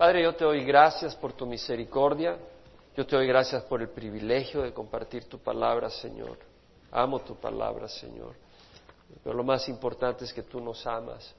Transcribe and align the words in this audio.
Padre, 0.00 0.22
yo 0.22 0.34
te 0.34 0.46
doy 0.46 0.64
gracias 0.64 1.14
por 1.14 1.34
tu 1.34 1.44
misericordia. 1.44 2.38
Yo 2.96 3.06
te 3.06 3.16
doy 3.16 3.26
gracias 3.26 3.62
por 3.64 3.82
el 3.82 3.90
privilegio 3.90 4.62
de 4.62 4.72
compartir 4.72 5.28
tu 5.28 5.38
palabra, 5.38 5.90
Señor. 5.90 6.38
Amo 6.90 7.18
tu 7.18 7.34
palabra, 7.34 7.86
Señor. 7.86 8.34
Pero 9.22 9.36
lo 9.36 9.44
más 9.44 9.68
importante 9.68 10.24
es 10.24 10.32
que 10.32 10.42
tú 10.42 10.58
nos 10.58 10.86
amas. 10.86 11.34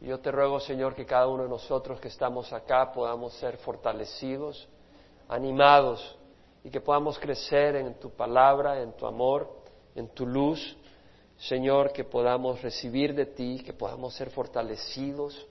Y 0.00 0.06
yo 0.06 0.20
te 0.20 0.30
ruego, 0.30 0.60
Señor, 0.60 0.94
que 0.94 1.04
cada 1.04 1.26
uno 1.26 1.42
de 1.42 1.48
nosotros 1.48 1.98
que 1.98 2.06
estamos 2.06 2.52
acá 2.52 2.92
podamos 2.92 3.32
ser 3.32 3.56
fortalecidos, 3.56 4.68
animados 5.28 6.16
y 6.62 6.70
que 6.70 6.80
podamos 6.80 7.18
crecer 7.18 7.74
en 7.74 7.94
tu 7.94 8.10
palabra, 8.10 8.80
en 8.80 8.92
tu 8.92 9.06
amor, 9.06 9.50
en 9.96 10.06
tu 10.06 10.24
luz. 10.24 10.76
Señor, 11.36 11.92
que 11.92 12.04
podamos 12.04 12.62
recibir 12.62 13.12
de 13.12 13.26
ti, 13.26 13.60
que 13.66 13.72
podamos 13.72 14.14
ser 14.14 14.30
fortalecidos 14.30 15.48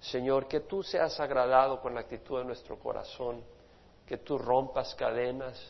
Señor, 0.00 0.46
que 0.46 0.60
tú 0.60 0.82
seas 0.82 1.18
agradado 1.18 1.80
con 1.80 1.94
la 1.94 2.00
actitud 2.00 2.38
de 2.38 2.44
nuestro 2.44 2.78
corazón, 2.78 3.42
que 4.06 4.18
tú 4.18 4.38
rompas 4.38 4.94
cadenas, 4.94 5.60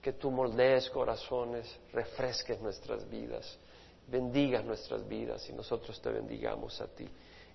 que 0.00 0.12
tú 0.12 0.30
moldees 0.30 0.88
corazones, 0.90 1.80
refresques 1.92 2.60
nuestras 2.60 3.08
vidas, 3.08 3.58
bendigas 4.06 4.64
nuestras 4.64 5.06
vidas 5.08 5.48
y 5.48 5.52
nosotros 5.52 6.00
te 6.00 6.10
bendigamos 6.10 6.80
a 6.80 6.86
ti. 6.86 7.08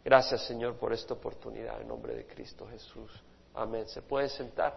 Gracias, 0.03 0.45
Señor, 0.47 0.75
por 0.75 0.91
esta 0.91 1.13
oportunidad 1.13 1.79
en 1.79 1.87
nombre 1.87 2.15
de 2.15 2.25
Cristo 2.25 2.67
Jesús. 2.67 3.11
Amén. 3.53 3.87
¿Se 3.87 4.01
puede 4.01 4.27
sentar? 4.29 4.73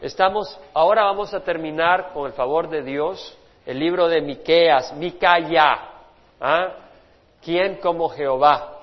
Estamos, 0.00 0.58
ahora 0.72 1.04
vamos 1.04 1.32
a 1.34 1.44
terminar 1.44 2.12
con 2.12 2.26
el 2.26 2.32
favor 2.32 2.68
de 2.68 2.82
Dios 2.82 3.36
el 3.66 3.78
libro 3.78 4.08
de 4.08 4.20
Miqueas, 4.20 4.94
Micaya. 4.96 5.90
¿Ah? 6.40 6.76
¿Quién 7.42 7.76
como 7.76 8.08
Jehová? 8.08 8.73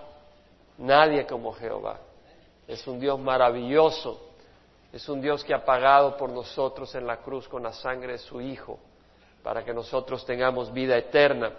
Nadie 0.77 1.25
como 1.25 1.53
Jehová. 1.53 1.99
Es 2.67 2.85
un 2.87 2.99
Dios 2.99 3.19
maravilloso. 3.19 4.29
Es 4.91 5.07
un 5.07 5.21
Dios 5.21 5.43
que 5.43 5.53
ha 5.53 5.63
pagado 5.63 6.17
por 6.17 6.29
nosotros 6.29 6.93
en 6.95 7.07
la 7.07 7.17
cruz 7.17 7.47
con 7.47 7.63
la 7.63 7.71
sangre 7.73 8.13
de 8.13 8.17
su 8.17 8.41
Hijo 8.41 8.79
para 9.43 9.63
que 9.63 9.73
nosotros 9.73 10.25
tengamos 10.25 10.71
vida 10.71 10.97
eterna. 10.97 11.53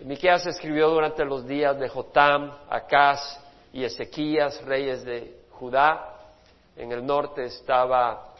Miqueas 0.00 0.46
escribió 0.46 0.88
durante 0.90 1.24
los 1.24 1.46
días 1.46 1.78
de 1.78 1.88
Jotam, 1.88 2.52
Acaz 2.68 3.40
y 3.72 3.84
Ezequías, 3.84 4.62
reyes 4.64 5.04
de 5.04 5.42
Judá. 5.50 6.14
En 6.76 6.92
el 6.92 7.04
norte 7.04 7.44
estaba 7.44 8.34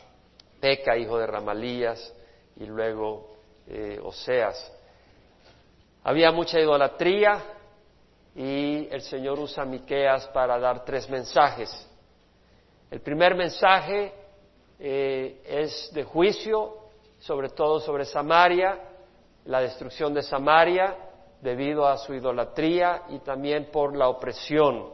Peca, 0.61 0.97
hijo 0.97 1.19
de 1.19 1.27
Ramalías, 1.27 2.15
y 2.57 2.67
luego 2.67 3.31
eh, 3.67 3.99
Oseas. 4.03 4.73
Había 6.05 6.31
mucha 6.31 6.61
idolatría, 6.61 7.43
y 8.39 8.87
el 8.93 9.03
Señor 9.03 9.37
usa 9.41 9.65
Miqueas 9.65 10.29
para 10.29 10.61
dar 10.61 10.85
tres 10.85 11.11
mensajes. 11.11 11.69
El 12.89 13.01
primer 13.01 13.35
mensaje 13.35 14.15
eh, 14.79 15.43
es 15.45 15.91
de 15.93 16.05
juicio, 16.05 16.77
sobre 17.19 17.49
todo 17.49 17.81
sobre 17.81 18.05
Samaria, 18.05 18.79
la 19.45 19.61
destrucción 19.61 20.15
de 20.15 20.23
Samaria 20.23 20.97
debido 21.43 21.89
a 21.89 21.97
su 21.97 22.15
idolatría 22.15 23.03
y 23.09 23.19
también 23.19 23.73
por 23.73 23.97
la 23.97 24.09
opresión. 24.09 24.89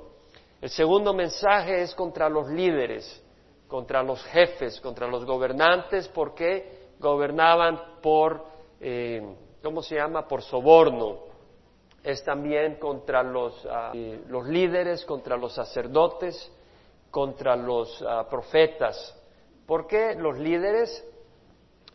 El 0.63 0.71
segundo 0.71 1.13
mensaje 1.13 1.83
es 1.83 1.95
contra 1.95 2.31
los 2.31 2.49
líderes, 2.49 3.23
contra 3.69 4.03
los 4.03 4.25
jefes, 4.25 4.81
contra 4.81 5.07
los 5.07 5.27
gobernantes, 5.27 6.09
porque 6.09 6.87
gobernaban 6.99 8.01
por, 8.01 8.43
eh, 8.81 9.37
¿cómo 9.63 9.83
se 9.83 9.97
llama?, 9.97 10.27
por 10.27 10.41
soborno 10.41 11.34
es 12.05 12.23
también 12.23 12.77
contra 12.77 13.23
los, 13.23 13.67
ah, 13.69 13.93
los 14.29 14.47
líderes, 14.47 15.05
contra 15.07 15.39
los 15.39 15.55
sacerdotes, 15.55 16.53
contra 17.11 17.57
los 17.57 18.05
ah, 18.07 18.29
profetas. 18.29 19.21
porque 19.67 20.15
los 20.15 20.39
líderes 20.39 21.03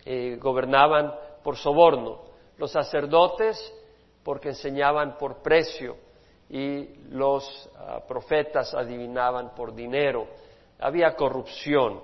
eh, 0.03 0.37
gobernaban 0.41 1.13
por 1.43 1.55
soborno? 1.55 2.23
Los 2.57 2.71
sacerdotes 2.71 3.57
porque 4.23 4.49
enseñaban 4.49 5.17
por 5.19 5.43
precio 5.43 5.95
y 6.49 6.87
los 7.11 7.69
ah, 7.77 8.01
profetas 8.07 8.73
adivinaban 8.73 9.53
por 9.53 9.75
dinero. 9.75 10.27
Había 10.79 11.15
corrupción. 11.15 12.01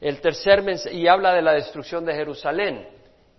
El 0.00 0.20
tercer 0.20 0.64
y 0.90 1.06
habla 1.06 1.32
de 1.32 1.42
la 1.42 1.52
destrucción 1.52 2.04
de 2.04 2.14
Jerusalén 2.14 2.88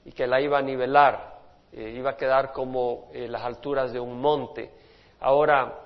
y 0.05 0.13
que 0.13 0.25
la 0.25 0.39
iba 0.39 0.57
a 0.57 0.61
nivelar. 0.61 1.34
Eh, 1.77 1.89
iba 1.89 2.11
a 2.11 2.15
quedar 2.15 2.53
como 2.53 3.09
eh, 3.11 3.27
las 3.27 3.41
alturas 3.41 3.91
de 3.91 3.99
un 3.99 4.21
monte. 4.21 4.71
Ahora, 5.19 5.77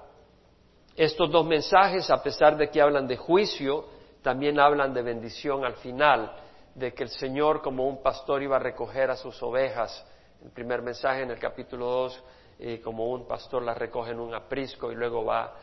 estos 0.95 1.31
dos 1.31 1.43
mensajes, 1.47 2.11
a 2.11 2.21
pesar 2.21 2.55
de 2.57 2.69
que 2.69 2.79
hablan 2.79 3.07
de 3.07 3.17
juicio, 3.17 3.85
también 4.21 4.59
hablan 4.59 4.93
de 4.93 5.01
bendición 5.01 5.65
al 5.65 5.73
final, 5.77 6.31
de 6.75 6.93
que 6.93 7.01
el 7.01 7.09
Señor 7.09 7.63
como 7.63 7.87
un 7.87 8.03
pastor 8.03 8.43
iba 8.43 8.57
a 8.57 8.59
recoger 8.59 9.09
a 9.09 9.15
sus 9.15 9.41
ovejas. 9.41 10.05
El 10.43 10.51
primer 10.51 10.83
mensaje 10.83 11.23
en 11.23 11.31
el 11.31 11.39
capítulo 11.39 11.87
2, 11.87 12.23
eh, 12.59 12.81
como 12.81 13.07
un 13.07 13.25
pastor 13.27 13.63
las 13.63 13.75
recoge 13.75 14.11
en 14.11 14.19
un 14.19 14.35
aprisco 14.35 14.91
y 14.91 14.95
luego 14.95 15.25
va 15.25 15.55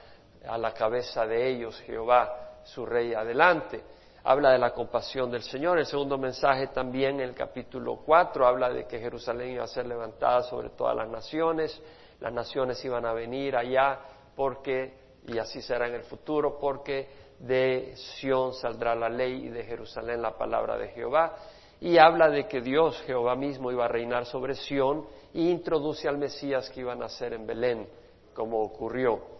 a 0.44 0.58
la 0.58 0.74
cabeza 0.74 1.24
de 1.24 1.50
ellos, 1.50 1.80
Jehová, 1.82 2.62
su 2.64 2.84
rey, 2.84 3.14
adelante 3.14 3.80
habla 4.26 4.50
de 4.50 4.58
la 4.58 4.74
compasión 4.74 5.30
del 5.30 5.42
Señor. 5.42 5.78
El 5.78 5.86
segundo 5.86 6.18
mensaje 6.18 6.66
también 6.68 7.20
en 7.20 7.28
el 7.28 7.34
capítulo 7.34 8.00
4 8.04 8.44
habla 8.44 8.70
de 8.70 8.84
que 8.84 8.98
Jerusalén 8.98 9.52
iba 9.52 9.62
a 9.62 9.68
ser 9.68 9.86
levantada 9.86 10.42
sobre 10.42 10.70
todas 10.70 10.96
las 10.96 11.08
naciones, 11.08 11.80
las 12.18 12.32
naciones 12.32 12.84
iban 12.84 13.06
a 13.06 13.12
venir 13.12 13.54
allá 13.54 14.00
porque, 14.34 14.94
y 15.28 15.38
así 15.38 15.62
será 15.62 15.86
en 15.86 15.94
el 15.94 16.02
futuro, 16.02 16.58
porque 16.58 17.08
de 17.38 17.92
Sión 17.94 18.52
saldrá 18.52 18.96
la 18.96 19.08
ley 19.08 19.46
y 19.46 19.48
de 19.48 19.62
Jerusalén 19.62 20.20
la 20.20 20.36
palabra 20.36 20.76
de 20.76 20.88
Jehová. 20.88 21.36
Y 21.80 21.98
habla 21.98 22.28
de 22.28 22.48
que 22.48 22.60
Dios, 22.60 23.00
Jehová 23.02 23.36
mismo, 23.36 23.70
iba 23.70 23.84
a 23.84 23.88
reinar 23.88 24.26
sobre 24.26 24.54
Sión 24.54 25.06
e 25.32 25.42
introduce 25.42 26.08
al 26.08 26.18
Mesías 26.18 26.68
que 26.70 26.80
iba 26.80 26.94
a 26.94 26.96
nacer 26.96 27.32
en 27.32 27.46
Belén, 27.46 27.88
como 28.34 28.60
ocurrió 28.60 29.35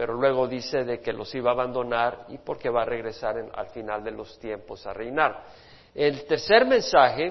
pero 0.00 0.14
luego 0.14 0.48
dice 0.48 0.82
de 0.82 0.98
que 0.98 1.12
los 1.12 1.34
iba 1.34 1.50
a 1.50 1.52
abandonar 1.52 2.24
y 2.30 2.38
porque 2.38 2.70
va 2.70 2.80
a 2.80 2.84
regresar 2.86 3.36
al 3.52 3.66
final 3.66 4.02
de 4.02 4.10
los 4.10 4.38
tiempos 4.38 4.86
a 4.86 4.94
reinar. 4.94 5.44
El 5.94 6.24
tercer 6.24 6.64
mensaje, 6.64 7.28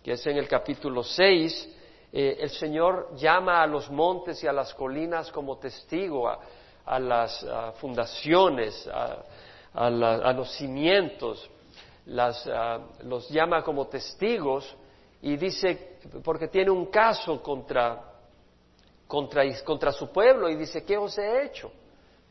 que 0.00 0.12
es 0.12 0.24
en 0.28 0.36
el 0.36 0.46
capítulo 0.46 1.02
6, 1.02 1.76
eh, 2.12 2.36
el 2.38 2.50
Señor 2.50 3.16
llama 3.16 3.60
a 3.60 3.66
los 3.66 3.90
montes 3.90 4.40
y 4.44 4.46
a 4.46 4.52
las 4.52 4.72
colinas 4.72 5.32
como 5.32 5.58
testigo, 5.58 6.28
a, 6.28 7.00
las 7.00 7.44
fundaciones, 7.80 8.88
a, 9.74 10.32
los 10.32 10.48
cimientos, 10.52 11.50
los 12.06 13.28
llama 13.30 13.64
como 13.64 13.88
testigos 13.88 14.76
y 15.22 15.36
dice, 15.36 15.98
porque 16.22 16.46
tiene 16.46 16.70
un 16.70 16.86
caso 16.86 17.42
contra, 17.42 18.00
contra, 19.08 19.42
contra 19.64 19.90
su 19.90 20.12
pueblo 20.12 20.48
y 20.48 20.54
dice, 20.54 20.84
¿qué 20.84 20.96
os 20.96 21.18
he 21.18 21.46
hecho? 21.46 21.72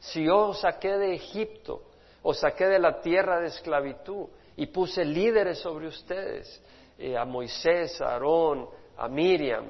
Si 0.02 0.24
yo 0.24 0.50
os 0.50 0.62
saqué 0.62 0.98
de 0.98 1.14
Egipto, 1.14 1.84
os 2.24 2.40
saqué 2.40 2.66
de 2.66 2.80
la 2.80 3.02
tierra 3.02 3.40
de 3.40 3.48
esclavitud 3.48 4.28
y 4.58 4.66
puse 4.66 5.06
líderes 5.06 5.60
sobre 5.60 5.88
ustedes, 5.88 6.62
eh, 6.98 7.16
a 7.16 7.24
Moisés, 7.24 8.02
a 8.02 8.14
Aarón, 8.14 8.68
a 8.98 9.08
Miriam. 9.08 9.66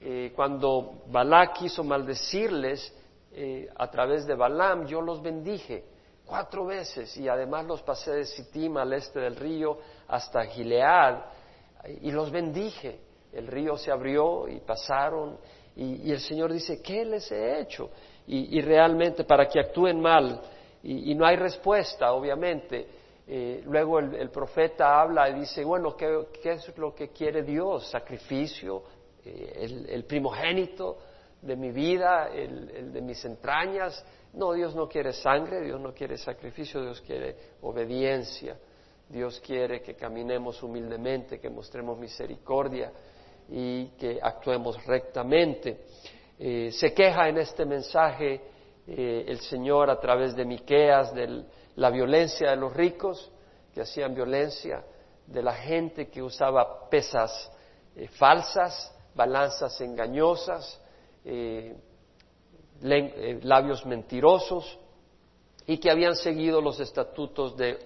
Eh, 0.00 0.32
cuando 0.36 1.02
Balá 1.08 1.52
quiso 1.52 1.82
maldecirles 1.82 2.94
eh, 3.32 3.68
a 3.76 3.90
través 3.90 4.24
de 4.24 4.36
Balaam, 4.36 4.86
yo 4.86 5.00
los 5.00 5.20
bendije 5.20 5.84
cuatro 6.24 6.64
veces 6.64 7.16
y 7.16 7.28
además 7.28 7.66
los 7.66 7.82
pasé 7.82 8.12
de 8.12 8.24
Sittim 8.24 8.76
al 8.76 8.92
este 8.92 9.18
del 9.18 9.34
río 9.34 9.78
hasta 10.08 10.44
Gilead 10.44 11.24
y 12.02 12.12
los 12.12 12.30
bendije. 12.30 13.00
El 13.32 13.48
río 13.48 13.76
se 13.76 13.90
abrió 13.90 14.46
y 14.46 14.60
pasaron 14.60 15.38
y, 15.74 16.08
y 16.08 16.12
el 16.12 16.20
Señor 16.20 16.52
dice, 16.52 16.80
¿qué 16.80 17.04
les 17.04 17.32
he 17.32 17.60
hecho? 17.60 17.90
Y, 18.34 18.60
realmente 18.62 19.24
para 19.24 19.46
que 19.46 19.60
actúen 19.60 20.00
mal 20.00 20.40
y, 20.82 21.14
no 21.14 21.26
hay 21.26 21.36
respuesta, 21.36 22.12
obviamente. 22.12 22.86
Eh, 23.26 23.62
luego 23.66 23.98
el, 24.00 24.30
profeta 24.30 25.00
habla 25.00 25.28
y 25.28 25.40
dice, 25.40 25.64
bueno, 25.64 25.96
¿qué, 25.96 26.26
es 26.42 26.76
lo 26.76 26.94
que 26.94 27.08
quiere 27.08 27.42
Dios? 27.42 27.88
Sacrificio, 27.88 28.82
eh, 29.24 29.86
el, 29.88 30.04
primogénito 30.04 30.98
de 31.40 31.56
mi 31.56 31.70
vida, 31.70 32.28
el, 32.32 32.92
de 32.92 33.00
mis 33.00 33.24
entrañas. 33.24 34.04
No, 34.32 34.52
Dios 34.52 34.74
no 34.74 34.88
quiere 34.88 35.12
sangre, 35.12 35.60
Dios 35.60 35.80
no 35.80 35.92
quiere 35.92 36.16
sacrificio, 36.16 36.80
Dios 36.80 37.00
quiere 37.02 37.36
obediencia. 37.60 38.56
Dios 39.08 39.40
quiere 39.40 39.82
que 39.82 39.94
caminemos 39.94 40.62
humildemente, 40.62 41.38
que 41.38 41.50
mostremos 41.50 41.98
misericordia 41.98 42.90
y 43.50 43.88
que 43.98 44.18
actuemos 44.22 44.82
rectamente. 44.86 45.84
Eh, 46.44 46.72
se 46.72 46.92
queja 46.92 47.28
en 47.28 47.38
este 47.38 47.64
mensaje 47.64 48.40
eh, 48.88 49.24
el 49.28 49.38
Señor 49.42 49.88
a 49.88 50.00
través 50.00 50.34
de 50.34 50.44
Miqueas 50.44 51.14
de 51.14 51.44
la 51.76 51.88
violencia 51.88 52.50
de 52.50 52.56
los 52.56 52.74
ricos 52.74 53.30
que 53.72 53.82
hacían 53.82 54.12
violencia, 54.12 54.82
de 55.24 55.40
la 55.40 55.54
gente 55.54 56.08
que 56.08 56.20
usaba 56.20 56.90
pesas 56.90 57.48
eh, 57.94 58.08
falsas, 58.08 58.92
balanzas 59.14 59.80
engañosas, 59.82 60.80
labios 62.80 63.86
mentirosos, 63.86 64.80
y 65.68 65.78
que 65.78 65.92
habían 65.92 66.16
seguido 66.16 66.60
los 66.60 66.80
estatutos 66.80 67.56
de 67.56 67.78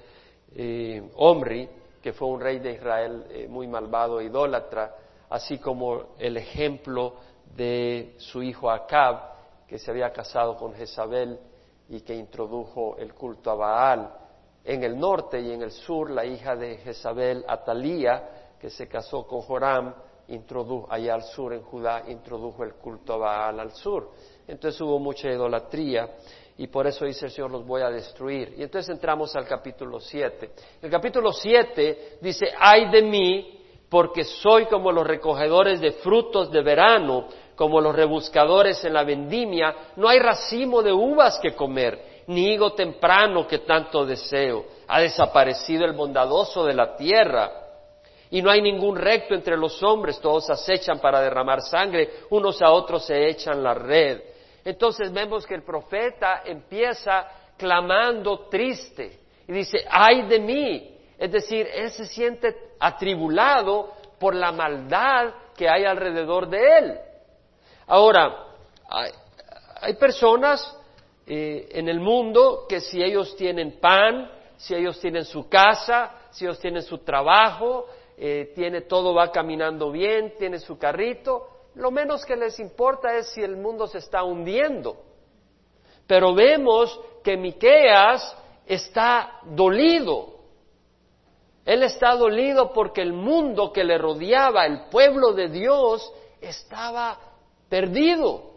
Omri, 1.16 1.68
que 2.02 2.14
fue 2.14 2.28
un 2.28 2.40
rey 2.40 2.58
de 2.58 2.72
Israel 2.72 3.46
muy 3.50 3.66
malvado 3.66 4.18
e 4.18 4.24
idólatra, 4.24 4.96
así 5.28 5.58
como 5.58 6.14
el 6.18 6.38
ejemplo 6.38 7.16
de 7.54 8.14
su 8.19 8.43
hijo 8.43 8.70
Acab, 8.70 9.37
que 9.66 9.78
se 9.78 9.90
había 9.90 10.12
casado 10.12 10.56
con 10.56 10.75
Jezabel 10.75 11.38
y 11.88 12.00
que 12.00 12.14
introdujo 12.14 12.96
el 12.98 13.14
culto 13.14 13.50
a 13.50 13.54
Baal. 13.54 14.14
En 14.64 14.82
el 14.82 14.98
norte 14.98 15.40
y 15.40 15.52
en 15.52 15.62
el 15.62 15.70
sur, 15.70 16.10
la 16.10 16.25
hija 16.25 16.56
de 16.56 16.78
Jezabel, 16.78 17.44
Atalía, 17.46 18.54
que 18.60 18.70
se 18.70 18.88
casó 18.88 19.26
con 19.26 19.40
Joram, 19.43 19.94
introdujo, 20.28 20.88
allá 20.90 21.14
al 21.14 21.22
sur 21.22 21.52
en 21.52 21.62
Judá, 21.62 22.02
introdujo 22.08 22.64
el 22.64 22.75
culto 22.75 23.14
a 23.14 23.16
Baal 23.16 23.60
al 23.60 23.72
sur. 23.72 24.10
Entonces 24.46 24.81
hubo 24.81 24.99
mucha 24.99 25.28
idolatría 25.28 26.16
y 26.58 26.66
por 26.69 26.87
eso 26.87 27.04
dice 27.04 27.26
el 27.26 27.32
Señor 27.32 27.50
los 27.50 27.66
voy 27.66 27.82
a 27.82 27.90
destruir. 27.90 28.54
Y 28.56 28.62
entonces 28.62 28.92
entramos 28.94 29.34
al 29.37 29.46
capítulo 29.46 30.00
7. 30.00 30.50
El 30.82 30.90
capítulo 30.90 31.32
7 31.32 32.19
dice, 32.20 32.46
ay 32.58 32.90
de 32.90 33.02
mí, 33.02 33.55
porque 33.88 34.24
soy 34.24 34.66
como 34.66 34.90
los 34.92 35.06
recogedores 35.06 35.80
de 35.80 35.92
frutos 35.92 36.50
de 36.50 36.62
verano, 36.62 37.26
como 37.54 37.80
los 37.80 37.94
rebuscadores 37.94 38.84
en 38.84 38.92
la 38.92 39.04
vendimia, 39.04 39.74
no 39.96 40.08
hay 40.08 40.18
racimo 40.18 40.82
de 40.82 40.92
uvas 40.92 41.38
que 41.38 41.54
comer, 41.54 42.22
ni 42.26 42.52
higo 42.52 42.72
temprano 42.72 43.46
que 43.46 43.58
tanto 43.58 44.04
deseo. 44.04 44.64
Ha 44.88 45.00
desaparecido 45.00 45.84
el 45.84 45.92
bondadoso 45.92 46.64
de 46.64 46.74
la 46.74 46.96
tierra, 46.96 47.66
y 48.30 48.42
no 48.42 48.50
hay 48.50 48.60
ningún 48.60 48.96
recto 48.96 49.34
entre 49.34 49.56
los 49.56 49.82
hombres, 49.82 50.20
todos 50.20 50.50
acechan 50.50 50.98
para 50.98 51.20
derramar 51.20 51.62
sangre, 51.62 52.10
unos 52.30 52.60
a 52.60 52.70
otros 52.70 53.06
se 53.06 53.28
echan 53.28 53.62
la 53.62 53.74
red. 53.74 54.20
Entonces 54.64 55.12
vemos 55.12 55.46
que 55.46 55.54
el 55.54 55.62
profeta 55.62 56.42
empieza 56.44 57.28
clamando 57.56 58.48
triste 58.50 59.20
y 59.46 59.52
dice, 59.52 59.84
ay 59.88 60.22
de 60.22 60.40
mí. 60.40 60.95
Es 61.18 61.32
decir, 61.32 61.66
él 61.72 61.90
se 61.90 62.06
siente 62.06 62.56
atribulado 62.78 63.92
por 64.18 64.34
la 64.34 64.52
maldad 64.52 65.34
que 65.56 65.68
hay 65.68 65.84
alrededor 65.84 66.48
de 66.48 66.78
él. 66.78 66.98
Ahora, 67.86 68.46
hay, 69.80 69.94
personas 69.94 70.76
eh, 71.26 71.68
en 71.72 71.88
el 71.88 72.00
mundo 72.00 72.66
que 72.68 72.80
si 72.80 73.02
ellos 73.02 73.36
tienen 73.36 73.80
pan, 73.80 74.30
si 74.56 74.74
ellos 74.74 75.00
tienen 75.00 75.24
su 75.24 75.48
casa, 75.48 76.12
si 76.30 76.44
ellos 76.44 76.58
tienen 76.58 76.82
su 76.82 76.98
trabajo, 76.98 77.86
eh, 78.18 78.52
tiene 78.54 78.82
todo 78.82 79.14
va 79.14 79.30
caminando 79.30 79.90
bien, 79.90 80.34
tiene 80.38 80.58
su 80.58 80.78
carrito, 80.78 81.48
lo 81.74 81.90
menos 81.90 82.24
que 82.24 82.36
les 82.36 82.58
importa 82.58 83.14
es 83.16 83.28
si 83.28 83.42
el 83.42 83.56
mundo 83.56 83.86
se 83.86 83.98
está 83.98 84.24
hundiendo. 84.24 84.96
Pero 86.06 86.34
vemos 86.34 86.98
que 87.22 87.36
Miqueas 87.36 88.36
está 88.66 89.40
dolido. 89.44 90.35
Él 91.66 91.82
está 91.82 92.14
dolido 92.14 92.72
porque 92.72 93.02
el 93.02 93.12
mundo 93.12 93.72
que 93.72 93.82
le 93.82 93.98
rodeaba, 93.98 94.64
el 94.64 94.82
pueblo 94.82 95.32
de 95.32 95.48
Dios, 95.48 96.12
estaba 96.40 97.18
perdido. 97.68 98.52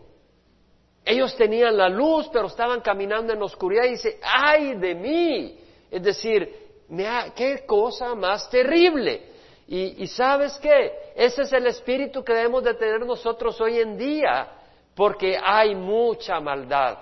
Ellos 1.04 1.36
tenían 1.36 1.76
la 1.76 1.90
luz, 1.90 2.30
pero 2.32 2.46
estaban 2.46 2.82
caminando 2.82 3.34
en 3.34 3.40
la 3.40 3.46
oscuridad 3.46 3.86
y 3.86 3.92
dice, 3.92 4.20
ay 4.22 4.76
de 4.76 4.94
mí. 4.94 5.60
Es 5.90 6.04
decir, 6.04 6.56
qué 7.36 7.64
cosa 7.66 8.14
más 8.14 8.48
terrible. 8.48 9.24
Y, 9.68 10.06
sabes 10.08 10.58
qué, 10.60 11.14
ese 11.16 11.44
es 11.44 11.54
el 11.54 11.66
espíritu 11.66 12.24
que 12.24 12.34
debemos 12.34 12.64
de 12.64 12.76
tener 12.76 13.06
nosotros 13.06 13.60
hoy 13.62 13.80
en 13.80 13.98
día, 13.98 14.48
porque 14.96 15.40
hay 15.44 15.76
mucha 15.76 16.40
maldad, 16.40 16.98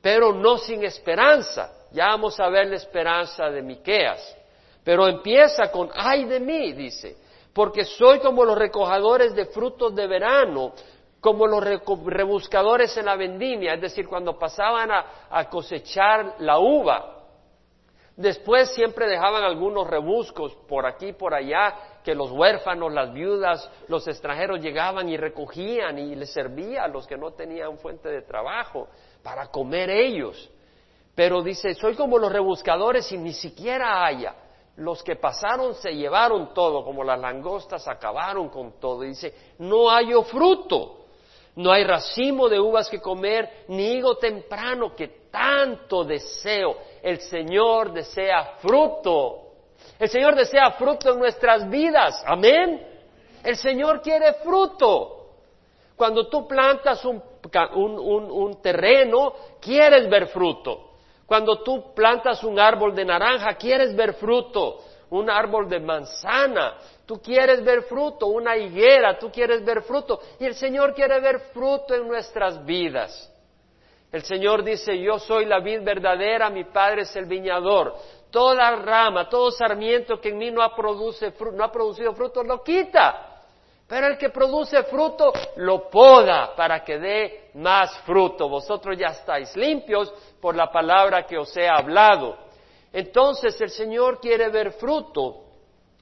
pero 0.00 0.32
no 0.32 0.58
sin 0.58 0.84
esperanza. 0.84 1.72
Ya 1.90 2.06
vamos 2.06 2.38
a 2.38 2.48
ver 2.48 2.68
la 2.68 2.76
esperanza 2.76 3.50
de 3.50 3.62
Miqueas. 3.62 4.39
Pero 4.84 5.06
empieza 5.06 5.70
con 5.70 5.90
ay 5.94 6.24
de 6.24 6.40
mí, 6.40 6.72
dice, 6.72 7.16
porque 7.52 7.84
soy 7.84 8.20
como 8.20 8.44
los 8.44 8.58
recojadores 8.58 9.34
de 9.34 9.46
frutos 9.46 9.94
de 9.94 10.06
verano, 10.06 10.72
como 11.20 11.46
los 11.46 11.62
rebuscadores 11.62 12.96
en 12.96 13.06
la 13.06 13.16
vendimia, 13.16 13.74
es 13.74 13.80
decir, 13.82 14.08
cuando 14.08 14.38
pasaban 14.38 14.90
a 14.90 15.48
cosechar 15.50 16.36
la 16.38 16.58
uva, 16.58 17.20
Después 18.20 18.74
siempre 18.74 19.08
dejaban 19.08 19.42
algunos 19.44 19.86
rebuscos 19.86 20.54
por 20.68 20.84
aquí 20.84 21.14
por 21.14 21.32
allá, 21.32 21.74
que 22.04 22.14
los 22.14 22.30
huérfanos, 22.30 22.92
las 22.92 23.14
viudas, 23.14 23.70
los 23.88 24.06
extranjeros 24.06 24.60
llegaban 24.60 25.08
y 25.08 25.16
recogían 25.16 25.98
y 25.98 26.14
les 26.14 26.30
servía 26.30 26.84
a 26.84 26.88
los 26.88 27.06
que 27.06 27.16
no 27.16 27.30
tenían 27.32 27.78
fuente 27.78 28.10
de 28.10 28.20
trabajo 28.20 28.88
para 29.22 29.46
comer 29.46 29.88
ellos. 29.88 30.50
Pero 31.14 31.40
dice, 31.42 31.72
soy 31.72 31.94
como 31.94 32.18
los 32.18 32.30
rebuscadores 32.30 33.10
y 33.10 33.16
ni 33.16 33.32
siquiera 33.32 34.04
haya. 34.04 34.34
Los 34.80 35.02
que 35.02 35.16
pasaron 35.16 35.74
se 35.74 35.94
llevaron 35.94 36.54
todo, 36.54 36.82
como 36.82 37.04
las 37.04 37.20
langostas 37.20 37.86
acabaron 37.86 38.48
con 38.48 38.80
todo. 38.80 39.02
dice, 39.02 39.34
no 39.58 39.90
hay 39.90 40.10
fruto. 40.24 40.96
No 41.56 41.70
hay 41.70 41.84
racimo 41.84 42.48
de 42.48 42.58
uvas 42.58 42.88
que 42.88 42.98
comer, 42.98 43.64
ni 43.68 43.92
higo 43.92 44.16
temprano 44.16 44.96
que 44.96 45.26
tanto 45.30 46.02
deseo. 46.02 46.78
El 47.02 47.20
Señor 47.20 47.92
desea 47.92 48.54
fruto. 48.60 49.48
El 49.98 50.08
Señor 50.08 50.34
desea 50.34 50.70
fruto 50.70 51.12
en 51.12 51.18
nuestras 51.18 51.68
vidas. 51.68 52.24
Amén. 52.26 52.82
El 53.44 53.56
Señor 53.56 54.00
quiere 54.00 54.32
fruto. 54.42 55.26
Cuando 55.94 56.26
tú 56.28 56.48
plantas 56.48 57.04
un, 57.04 57.22
un, 57.74 58.62
terreno, 58.62 59.34
quieres 59.60 60.08
ver 60.08 60.28
fruto. 60.28 60.89
Cuando 61.30 61.62
tú 61.62 61.94
plantas 61.94 62.42
un 62.42 62.58
árbol 62.58 62.92
de 62.92 63.04
naranja, 63.04 63.54
quieres 63.54 63.94
ver 63.94 64.14
fruto. 64.14 64.80
Un 65.10 65.30
árbol 65.30 65.68
de 65.68 65.78
manzana, 65.78 66.76
Tú 67.06 67.22
quieres 67.22 67.62
ver 67.62 67.82
fruto, 67.82 68.26
una 68.26 68.56
higuera, 68.56 69.16
tú 69.16 69.30
quieres 69.30 69.64
ver 69.64 69.82
fruto. 69.82 70.20
Y 70.40 70.44
el 70.44 70.54
Señor 70.56 70.92
quiere 70.92 71.20
ver 71.20 71.38
fruto 71.52 71.94
en 71.94 72.08
nuestras 72.08 72.64
vidas. 72.64 73.32
El 74.10 74.24
Señor 74.24 74.64
dice, 74.64 74.98
yo 75.00 75.20
soy 75.20 75.44
la 75.44 75.60
vid 75.60 75.82
verdadera, 75.84 76.50
mi 76.50 76.64
Padre 76.64 77.02
es 77.02 77.14
el 77.14 77.26
viñador. 77.26 77.94
Toda 78.32 78.74
rama, 78.74 79.28
todo 79.28 79.52
sarmiento 79.52 80.20
que 80.20 80.30
en 80.30 80.38
mí 80.38 80.50
no 80.50 80.62
ha, 80.62 80.72
no 81.52 81.64
ha 81.64 81.70
producido 81.70 82.12
fruto, 82.12 82.42
lo 82.42 82.60
quita. 82.64 83.29
Pero 83.90 84.06
el 84.06 84.16
que 84.16 84.28
produce 84.28 84.84
fruto, 84.84 85.32
lo 85.56 85.90
poda 85.90 86.54
para 86.54 86.84
que 86.84 86.96
dé 86.96 87.50
más 87.54 87.92
fruto. 88.06 88.48
Vosotros 88.48 88.96
ya 88.96 89.08
estáis 89.08 89.56
limpios 89.56 90.14
por 90.40 90.54
la 90.54 90.70
palabra 90.70 91.26
que 91.26 91.36
os 91.36 91.56
he 91.56 91.68
hablado. 91.68 92.38
Entonces 92.92 93.60
el 93.60 93.70
Señor 93.70 94.20
quiere 94.20 94.48
ver 94.48 94.74
fruto. 94.74 95.40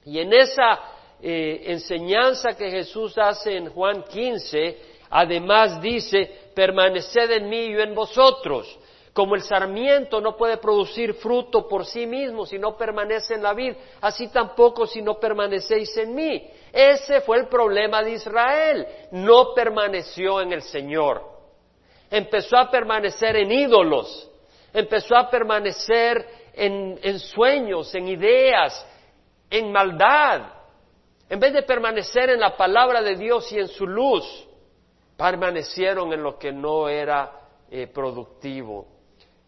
Y 0.05 0.19
en 0.19 0.31
esa 0.33 0.79
eh, 1.19 1.63
enseñanza 1.65 2.53
que 2.53 2.69
Jesús 2.69 3.17
hace 3.17 3.57
en 3.57 3.71
Juan 3.71 4.03
15, 4.03 4.77
además 5.09 5.81
dice, 5.81 6.51
permaneced 6.53 7.31
en 7.31 7.49
mí 7.49 7.57
y 7.57 7.73
yo 7.73 7.79
en 7.79 7.95
vosotros. 7.95 8.77
Como 9.13 9.33
el 9.33 9.41
sarmiento 9.41 10.21
no 10.21 10.37
puede 10.37 10.57
producir 10.57 11.15
fruto 11.15 11.67
por 11.67 11.87
sí 11.87 12.05
mismo 12.05 12.45
si 12.45 12.59
no 12.59 12.77
permanece 12.77 13.33
en 13.33 13.41
la 13.41 13.55
vid, 13.55 13.73
así 13.99 14.27
tampoco 14.27 14.85
si 14.85 15.01
no 15.01 15.19
permanecéis 15.19 15.97
en 15.97 16.13
mí. 16.13 16.51
Ese 16.71 17.21
fue 17.21 17.37
el 17.37 17.47
problema 17.47 18.03
de 18.03 18.11
Israel. 18.11 18.87
No 19.11 19.53
permaneció 19.53 20.41
en 20.41 20.53
el 20.53 20.61
Señor. 20.61 21.23
Empezó 22.09 22.57
a 22.57 22.69
permanecer 22.69 23.35
en 23.35 23.51
ídolos. 23.51 24.29
Empezó 24.73 25.15
a 25.15 25.29
permanecer 25.29 26.25
en 26.53 27.19
sueños, 27.19 27.93
en 27.95 28.07
ideas, 28.07 28.85
en 29.49 29.71
maldad. 29.71 30.53
En 31.29 31.39
vez 31.39 31.53
de 31.53 31.63
permanecer 31.63 32.31
en 32.31 32.39
la 32.39 32.57
palabra 32.57 33.01
de 33.01 33.15
Dios 33.15 33.51
y 33.51 33.59
en 33.59 33.67
su 33.67 33.85
luz, 33.85 34.47
permanecieron 35.15 36.11
en 36.13 36.23
lo 36.23 36.39
que 36.39 36.51
no 36.51 36.89
era 36.89 37.31
eh, 37.69 37.87
productivo. 37.87 38.87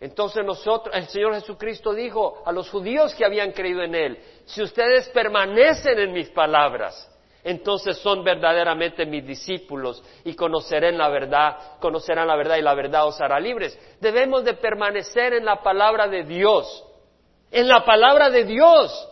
Entonces 0.01 0.43
nosotros, 0.43 0.95
el 0.95 1.07
Señor 1.07 1.35
Jesucristo 1.35 1.93
dijo 1.93 2.41
a 2.43 2.51
los 2.51 2.67
judíos 2.71 3.13
que 3.13 3.23
habían 3.23 3.51
creído 3.51 3.83
en 3.83 3.93
Él, 3.93 4.19
si 4.45 4.63
ustedes 4.63 5.07
permanecen 5.09 5.99
en 5.99 6.11
mis 6.11 6.27
palabras, 6.31 7.07
entonces 7.43 7.97
son 7.99 8.23
verdaderamente 8.23 9.05
mis 9.05 9.25
discípulos 9.25 10.03
y 10.23 10.33
conocerán 10.33 10.97
la 10.97 11.07
verdad, 11.07 11.79
conocerán 11.79 12.27
la 12.27 12.35
verdad 12.35 12.57
y 12.57 12.63
la 12.63 12.73
verdad 12.73 13.05
os 13.05 13.21
hará 13.21 13.39
libres. 13.39 13.77
Debemos 13.99 14.43
de 14.43 14.55
permanecer 14.55 15.33
en 15.33 15.45
la 15.45 15.61
palabra 15.61 16.07
de 16.07 16.23
Dios, 16.23 16.83
en 17.51 17.67
la 17.67 17.85
palabra 17.85 18.31
de 18.31 18.43
Dios. 18.43 19.07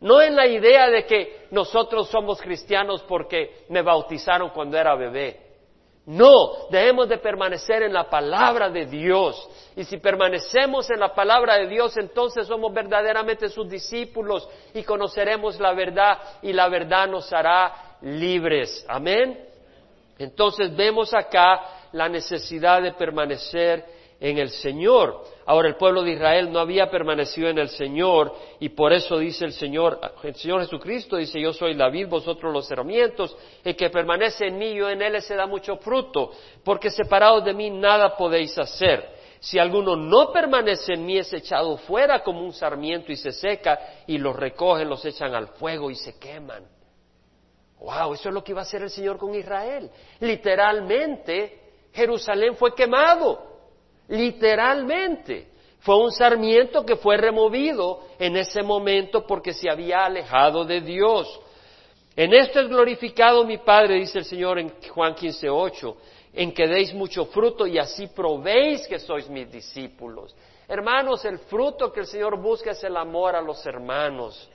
No 0.00 0.20
en 0.20 0.36
la 0.36 0.46
idea 0.46 0.88
de 0.88 1.04
que 1.04 1.48
nosotros 1.50 2.08
somos 2.08 2.40
cristianos 2.40 3.02
porque 3.08 3.64
me 3.70 3.82
bautizaron 3.82 4.50
cuando 4.50 4.78
era 4.78 4.94
bebé. 4.94 5.47
No, 6.08 6.68
debemos 6.70 7.06
de 7.06 7.18
permanecer 7.18 7.82
en 7.82 7.92
la 7.92 8.08
palabra 8.08 8.70
de 8.70 8.86
Dios. 8.86 9.46
Y 9.76 9.84
si 9.84 9.98
permanecemos 9.98 10.88
en 10.88 11.00
la 11.00 11.14
palabra 11.14 11.56
de 11.56 11.66
Dios, 11.66 11.98
entonces 11.98 12.46
somos 12.46 12.72
verdaderamente 12.72 13.50
sus 13.50 13.68
discípulos 13.68 14.48
y 14.72 14.84
conoceremos 14.84 15.60
la 15.60 15.74
verdad 15.74 16.18
y 16.40 16.54
la 16.54 16.66
verdad 16.70 17.08
nos 17.08 17.30
hará 17.30 17.98
libres. 18.00 18.86
Amén. 18.88 19.38
Entonces 20.18 20.74
vemos 20.74 21.12
acá 21.12 21.60
la 21.92 22.08
necesidad 22.08 22.80
de 22.80 22.92
permanecer 22.92 23.84
en 24.20 24.38
el 24.38 24.50
Señor. 24.50 25.22
Ahora 25.46 25.68
el 25.68 25.76
pueblo 25.76 26.02
de 26.02 26.12
Israel 26.12 26.50
no 26.52 26.58
había 26.58 26.90
permanecido 26.90 27.48
en 27.48 27.58
el 27.58 27.68
Señor 27.68 28.34
y 28.58 28.70
por 28.70 28.92
eso 28.92 29.18
dice 29.18 29.44
el 29.44 29.52
Señor, 29.52 30.00
el 30.22 30.34
Señor 30.34 30.60
Jesucristo 30.62 31.16
dice, 31.16 31.40
yo 31.40 31.52
soy 31.52 31.74
la 31.74 31.88
vid, 31.88 32.08
vosotros 32.08 32.52
los 32.52 32.70
herramientos, 32.70 33.36
el 33.64 33.76
que 33.76 33.90
permanece 33.90 34.46
en 34.46 34.58
mí, 34.58 34.74
yo 34.74 34.90
en 34.90 35.02
él, 35.02 35.20
se 35.22 35.34
da 35.34 35.46
mucho 35.46 35.76
fruto, 35.76 36.32
porque 36.64 36.90
separados 36.90 37.44
de 37.44 37.54
mí 37.54 37.70
nada 37.70 38.16
podéis 38.16 38.58
hacer. 38.58 39.16
Si 39.40 39.58
alguno 39.58 39.94
no 39.94 40.32
permanece 40.32 40.94
en 40.94 41.06
mí, 41.06 41.16
es 41.16 41.32
echado 41.32 41.76
fuera 41.76 42.24
como 42.24 42.42
un 42.42 42.52
sarmiento 42.52 43.12
y 43.12 43.16
se 43.16 43.30
seca, 43.30 43.78
y 44.06 44.18
los 44.18 44.34
recogen, 44.34 44.88
los 44.88 45.04
echan 45.04 45.32
al 45.34 45.48
fuego 45.48 45.90
y 45.90 45.94
se 45.94 46.18
queman. 46.18 46.64
Wow, 47.78 48.14
eso 48.14 48.28
es 48.28 48.34
lo 48.34 48.42
que 48.42 48.50
iba 48.50 48.60
a 48.60 48.64
hacer 48.64 48.82
el 48.82 48.90
Señor 48.90 49.16
con 49.16 49.32
Israel. 49.36 49.88
Literalmente, 50.18 51.60
Jerusalén 51.92 52.56
fue 52.56 52.74
quemado. 52.74 53.47
Literalmente. 54.08 55.48
Fue 55.80 55.96
un 55.96 56.10
sarmiento 56.10 56.84
que 56.84 56.96
fue 56.96 57.16
removido 57.16 58.00
en 58.18 58.36
ese 58.36 58.62
momento 58.62 59.26
porque 59.26 59.52
se 59.52 59.70
había 59.70 60.04
alejado 60.04 60.64
de 60.64 60.80
Dios. 60.80 61.40
En 62.16 62.34
esto 62.34 62.60
es 62.60 62.68
glorificado 62.68 63.44
mi 63.44 63.58
Padre, 63.58 63.94
dice 63.94 64.18
el 64.18 64.24
Señor 64.24 64.58
en 64.58 64.72
Juan 64.92 65.14
15:8, 65.14 65.96
en 66.32 66.52
que 66.52 66.66
deis 66.66 66.92
mucho 66.92 67.26
fruto 67.26 67.66
y 67.66 67.78
así 67.78 68.08
probéis 68.08 68.88
que 68.88 68.98
sois 68.98 69.28
mis 69.28 69.50
discípulos. 69.50 70.34
Hermanos, 70.66 71.24
el 71.24 71.38
fruto 71.38 71.92
que 71.92 72.00
el 72.00 72.06
Señor 72.06 72.40
busca 72.40 72.72
es 72.72 72.82
el 72.82 72.96
amor 72.96 73.36
a 73.36 73.40
los 73.40 73.64
hermanos. 73.64 74.50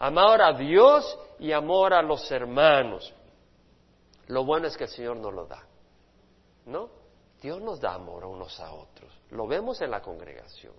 Amor 0.00 0.42
a 0.42 0.52
Dios 0.52 1.16
y 1.38 1.52
amor 1.52 1.94
a 1.94 2.02
los 2.02 2.30
hermanos. 2.32 3.14
Lo 4.26 4.44
bueno 4.44 4.66
es 4.66 4.76
que 4.76 4.84
el 4.84 4.90
Señor 4.90 5.16
nos 5.16 5.32
lo 5.32 5.46
da. 5.46 5.62
¿No? 6.66 7.01
Dios 7.42 7.60
nos 7.60 7.80
da 7.80 7.94
amor 7.94 8.24
unos 8.24 8.58
a 8.60 8.72
otros. 8.72 9.12
Lo 9.30 9.48
vemos 9.48 9.80
en 9.82 9.90
la 9.90 10.00
congregación. 10.00 10.74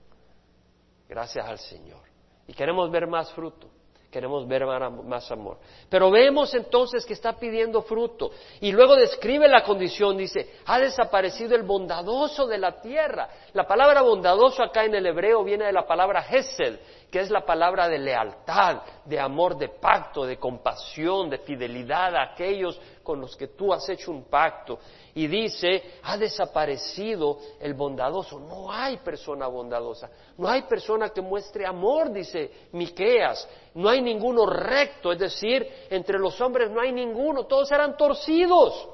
Gracias 1.09 1.45
al 1.45 1.59
Señor. 1.59 2.01
Y 2.47 2.53
queremos 2.53 2.89
ver 2.89 3.05
más 3.05 3.31
fruto. 3.33 3.67
Queremos 4.09 4.47
ver 4.47 4.63
más 4.63 5.31
amor. 5.31 5.57
Pero 5.89 6.11
vemos 6.11 6.53
entonces 6.53 7.03
que 7.03 7.13
está 7.13 7.33
pidiendo 7.33 7.81
fruto. 7.81 8.29
Y 8.61 8.71
luego 8.71 8.95
describe 8.95 9.47
la 9.47 9.63
condición, 9.63 10.15
dice, 10.15 10.59
ha 10.67 10.79
desaparecido 10.79 11.55
el 11.55 11.63
bondadoso 11.63 12.45
de 12.45 12.59
la 12.59 12.79
tierra. 12.79 13.27
La 13.53 13.65
palabra 13.65 14.03
bondadoso 14.03 14.63
acá 14.63 14.85
en 14.85 14.93
el 14.93 15.07
hebreo 15.07 15.43
viene 15.43 15.65
de 15.65 15.73
la 15.73 15.87
palabra 15.87 16.23
Hesed, 16.29 16.79
que 17.09 17.21
es 17.21 17.31
la 17.31 17.43
palabra 17.43 17.89
de 17.89 17.97
lealtad, 17.97 18.83
de 19.03 19.19
amor, 19.19 19.57
de 19.57 19.69
pacto, 19.69 20.25
de 20.25 20.37
compasión, 20.37 21.31
de 21.31 21.39
fidelidad 21.39 22.15
a 22.15 22.33
aquellos 22.33 22.79
con 23.03 23.19
los 23.19 23.35
que 23.35 23.49
tú 23.49 23.73
has 23.73 23.87
hecho 23.89 24.11
un 24.11 24.23
pacto. 24.23 24.79
Y 25.13 25.27
dice, 25.27 25.99
ha 26.03 26.17
desaparecido 26.17 27.37
el 27.59 27.73
bondadoso. 27.73 28.39
No 28.39 28.71
hay 28.71 28.97
persona 28.97 29.47
bondadosa. 29.47 30.09
No 30.37 30.47
hay 30.47 30.63
persona 30.63 31.09
que 31.09 31.21
muestre 31.21 31.65
amor, 31.65 32.11
dice 32.11 32.49
Miqueas. 32.71 33.47
No 33.75 33.89
hay 33.89 34.01
ninguno 34.01 34.45
recto, 34.45 35.11
es 35.11 35.19
decir, 35.19 35.67
entre 35.89 36.17
los 36.17 36.39
hombres 36.41 36.71
no 36.71 36.81
hay 36.81 36.91
ninguno, 36.91 37.45
todos 37.45 37.71
eran 37.71 37.97
torcidos. 37.97 38.89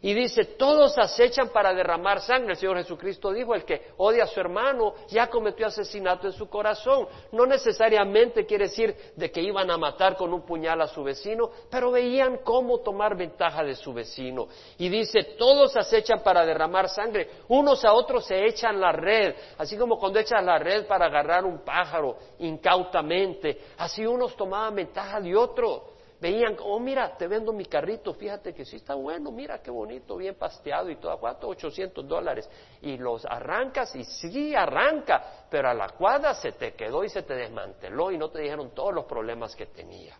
Y 0.00 0.14
dice, 0.14 0.44
todos 0.44 0.96
acechan 0.96 1.48
para 1.48 1.74
derramar 1.74 2.20
sangre. 2.20 2.52
El 2.52 2.56
Señor 2.56 2.76
Jesucristo 2.76 3.32
dijo, 3.32 3.54
el 3.54 3.64
que 3.64 3.88
odia 3.96 4.24
a 4.24 4.26
su 4.28 4.38
hermano 4.38 4.94
ya 5.08 5.28
cometió 5.28 5.66
asesinato 5.66 6.28
en 6.28 6.32
su 6.32 6.48
corazón. 6.48 7.08
No 7.32 7.46
necesariamente 7.46 8.46
quiere 8.46 8.64
decir 8.64 8.94
de 9.16 9.30
que 9.30 9.42
iban 9.42 9.70
a 9.70 9.76
matar 9.76 10.16
con 10.16 10.32
un 10.32 10.42
puñal 10.42 10.80
a 10.80 10.86
su 10.86 11.02
vecino, 11.02 11.50
pero 11.68 11.90
veían 11.90 12.38
cómo 12.44 12.78
tomar 12.78 13.16
ventaja 13.16 13.64
de 13.64 13.74
su 13.74 13.92
vecino. 13.92 14.46
Y 14.78 14.88
dice, 14.88 15.34
todos 15.36 15.76
acechan 15.76 16.22
para 16.22 16.46
derramar 16.46 16.88
sangre. 16.88 17.28
Unos 17.48 17.84
a 17.84 17.92
otros 17.92 18.24
se 18.24 18.46
echan 18.46 18.80
la 18.80 18.92
red, 18.92 19.34
así 19.58 19.76
como 19.76 19.98
cuando 19.98 20.20
echas 20.20 20.44
la 20.44 20.58
red 20.58 20.86
para 20.86 21.06
agarrar 21.06 21.44
un 21.44 21.64
pájaro 21.64 22.16
incautamente. 22.38 23.62
Así 23.78 24.06
unos 24.06 24.36
tomaban 24.36 24.76
ventaja 24.76 25.20
de 25.20 25.34
otro 25.34 25.97
veían, 26.20 26.56
oh 26.60 26.80
mira, 26.80 27.16
te 27.16 27.26
vendo 27.26 27.52
mi 27.52 27.66
carrito, 27.66 28.14
fíjate 28.14 28.52
que 28.52 28.64
sí 28.64 28.76
está 28.76 28.94
bueno, 28.94 29.30
mira 29.30 29.62
qué 29.62 29.70
bonito, 29.70 30.16
bien 30.16 30.34
pasteado 30.34 30.90
y 30.90 30.96
todo, 30.96 31.18
¿cuánto? 31.18 31.48
800 31.48 32.06
dólares. 32.06 32.48
Y 32.82 32.96
los 32.96 33.24
arrancas 33.24 33.94
y 33.94 34.04
sí 34.04 34.54
arranca, 34.54 35.46
pero 35.50 35.68
a 35.70 35.74
la 35.74 35.88
cuadra 35.90 36.34
se 36.34 36.52
te 36.52 36.74
quedó 36.74 37.04
y 37.04 37.08
se 37.08 37.22
te 37.22 37.34
desmanteló 37.34 38.10
y 38.10 38.18
no 38.18 38.30
te 38.30 38.40
dijeron 38.40 38.70
todos 38.74 38.94
los 38.94 39.04
problemas 39.04 39.54
que 39.54 39.66
tenía. 39.66 40.16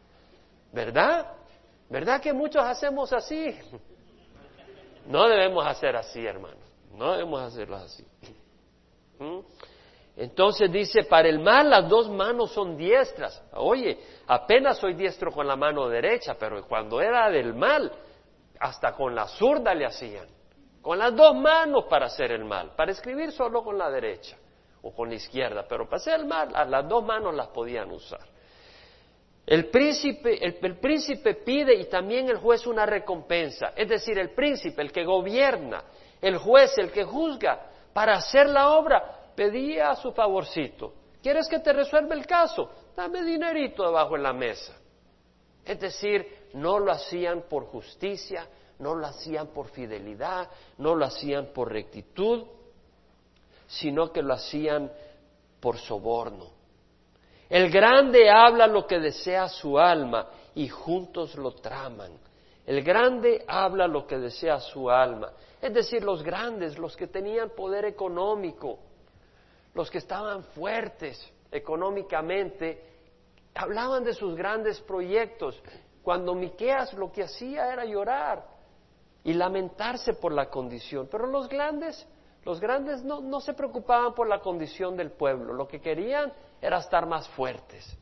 ¿Verdad? 0.73 1.33
¿Verdad 1.89 2.21
que 2.21 2.33
muchos 2.33 2.63
hacemos 2.63 3.13
así? 3.13 3.59
No 5.07 5.27
debemos 5.29 5.67
hacer 5.67 5.97
así, 5.97 6.25
hermano. 6.25 6.61
No 6.93 7.13
debemos 7.13 7.41
hacerlo 7.41 7.77
así. 7.77 8.07
¿Mm? 9.19 9.39
Entonces 10.19 10.73
dice, 10.73 11.05
para 11.05 11.29
el 11.29 11.39
mal 11.39 11.71
las 11.71 11.89
dos 11.89 12.11
manos 12.11 12.51
son 12.51 12.77
diestras. 12.77 13.41
Oye, 13.53 13.97
apenas 14.27 14.79
soy 14.79 14.95
diestro 14.95 15.31
con 15.31 15.47
la 15.47 15.55
mano 15.55 15.89
derecha, 15.89 16.35
pero 16.37 16.61
cuando 16.67 17.01
era 17.01 17.31
del 17.31 17.55
mal, 17.55 17.93
hasta 18.59 18.93
con 18.95 19.15
la 19.15 19.29
zurda 19.29 19.73
le 19.75 19.87
hacían. 19.87 20.27
Con 20.83 20.99
las 20.99 21.15
dos 21.15 21.37
manos 21.37 21.85
para 21.89 22.07
hacer 22.07 22.33
el 22.33 22.45
mal. 22.45 22.73
Para 22.75 22.91
escribir 22.91 23.31
solo 23.31 23.63
con 23.63 23.79
la 23.79 23.89
derecha 23.91 24.37
o 24.83 24.93
con 24.93 25.09
la 25.09 25.15
izquierda, 25.15 25.65
pero 25.69 25.85
para 25.85 25.99
hacer 25.99 26.19
el 26.19 26.27
mal, 26.27 26.51
las 26.69 26.89
dos 26.89 27.05
manos 27.05 27.33
las 27.33 27.49
podían 27.49 27.89
usar. 27.93 28.27
El 29.47 29.67
príncipe, 29.71 30.45
el 30.45 30.79
príncipe 30.79 31.35
pide 31.35 31.75
y 31.77 31.85
también 31.85 32.29
el 32.29 32.39
juez 32.39 32.67
una 32.67 32.85
recompensa. 32.85 33.73
Es 33.77 33.89
decir, 33.89 34.19
el 34.19 34.31
príncipe, 34.31 34.83
el 34.83 34.91
que 34.91 35.05
gobierna, 35.05 35.85
el 36.21 36.39
juez, 36.39 36.77
el 36.77 36.91
que 36.91 37.05
juzga, 37.05 37.67
para 37.93 38.15
hacer 38.15 38.49
la 38.49 38.71
obra, 38.71 39.18
pedía 39.39 39.95
su 39.95 40.11
favorcito. 40.11 40.93
¿Quieres 41.23 41.47
que 41.47 41.61
te 41.61 41.73
resuelva 41.73 42.13
el 42.17 42.27
caso? 42.27 42.73
Dame 42.97 43.23
dinerito 43.23 43.85
debajo 43.85 44.17
en 44.17 44.25
la 44.25 44.33
mesa. 44.33 44.77
Es 45.65 45.79
decir, 45.79 46.49
no 46.55 46.81
lo 46.81 46.91
hacían 46.91 47.43
por 47.49 47.67
justicia, 47.67 48.49
no 48.81 48.97
lo 48.97 49.07
hacían 49.07 49.47
por 49.49 49.69
fidelidad, 49.69 50.51
no 50.79 50.97
lo 50.97 51.05
hacían 51.05 51.53
por 51.55 51.71
rectitud, 51.71 52.47
sino 53.69 54.13
que 54.13 54.23
lo 54.23 54.35
hacían 54.35 54.91
por 55.61 55.79
soborno. 55.79 56.47
El 57.49 57.71
grande 57.71 58.29
habla 58.29 58.67
lo 58.67 58.89
que 58.89 58.99
desea 58.99 59.49
su 59.49 59.79
alma 59.79 60.31
y 60.57 60.67
juntos 60.67 61.37
lo 61.37 61.53
traman. 61.53 62.11
El 62.67 62.83
grande 62.83 63.45
habla 63.47 63.87
lo 63.87 64.05
que 64.05 64.19
desea 64.19 64.59
su 64.59 64.91
alma. 64.91 65.31
Es 65.63 65.73
decir, 65.73 66.03
los 66.03 66.25
grandes, 66.25 66.77
los 66.77 66.97
que 66.97 67.07
tenían 67.07 67.51
poder 67.51 67.85
económico, 67.85 68.81
los 69.75 69.91
que 69.91 69.99
estaban 69.99 70.43
fuertes 70.43 71.33
económicamente, 71.51 72.83
hablaban 73.55 74.05
de 74.05 74.15
sus 74.15 74.37
grandes 74.37 74.81
proyectos, 74.81 75.61
cuando 76.03 76.35
Miqueas 76.35 76.93
lo 76.95 77.11
que 77.11 77.25
hacía 77.25 77.73
era 77.73 77.85
llorar 77.85 78.45
y 79.25 79.35
lamentarse 79.35 80.15
por 80.15 80.33
la 80.33 80.49
condición. 80.49 81.09
Pero 81.11 81.27
los 81.27 81.49
grandes, 81.49 82.07
los 82.45 82.61
grandes 82.61 83.03
no, 83.03 83.21
no 83.21 83.41
se 83.41 83.55
preocupaban 83.55 84.15
por 84.15 84.29
la 84.29 84.41
condición 84.41 84.97
del 84.97 85.11
pueblo, 85.11 85.53
lo 85.53 85.67
que 85.67 85.81
querían 85.81 86.33
era 86.61 86.79
estar 86.79 87.07
más 87.07 87.29
fuertes. 87.31 87.97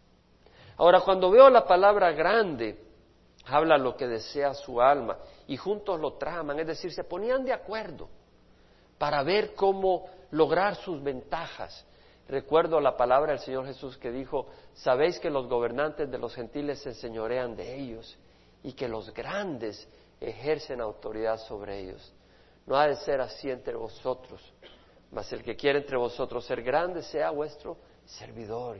Ahora, 0.76 1.00
cuando 1.00 1.30
veo 1.30 1.48
la 1.48 1.66
palabra 1.66 2.12
grande, 2.12 2.78
habla 3.46 3.78
lo 3.78 3.96
que 3.96 4.06
desea 4.06 4.54
su 4.54 4.80
alma 4.80 5.16
y 5.46 5.56
juntos 5.56 5.98
lo 6.00 6.14
traman, 6.14 6.58
es 6.58 6.66
decir, 6.66 6.92
se 6.92 7.04
ponían 7.04 7.44
de 7.44 7.52
acuerdo 7.52 8.08
para 8.98 9.22
ver 9.22 9.54
cómo 9.54 10.06
lograr 10.36 10.76
sus 10.76 11.02
ventajas. 11.02 11.84
Recuerdo 12.28 12.80
la 12.80 12.96
palabra 12.96 13.32
del 13.32 13.40
Señor 13.40 13.66
Jesús 13.66 13.96
que 13.96 14.10
dijo, 14.10 14.46
sabéis 14.74 15.18
que 15.18 15.30
los 15.30 15.48
gobernantes 15.48 16.10
de 16.10 16.18
los 16.18 16.34
gentiles 16.34 16.80
se 16.80 16.90
enseñorean 16.90 17.56
de 17.56 17.74
ellos 17.74 18.18
y 18.62 18.72
que 18.72 18.88
los 18.88 19.12
grandes 19.14 19.88
ejercen 20.20 20.80
autoridad 20.80 21.38
sobre 21.38 21.80
ellos. 21.80 22.12
No 22.66 22.76
ha 22.76 22.88
de 22.88 22.96
ser 22.96 23.20
así 23.20 23.48
entre 23.48 23.76
vosotros, 23.76 24.42
mas 25.12 25.32
el 25.32 25.42
que 25.42 25.56
quiera 25.56 25.78
entre 25.78 25.96
vosotros 25.96 26.44
ser 26.44 26.62
grande 26.62 27.02
sea 27.02 27.30
vuestro 27.30 27.76
servidor. 28.04 28.78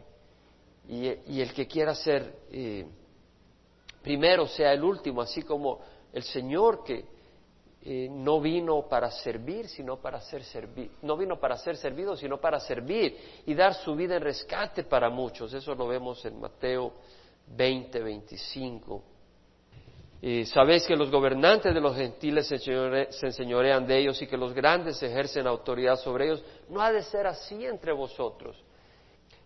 Y, 0.89 1.41
el 1.41 1.53
que 1.53 1.67
quiera 1.67 1.95
ser 1.95 2.33
eh, 2.51 2.87
primero 4.03 4.47
sea 4.47 4.73
el 4.73 4.85
último, 4.85 5.21
así 5.23 5.43
como 5.43 5.81
el 6.13 6.23
Señor 6.23 6.85
que 6.85 7.16
eh, 7.89 8.09
no 8.11 8.41
vino 8.41 8.89
para 8.89 9.13
servir, 9.13 9.69
sino 9.69 10.01
para 10.01 10.21
ser 10.21 10.43
servido, 10.43 10.91
no 11.03 11.17
vino 11.17 11.39
para 11.39 11.57
ser 11.57 11.77
servido, 11.77 12.17
sino 12.17 12.41
para 12.41 12.59
servir 12.59 13.17
y 13.47 13.55
dar 13.55 13.75
su 13.75 13.95
vida 13.95 14.17
en 14.17 14.23
rescate 14.23 14.83
para 14.83 15.09
muchos. 15.09 15.55
Eso 15.55 15.73
lo 15.77 15.87
vemos 15.87 16.25
en 16.25 16.41
Mateo 16.41 16.95
20, 17.47 18.03
25. 18.03 19.03
Sabéis 20.47 20.85
que 20.85 20.97
los 20.97 21.13
gobernantes 21.13 21.73
de 21.73 21.81
los 21.81 21.95
gentiles 21.95 22.49
se 22.49 23.27
enseñorean 23.27 23.87
de 23.87 23.99
ellos 23.99 24.21
y 24.21 24.27
que 24.27 24.37
los 24.37 24.53
grandes 24.53 25.01
ejercen 25.01 25.47
autoridad 25.47 25.95
sobre 25.95 26.25
ellos. 26.25 26.45
No 26.69 26.81
ha 26.81 26.91
de 26.91 27.05
ser 27.05 27.29
así 27.29 27.65
entre 27.65 27.93
vosotros, 27.93 28.57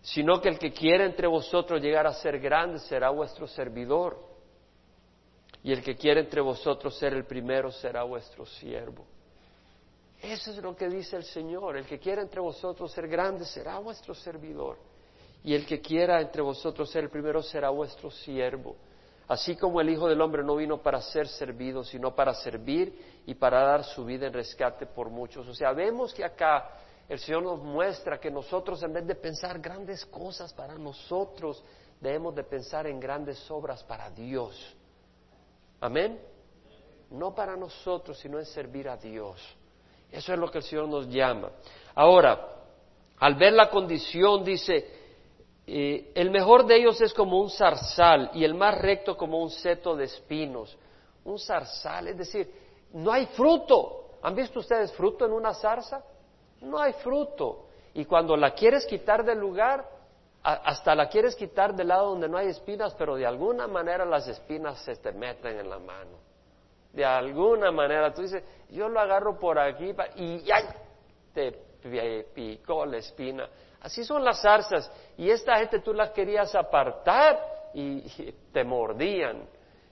sino 0.01 0.41
que 0.41 0.49
el 0.49 0.57
que 0.57 0.71
quiera 0.71 1.05
entre 1.05 1.27
vosotros 1.27 1.79
llegar 1.79 2.07
a 2.07 2.13
ser 2.13 2.39
grande 2.39 2.79
será 2.79 3.11
vuestro 3.11 3.45
servidor 3.45 4.30
y 5.63 5.71
el 5.71 5.83
que 5.83 5.95
quiere 5.95 6.21
entre 6.21 6.41
vosotros 6.41 6.97
ser 6.97 7.13
el 7.13 7.25
primero 7.25 7.71
será 7.71 8.03
vuestro 8.03 8.45
siervo. 8.45 9.05
Eso 10.21 10.51
es 10.51 10.57
lo 10.57 10.75
que 10.75 10.87
dice 10.87 11.15
el 11.15 11.23
Señor. 11.23 11.77
El 11.77 11.85
que 11.85 11.99
quiera 11.99 12.21
entre 12.21 12.41
vosotros 12.41 12.91
ser 12.91 13.07
grande 13.07 13.45
será 13.45 13.79
vuestro 13.79 14.13
servidor. 14.13 14.77
Y 15.43 15.55
el 15.55 15.65
que 15.65 15.81
quiera 15.81 16.21
entre 16.21 16.41
vosotros 16.41 16.89
ser 16.91 17.05
el 17.05 17.09
primero 17.09 17.41
será 17.41 17.69
vuestro 17.69 18.11
siervo. 18.11 18.75
Así 19.27 19.55
como 19.55 19.81
el 19.81 19.89
Hijo 19.89 20.07
del 20.07 20.21
Hombre 20.21 20.43
no 20.43 20.55
vino 20.55 20.81
para 20.81 21.01
ser 21.01 21.27
servido, 21.27 21.83
sino 21.83 22.13
para 22.13 22.33
servir 22.33 23.21
y 23.25 23.33
para 23.33 23.63
dar 23.63 23.83
su 23.83 24.03
vida 24.03 24.27
en 24.27 24.33
rescate 24.33 24.85
por 24.85 25.09
muchos. 25.09 25.47
O 25.47 25.53
sea, 25.53 25.71
vemos 25.73 26.13
que 26.13 26.23
acá 26.23 26.69
el 27.07 27.17
Señor 27.17 27.43
nos 27.43 27.59
muestra 27.59 28.19
que 28.19 28.29
nosotros 28.29 28.81
en 28.83 28.93
vez 28.93 29.07
de 29.07 29.15
pensar 29.15 29.59
grandes 29.59 30.05
cosas 30.05 30.53
para 30.53 30.75
nosotros, 30.75 31.63
debemos 31.99 32.35
de 32.35 32.43
pensar 32.43 32.85
en 32.87 32.99
grandes 32.99 33.49
obras 33.49 33.83
para 33.83 34.09
Dios. 34.09 34.75
Amén. 35.81 36.19
No 37.09 37.35
para 37.35 37.57
nosotros, 37.57 38.17
sino 38.19 38.39
en 38.39 38.45
servir 38.45 38.87
a 38.87 38.95
Dios. 38.95 39.41
Eso 40.11 40.33
es 40.33 40.39
lo 40.39 40.49
que 40.49 40.59
el 40.59 40.63
Señor 40.63 40.87
nos 40.87 41.07
llama. 41.07 41.49
Ahora, 41.95 42.47
al 43.19 43.35
ver 43.35 43.53
la 43.53 43.69
condición, 43.69 44.43
dice, 44.43 44.87
eh, 45.65 46.11
el 46.15 46.29
mejor 46.29 46.65
de 46.65 46.77
ellos 46.77 47.01
es 47.01 47.13
como 47.13 47.39
un 47.39 47.49
zarzal 47.49 48.31
y 48.33 48.43
el 48.43 48.53
más 48.53 48.77
recto 48.77 49.17
como 49.17 49.41
un 49.41 49.49
seto 49.49 49.95
de 49.95 50.05
espinos. 50.05 50.77
Un 51.25 51.39
zarzal, 51.39 52.09
es 52.09 52.17
decir, 52.17 52.51
no 52.93 53.11
hay 53.11 53.25
fruto. 53.27 54.17
¿Han 54.21 54.35
visto 54.35 54.59
ustedes 54.59 54.91
fruto 54.93 55.25
en 55.25 55.31
una 55.31 55.53
zarza? 55.53 56.03
No 56.61 56.79
hay 56.79 56.93
fruto. 56.93 57.65
Y 57.93 58.05
cuando 58.05 58.37
la 58.37 58.51
quieres 58.51 58.85
quitar 58.85 59.25
del 59.25 59.39
lugar, 59.39 59.87
hasta 60.43 60.95
la 60.95 61.07
quieres 61.07 61.35
quitar 61.35 61.75
del 61.75 61.89
lado 61.89 62.09
donde 62.09 62.27
no 62.27 62.37
hay 62.37 62.47
espinas, 62.47 62.95
pero 62.95 63.15
de 63.15 63.25
alguna 63.25 63.67
manera 63.67 64.05
las 64.05 64.27
espinas 64.27 64.79
se 64.83 64.95
te 64.95 65.11
meten 65.11 65.59
en 65.59 65.69
la 65.69 65.77
mano. 65.77 66.17
De 66.91 67.05
alguna 67.05 67.71
manera, 67.71 68.13
tú 68.13 68.23
dices, 68.23 68.43
yo 68.69 68.89
lo 68.89 68.99
agarro 68.99 69.39
por 69.39 69.57
aquí 69.59 69.93
y 70.15 70.51
¡ay! 70.51 70.65
te 71.33 71.51
picó 72.33 72.85
la 72.85 72.97
espina. 72.97 73.47
Así 73.81 74.03
son 74.03 74.23
las 74.23 74.41
zarzas. 74.41 74.91
Y 75.17 75.29
esta 75.29 75.57
gente 75.57 75.79
tú 75.79 75.93
las 75.93 76.11
querías 76.11 76.53
apartar 76.55 77.39
y, 77.73 78.01
te 78.51 78.63
mordían. 78.63 79.47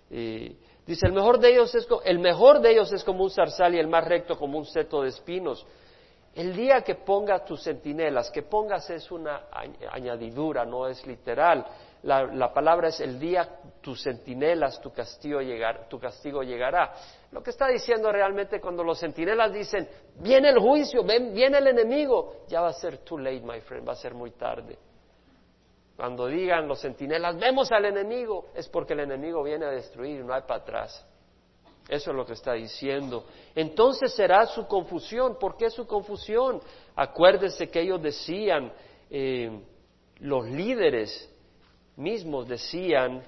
Y 0.10 0.56
dice, 0.86 1.08
el 1.08 1.14
mejor, 1.14 1.40
de 1.40 1.52
ellos 1.52 1.74
es, 1.74 1.88
el 2.06 2.20
mejor 2.20 2.60
de 2.60 2.72
ellos 2.72 2.92
es 2.92 3.04
como 3.04 3.24
un 3.24 3.32
zarzal 3.32 3.76
y 3.76 3.80
el 3.80 3.88
más 3.88 4.06
recto 4.06 4.38
como 4.38 4.58
un 4.58 4.66
seto 4.66 5.02
de 5.02 5.10
espinos. 5.10 5.66
El 6.40 6.56
día 6.56 6.82
que 6.84 6.96
pongas 6.96 7.44
tus 7.44 7.62
centinelas, 7.62 8.32
que 8.32 8.44
pongas 8.44 8.90
es 8.92 9.12
una 9.12 9.48
añadidura, 9.92 10.64
no 10.64 10.88
es 10.88 11.06
literal. 11.06 11.66
La, 12.04 12.54
palabra 12.54 12.88
es 12.88 13.02
el 13.02 13.20
día 13.20 13.60
tus 13.82 14.02
centinelas, 14.02 14.80
tu 14.80 14.90
castigo, 14.94 15.42
tu 15.90 16.00
castigo 16.00 16.42
llegará. 16.42 16.94
Lo 17.34 17.44
que 17.44 17.50
está 17.50 17.68
diciendo 17.68 18.10
realmente 18.10 18.62
cuando 18.62 18.86
los 18.86 19.02
centinelas 19.02 19.52
dicen, 19.52 19.86
viene 20.16 20.52
el 20.52 20.60
juicio, 20.60 21.04
viene 21.04 21.58
el 21.58 21.68
enemigo, 21.68 22.46
ya 22.48 22.62
va 22.62 22.70
a 22.70 22.74
ser 22.74 23.00
too 23.00 23.18
late, 23.18 23.42
my 23.42 23.60
friend, 23.60 23.86
va 23.86 23.92
a 23.92 23.98
ser 23.98 24.14
muy 24.14 24.32
tarde. 24.32 24.80
Cuando 25.98 26.28
digan 26.28 26.70
los 26.70 26.80
centinelas, 26.80 27.38
vemos 27.38 27.70
al 27.74 27.84
enemigo, 27.84 28.46
es 28.56 28.70
porque 28.70 28.94
el 28.94 29.02
enemigo 29.02 29.44
viene 29.44 29.66
a 29.66 29.72
destruir, 29.72 30.24
no 30.24 30.34
hay 30.34 30.44
para 30.44 30.62
atrás. 30.62 31.06
Eso 31.90 32.12
es 32.12 32.16
lo 32.16 32.24
que 32.24 32.34
está 32.34 32.54
diciendo. 32.54 33.26
Entonces 33.56 34.14
será 34.14 34.46
su 34.46 34.68
confusión. 34.68 35.38
¿Por 35.40 35.58
qué 35.58 35.72
su 35.72 35.88
confusión? 35.88 36.62
Acuérdese 36.96 37.68
que 37.70 37.82
ellos 37.82 38.00
decían, 38.00 38.72
eh, 39.10 39.60
los 40.20 40.46
líderes 40.46 41.28
mismos 41.96 42.48
decían, 42.48 43.24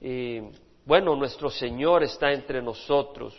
eh, 0.00 0.48
bueno, 0.84 1.16
nuestro 1.16 1.50
Señor 1.50 2.04
está 2.04 2.30
entre 2.30 2.62
nosotros. 2.62 3.36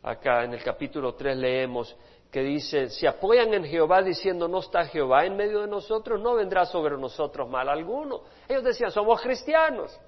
Acá 0.00 0.44
en 0.44 0.54
el 0.54 0.62
capítulo 0.62 1.14
3 1.14 1.36
leemos 1.36 1.96
que 2.30 2.42
dice, 2.42 2.88
si 2.90 3.04
apoyan 3.04 3.52
en 3.52 3.64
Jehová 3.64 4.00
diciendo 4.02 4.46
no 4.46 4.60
está 4.60 4.84
Jehová 4.84 5.26
en 5.26 5.36
medio 5.36 5.62
de 5.62 5.66
nosotros, 5.66 6.20
no 6.20 6.36
vendrá 6.36 6.64
sobre 6.64 6.96
nosotros 6.96 7.50
mal 7.50 7.68
alguno. 7.68 8.22
Ellos 8.48 8.62
decían, 8.62 8.92
somos 8.92 9.20
cristianos, 9.20 9.98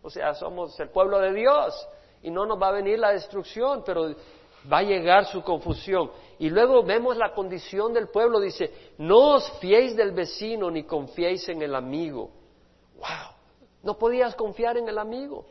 o 0.00 0.08
sea, 0.08 0.34
somos 0.34 0.78
el 0.78 0.90
pueblo 0.90 1.18
de 1.18 1.32
Dios 1.32 1.88
y 2.22 2.30
no 2.30 2.46
nos 2.46 2.60
va 2.60 2.68
a 2.68 2.72
venir 2.72 2.98
la 2.98 3.12
destrucción, 3.12 3.82
pero 3.84 4.14
va 4.70 4.78
a 4.78 4.82
llegar 4.82 5.26
su 5.26 5.42
confusión. 5.42 6.10
Y 6.38 6.50
luego 6.50 6.82
vemos 6.82 7.16
la 7.16 7.32
condición 7.32 7.92
del 7.92 8.08
pueblo, 8.08 8.40
dice, 8.40 8.92
no 8.98 9.34
os 9.34 9.50
fiéis 9.60 9.96
del 9.96 10.12
vecino 10.12 10.70
ni 10.70 10.84
confiéis 10.84 11.48
en 11.48 11.62
el 11.62 11.74
amigo. 11.74 12.30
¡Wow! 12.96 13.34
No 13.82 13.98
podías 13.98 14.34
confiar 14.34 14.76
en 14.76 14.88
el 14.88 14.98
amigo. 14.98 15.46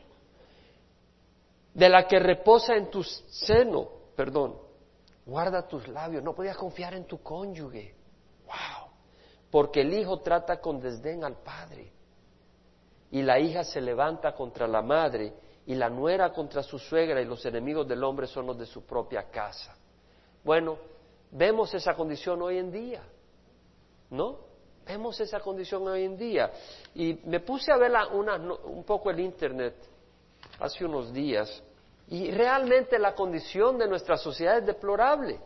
De 1.74 1.88
la 1.88 2.06
que 2.06 2.18
reposa 2.18 2.74
en 2.74 2.90
tu 2.90 3.02
seno, 3.02 3.88
perdón, 4.16 4.56
guarda 5.24 5.66
tus 5.66 5.86
labios, 5.88 6.22
no 6.22 6.34
podías 6.34 6.56
confiar 6.56 6.94
en 6.94 7.04
tu 7.04 7.22
cónyuge. 7.22 7.94
¡Wow! 8.46 8.90
Porque 9.50 9.82
el 9.82 9.94
hijo 9.94 10.20
trata 10.20 10.60
con 10.60 10.80
desdén 10.80 11.24
al 11.24 11.36
padre 11.36 11.92
y 13.10 13.22
la 13.22 13.38
hija 13.38 13.64
se 13.64 13.80
levanta 13.80 14.34
contra 14.34 14.66
la 14.66 14.82
madre 14.82 15.32
y 15.68 15.74
la 15.74 15.90
nuera 15.90 16.32
contra 16.32 16.62
su 16.62 16.78
suegra 16.78 17.20
y 17.20 17.26
los 17.26 17.44
enemigos 17.44 17.86
del 17.86 18.02
hombre 18.02 18.26
son 18.26 18.46
los 18.46 18.58
de 18.58 18.64
su 18.64 18.86
propia 18.86 19.24
casa. 19.24 19.76
Bueno, 20.42 20.78
vemos 21.30 21.74
esa 21.74 21.92
condición 21.94 22.40
hoy 22.40 22.56
en 22.56 22.72
día, 22.72 23.02
¿no? 24.08 24.38
Vemos 24.86 25.20
esa 25.20 25.40
condición 25.40 25.86
hoy 25.86 26.04
en 26.04 26.16
día. 26.16 26.50
Y 26.94 27.20
me 27.26 27.40
puse 27.40 27.70
a 27.70 27.76
ver 27.76 27.92
un 28.64 28.82
poco 28.84 29.10
el 29.10 29.20
Internet 29.20 29.74
hace 30.58 30.86
unos 30.86 31.12
días 31.12 31.62
y 32.08 32.30
realmente 32.30 32.98
la 32.98 33.14
condición 33.14 33.76
de 33.76 33.88
nuestra 33.88 34.16
sociedad 34.16 34.56
es 34.56 34.64
deplorable. 34.64 35.38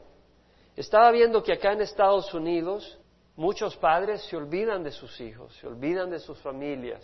Estaba 0.76 1.10
viendo 1.10 1.42
que 1.42 1.54
acá 1.54 1.72
en 1.72 1.80
Estados 1.80 2.32
Unidos 2.32 2.96
muchos 3.34 3.76
padres 3.76 4.22
se 4.30 4.36
olvidan 4.36 4.84
de 4.84 4.92
sus 4.92 5.20
hijos, 5.20 5.52
se 5.56 5.66
olvidan 5.66 6.10
de 6.10 6.20
sus 6.20 6.38
familias 6.38 7.02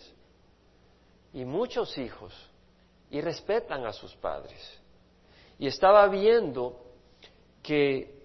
y 1.33 1.43
muchos 1.43 1.97
hijos 1.97 2.33
y 3.09 3.21
respetan 3.21 3.85
a 3.85 3.93
sus 3.93 4.15
padres. 4.15 4.79
Y 5.57 5.67
estaba 5.67 6.07
viendo 6.07 6.79
que 7.61 8.19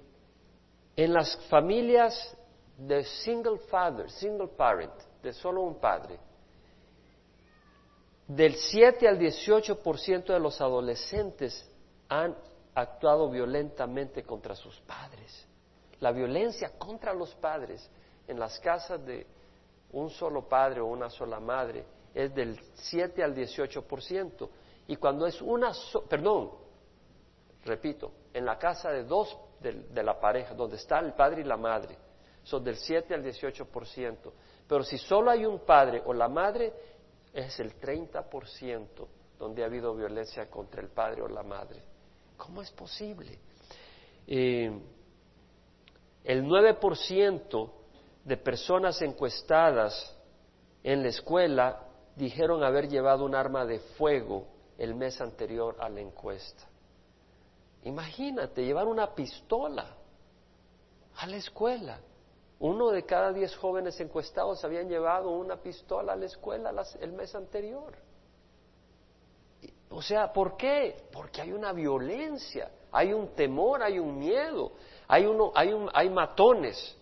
en 0.96 1.12
las 1.12 1.36
familias 1.48 2.36
de 2.76 3.04
single 3.04 3.58
father, 3.70 4.10
single 4.10 4.48
parent, 4.48 4.92
de 5.22 5.32
solo 5.32 5.62
un 5.62 5.80
padre, 5.80 6.18
del 8.26 8.54
7 8.54 9.06
al 9.08 9.18
18% 9.18 10.24
de 10.24 10.38
los 10.38 10.60
adolescentes 10.60 11.68
han 12.08 12.34
actuado 12.74 13.30
violentamente 13.30 14.22
contra 14.22 14.54
sus 14.54 14.80
padres. 14.80 15.46
La 16.00 16.10
violencia 16.12 16.70
contra 16.78 17.12
los 17.12 17.34
padres 17.34 17.88
en 18.26 18.38
las 18.38 18.58
casas 18.60 19.04
de 19.04 19.26
un 19.92 20.10
solo 20.10 20.48
padre 20.48 20.80
o 20.80 20.86
una 20.86 21.10
sola 21.10 21.38
madre 21.38 21.84
es 22.14 22.34
del 22.34 22.58
7 22.74 23.22
al 23.22 23.34
18%. 23.34 24.48
Y 24.86 24.96
cuando 24.96 25.26
es 25.26 25.40
una, 25.40 25.72
perdón, 26.08 26.50
repito, 27.64 28.12
en 28.32 28.44
la 28.44 28.58
casa 28.58 28.90
de 28.90 29.04
dos 29.04 29.36
de, 29.60 30.02
la 30.02 30.20
pareja, 30.20 30.54
donde 30.54 30.76
está 30.76 30.98
el 30.98 31.14
padre 31.14 31.40
y 31.40 31.44
la 31.44 31.56
madre, 31.56 31.96
son 32.42 32.62
del 32.62 32.76
7 32.76 33.14
al 33.14 33.24
18%. 33.24 34.32
Pero 34.68 34.84
si 34.84 34.98
solo 34.98 35.30
hay 35.30 35.46
un 35.46 35.60
padre 35.60 36.02
o 36.04 36.12
la 36.12 36.28
madre, 36.28 36.72
es 37.32 37.58
el 37.60 37.80
30% 37.80 38.86
donde 39.38 39.62
ha 39.62 39.66
habido 39.66 39.94
violencia 39.94 40.50
contra 40.50 40.82
el 40.82 40.88
padre 40.88 41.22
o 41.22 41.28
la 41.28 41.42
madre. 41.42 41.82
¿Cómo 42.36 42.60
es 42.60 42.70
posible? 42.70 43.38
Eh, 44.26 44.70
el 46.24 46.44
9% 46.44 47.70
de 48.24 48.36
personas 48.36 49.00
encuestadas 49.02 50.14
en 50.82 51.02
la 51.02 51.08
escuela 51.08 51.80
dijeron 52.16 52.62
haber 52.62 52.88
llevado 52.88 53.24
un 53.24 53.34
arma 53.34 53.64
de 53.64 53.78
fuego 53.78 54.53
el 54.78 54.94
mes 54.94 55.20
anterior 55.20 55.76
a 55.78 55.88
la 55.88 56.00
encuesta. 56.00 56.64
Imagínate, 57.84 58.64
llevar 58.64 58.86
una 58.86 59.14
pistola 59.14 59.86
a 61.16 61.26
la 61.26 61.36
escuela. 61.36 62.00
Uno 62.60 62.90
de 62.90 63.04
cada 63.04 63.32
diez 63.32 63.54
jóvenes 63.56 64.00
encuestados 64.00 64.64
habían 64.64 64.88
llevado 64.88 65.30
una 65.30 65.56
pistola 65.56 66.14
a 66.14 66.16
la 66.16 66.26
escuela 66.26 66.72
el 67.00 67.12
mes 67.12 67.34
anterior. 67.34 67.94
O 69.90 70.02
sea, 70.02 70.32
¿por 70.32 70.56
qué? 70.56 70.96
Porque 71.12 71.40
hay 71.42 71.52
una 71.52 71.72
violencia, 71.72 72.70
hay 72.90 73.12
un 73.12 73.28
temor, 73.34 73.82
hay 73.82 73.98
un 73.98 74.18
miedo, 74.18 74.72
hay, 75.06 75.26
uno, 75.26 75.52
hay, 75.54 75.72
un, 75.72 75.90
hay 75.92 76.08
matones 76.08 76.96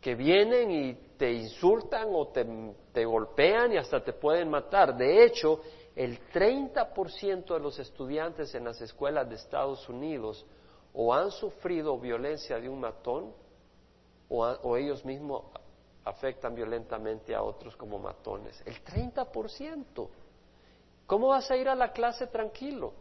que 0.00 0.14
vienen 0.14 0.70
y 0.70 0.94
te 1.16 1.32
insultan 1.32 2.08
o 2.12 2.28
te, 2.28 2.46
te 2.92 3.04
golpean 3.04 3.72
y 3.72 3.78
hasta 3.78 4.02
te 4.02 4.12
pueden 4.12 4.48
matar. 4.48 4.96
De 4.96 5.24
hecho, 5.24 5.60
el 5.96 6.20
30% 6.30 7.54
de 7.54 7.60
los 7.60 7.78
estudiantes 7.78 8.54
en 8.54 8.64
las 8.64 8.80
escuelas 8.80 9.28
de 9.28 9.34
Estados 9.34 9.88
Unidos 9.88 10.46
o 10.92 11.12
han 11.12 11.30
sufrido 11.30 11.98
violencia 11.98 12.58
de 12.58 12.68
un 12.68 12.80
matón 12.80 13.32
o, 14.28 14.76
ellos 14.76 15.04
mismos 15.04 15.44
afectan 16.04 16.54
violentamente 16.54 17.34
a 17.34 17.42
otros 17.42 17.76
como 17.76 17.98
matones. 17.98 18.62
El 18.64 18.82
30%. 18.84 20.08
¿Cómo 21.06 21.28
vas 21.28 21.50
a 21.50 21.56
ir 21.56 21.68
a 21.68 21.74
la 21.74 21.92
clase 21.92 22.28
tranquilo? 22.28 22.92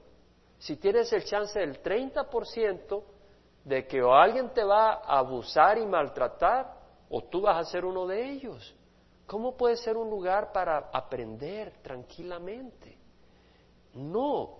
Si 0.57 0.77
tienes 0.77 1.13
el 1.13 1.23
chance 1.23 1.59
del 1.59 1.81
30% 1.83 3.03
de 3.63 3.85
que 3.85 4.01
o 4.01 4.13
alguien 4.13 4.49
te 4.49 4.63
va 4.63 4.93
a 4.93 5.19
abusar 5.19 5.77
y 5.77 5.85
maltratar 5.85 6.73
o 7.09 7.21
tú 7.21 7.41
vas 7.41 7.57
a 7.57 7.69
ser 7.69 7.85
uno 7.85 8.07
de 8.07 8.31
ellos. 8.31 8.75
¿Cómo 9.29 9.55
puede 9.55 9.77
ser 9.77 9.95
un 9.95 10.09
lugar 10.09 10.51
para 10.51 10.89
aprender 10.91 11.73
tranquilamente? 11.83 12.97
No. 13.93 14.57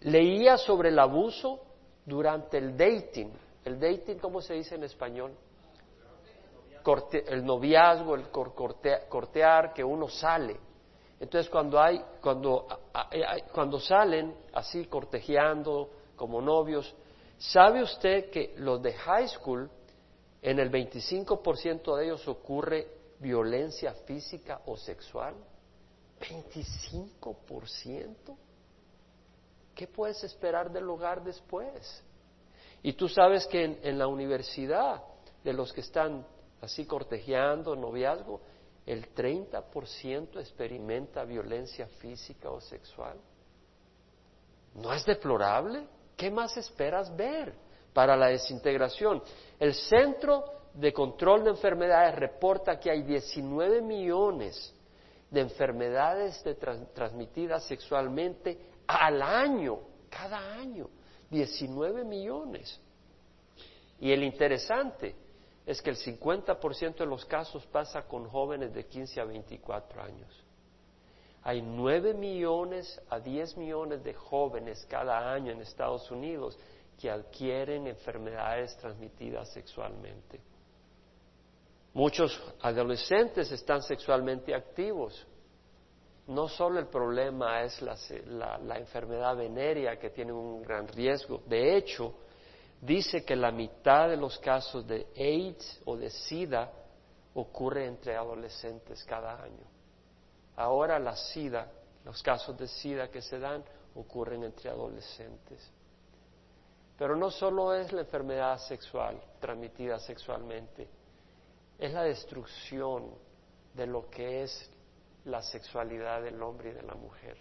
Leía 0.00 0.58
sobre 0.58 0.88
el 0.88 0.98
abuso 0.98 1.60
durante 2.04 2.58
el 2.58 2.76
dating. 2.76 3.30
¿El 3.64 3.78
dating 3.78 4.18
cómo 4.18 4.40
se 4.40 4.54
dice 4.54 4.74
en 4.74 4.82
español? 4.82 5.32
el 7.28 7.44
noviazgo, 7.44 8.16
el 8.16 8.30
cortear, 8.30 9.72
que 9.72 9.84
uno 9.84 10.08
sale. 10.08 10.58
Entonces 11.20 11.48
cuando 11.48 11.80
hay, 11.80 12.02
cuando, 12.20 12.66
cuando 13.52 13.78
salen 13.78 14.34
así 14.54 14.86
cortejeando 14.86 15.88
como 16.16 16.40
novios, 16.40 16.92
¿sabe 17.38 17.80
usted 17.80 18.28
que 18.28 18.54
los 18.56 18.82
de 18.82 18.92
high 18.92 19.28
school, 19.28 19.70
en 20.42 20.58
el 20.58 20.68
25% 20.68 21.96
de 21.96 22.04
ellos 22.06 22.26
ocurre 22.26 22.99
violencia 23.20 23.92
física 24.06 24.62
o 24.66 24.76
sexual? 24.76 25.34
¿25%? 26.20 28.36
¿Qué 29.74 29.86
puedes 29.86 30.24
esperar 30.24 30.72
del 30.72 30.88
hogar 30.88 31.22
después? 31.22 32.02
Y 32.82 32.94
tú 32.94 33.08
sabes 33.08 33.46
que 33.46 33.78
en 33.82 33.98
la 33.98 34.06
universidad, 34.06 35.02
de 35.44 35.52
los 35.52 35.72
que 35.72 35.82
están 35.82 36.26
así 36.60 36.84
cortejeando, 36.84 37.76
noviazgo, 37.76 38.40
el 38.86 39.14
30% 39.14 40.40
experimenta 40.40 41.24
violencia 41.24 41.86
física 41.86 42.50
o 42.50 42.60
sexual. 42.60 43.18
¿No 44.74 44.92
es 44.92 45.04
deplorable? 45.04 45.86
¿Qué 46.16 46.30
más 46.30 46.56
esperas 46.56 47.14
ver 47.16 47.54
para 47.92 48.16
la 48.16 48.28
desintegración? 48.28 49.22
El 49.58 49.74
Centro 49.74 50.59
de 50.74 50.92
Control 50.92 51.44
de 51.44 51.50
Enfermedades 51.50 52.14
reporta 52.14 52.78
que 52.78 52.90
hay 52.90 53.02
19 53.02 53.82
millones 53.82 54.74
de 55.30 55.40
enfermedades 55.40 56.42
transmitidas 56.94 57.64
sexualmente 57.64 58.58
al 58.86 59.22
año, 59.22 59.78
cada 60.08 60.54
año, 60.54 60.88
19 61.30 62.04
millones. 62.04 62.80
Y 64.00 64.12
el 64.12 64.24
interesante, 64.24 65.14
es 65.66 65.80
que 65.82 65.90
el 65.90 65.96
50% 65.96 66.96
de 66.96 67.06
los 67.06 67.24
casos 67.24 67.64
pasa 67.66 68.02
con 68.02 68.28
jóvenes 68.28 68.74
de 68.74 68.86
15 68.86 69.20
a 69.20 69.24
24 69.24 70.02
años. 70.02 70.44
Hay 71.42 71.62
9 71.62 72.14
millones 72.14 73.00
a 73.08 73.20
10 73.20 73.56
millones 73.56 74.02
de 74.02 74.12
jóvenes 74.14 74.84
cada 74.90 75.32
año 75.32 75.52
en 75.52 75.60
Estados 75.60 76.10
Unidos 76.10 76.58
que 76.98 77.10
adquieren 77.10 77.86
enfermedades 77.86 78.76
transmitidas 78.78 79.48
sexualmente. 79.50 80.40
Muchos 81.92 82.40
adolescentes 82.60 83.50
están 83.50 83.82
sexualmente 83.82 84.54
activos. 84.54 85.26
No 86.28 86.48
solo 86.48 86.78
el 86.78 86.86
problema 86.86 87.62
es 87.62 87.82
la, 87.82 88.76
enfermedad 88.78 89.36
venérea 89.36 89.98
que 89.98 90.10
tiene 90.10 90.32
un 90.32 90.62
gran 90.62 90.86
riesgo. 90.86 91.42
De 91.46 91.76
hecho, 91.76 92.14
dice 92.80 93.24
que 93.24 93.34
la 93.34 93.50
mitad 93.50 94.08
de 94.08 94.16
los 94.16 94.38
casos 94.38 94.86
de 94.86 95.08
AIDS 95.16 95.80
o 95.84 95.96
de 95.96 96.10
SIDA 96.10 96.70
ocurre 97.34 97.86
entre 97.86 98.16
adolescentes 98.16 99.02
cada 99.04 99.42
año. 99.42 99.66
Ahora 100.56 101.00
la 101.00 101.16
SIDA, 101.16 101.68
los 102.04 102.22
casos 102.22 102.56
de 102.56 102.68
SIDA 102.68 103.08
que 103.08 103.22
se 103.22 103.40
dan 103.40 103.64
ocurren 103.96 104.44
entre 104.44 104.70
adolescentes. 104.70 105.68
Pero 106.96 107.16
no 107.16 107.30
solo 107.30 107.74
es 107.74 107.92
la 107.92 108.02
enfermedad 108.02 108.58
sexual 108.58 109.20
transmitida 109.40 109.98
sexualmente, 109.98 110.86
es 111.80 111.92
la 111.94 112.02
destrucción 112.02 113.10
de 113.74 113.86
lo 113.86 114.10
que 114.10 114.42
es 114.42 114.70
la 115.24 115.42
sexualidad 115.42 116.22
del 116.22 116.40
hombre 116.42 116.70
y 116.70 116.74
de 116.74 116.82
la 116.82 116.94
mujer. 116.94 117.38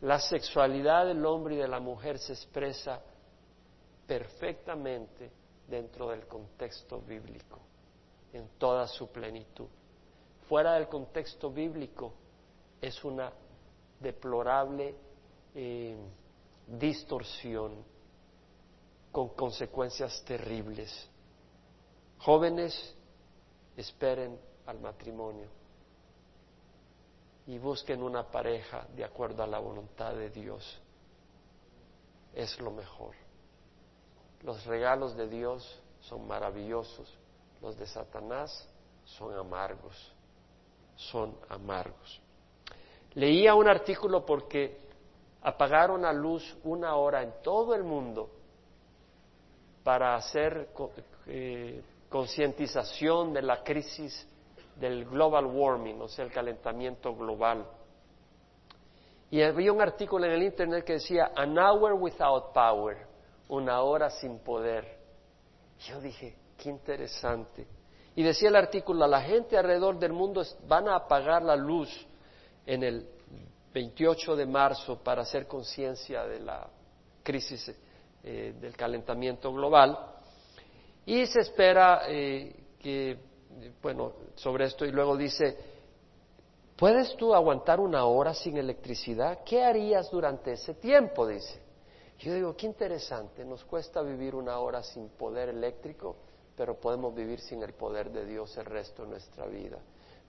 La 0.00 0.20
sexualidad 0.20 1.06
del 1.06 1.26
hombre 1.26 1.56
y 1.56 1.58
de 1.58 1.66
la 1.66 1.80
mujer 1.80 2.18
se 2.18 2.32
expresa 2.32 3.02
perfectamente 4.06 5.32
dentro 5.66 6.10
del 6.10 6.26
contexto 6.28 7.00
bíblico, 7.00 7.58
en 8.32 8.48
toda 8.58 8.86
su 8.86 9.08
plenitud. 9.08 9.66
Fuera 10.48 10.74
del 10.74 10.86
contexto 10.86 11.50
bíblico 11.50 12.12
es 12.80 13.02
una 13.02 13.32
deplorable 13.98 14.94
eh, 15.54 15.96
distorsión 16.68 17.84
con 19.10 19.30
consecuencias 19.30 20.22
terribles. 20.24 21.10
Jóvenes, 22.20 22.94
esperen 23.76 24.38
al 24.66 24.80
matrimonio 24.80 25.46
y 27.46 27.58
busquen 27.58 28.02
una 28.02 28.24
pareja 28.24 28.86
de 28.94 29.04
acuerdo 29.04 29.42
a 29.42 29.46
la 29.46 29.58
voluntad 29.58 30.14
de 30.14 30.28
Dios. 30.30 30.80
Es 32.34 32.60
lo 32.60 32.70
mejor. 32.70 33.14
Los 34.42 34.64
regalos 34.66 35.16
de 35.16 35.28
Dios 35.28 35.80
son 36.00 36.26
maravillosos, 36.26 37.12
los 37.62 37.76
de 37.78 37.86
Satanás 37.86 38.68
son 39.04 39.34
amargos, 39.34 40.12
son 40.96 41.36
amargos. 41.48 42.20
Leía 43.14 43.54
un 43.54 43.68
artículo 43.68 44.26
porque 44.26 44.78
apagaron 45.42 46.02
la 46.02 46.12
luz 46.12 46.56
una 46.64 46.96
hora 46.96 47.22
en 47.22 47.32
todo 47.42 47.74
el 47.74 47.82
mundo 47.82 48.30
para 49.82 50.14
hacer 50.14 50.68
eh, 51.26 51.82
concientización 52.08 53.32
de 53.32 53.42
la 53.42 53.62
crisis 53.62 54.26
del 54.76 55.04
global 55.04 55.46
warming, 55.46 56.00
o 56.00 56.08
sea, 56.08 56.24
el 56.24 56.32
calentamiento 56.32 57.14
global. 57.14 57.66
Y 59.30 59.42
había 59.42 59.72
un 59.72 59.82
artículo 59.82 60.24
en 60.24 60.32
el 60.32 60.42
Internet 60.42 60.84
que 60.84 60.94
decía, 60.94 61.32
An 61.36 61.58
hour 61.58 61.94
without 61.94 62.52
power, 62.52 62.96
una 63.48 63.82
hora 63.82 64.08
sin 64.10 64.38
poder. 64.38 64.98
Yo 65.80 66.00
dije, 66.00 66.34
qué 66.56 66.70
interesante. 66.70 67.66
Y 68.16 68.22
decía 68.22 68.48
el 68.48 68.56
artículo, 68.56 69.06
la 69.06 69.20
gente 69.20 69.56
alrededor 69.56 69.98
del 69.98 70.12
mundo 70.12 70.42
van 70.66 70.88
a 70.88 70.96
apagar 70.96 71.42
la 71.42 71.56
luz 71.56 71.88
en 72.66 72.82
el 72.82 73.06
28 73.72 74.34
de 74.34 74.46
marzo 74.46 74.98
para 74.98 75.22
hacer 75.22 75.46
conciencia 75.46 76.24
de 76.24 76.40
la 76.40 76.68
crisis 77.22 77.72
eh, 78.24 78.54
del 78.60 78.76
calentamiento 78.76 79.52
global. 79.52 80.17
Y 81.08 81.26
se 81.26 81.40
espera 81.40 82.02
eh, 82.06 82.54
que, 82.78 83.18
bueno, 83.80 84.12
sobre 84.34 84.66
esto, 84.66 84.84
y 84.84 84.90
luego 84.90 85.16
dice, 85.16 85.56
¿puedes 86.76 87.16
tú 87.16 87.34
aguantar 87.34 87.80
una 87.80 88.04
hora 88.04 88.34
sin 88.34 88.58
electricidad? 88.58 89.38
¿Qué 89.42 89.64
harías 89.64 90.10
durante 90.10 90.52
ese 90.52 90.74
tiempo? 90.74 91.26
Dice. 91.26 91.62
Yo 92.18 92.34
digo, 92.34 92.54
qué 92.54 92.66
interesante, 92.66 93.42
nos 93.46 93.64
cuesta 93.64 94.02
vivir 94.02 94.34
una 94.34 94.58
hora 94.58 94.82
sin 94.82 95.08
poder 95.08 95.48
eléctrico, 95.48 96.16
pero 96.54 96.78
podemos 96.78 97.14
vivir 97.14 97.40
sin 97.40 97.62
el 97.62 97.72
poder 97.72 98.10
de 98.10 98.26
Dios 98.26 98.54
el 98.58 98.66
resto 98.66 99.04
de 99.04 99.08
nuestra 99.08 99.46
vida. 99.46 99.78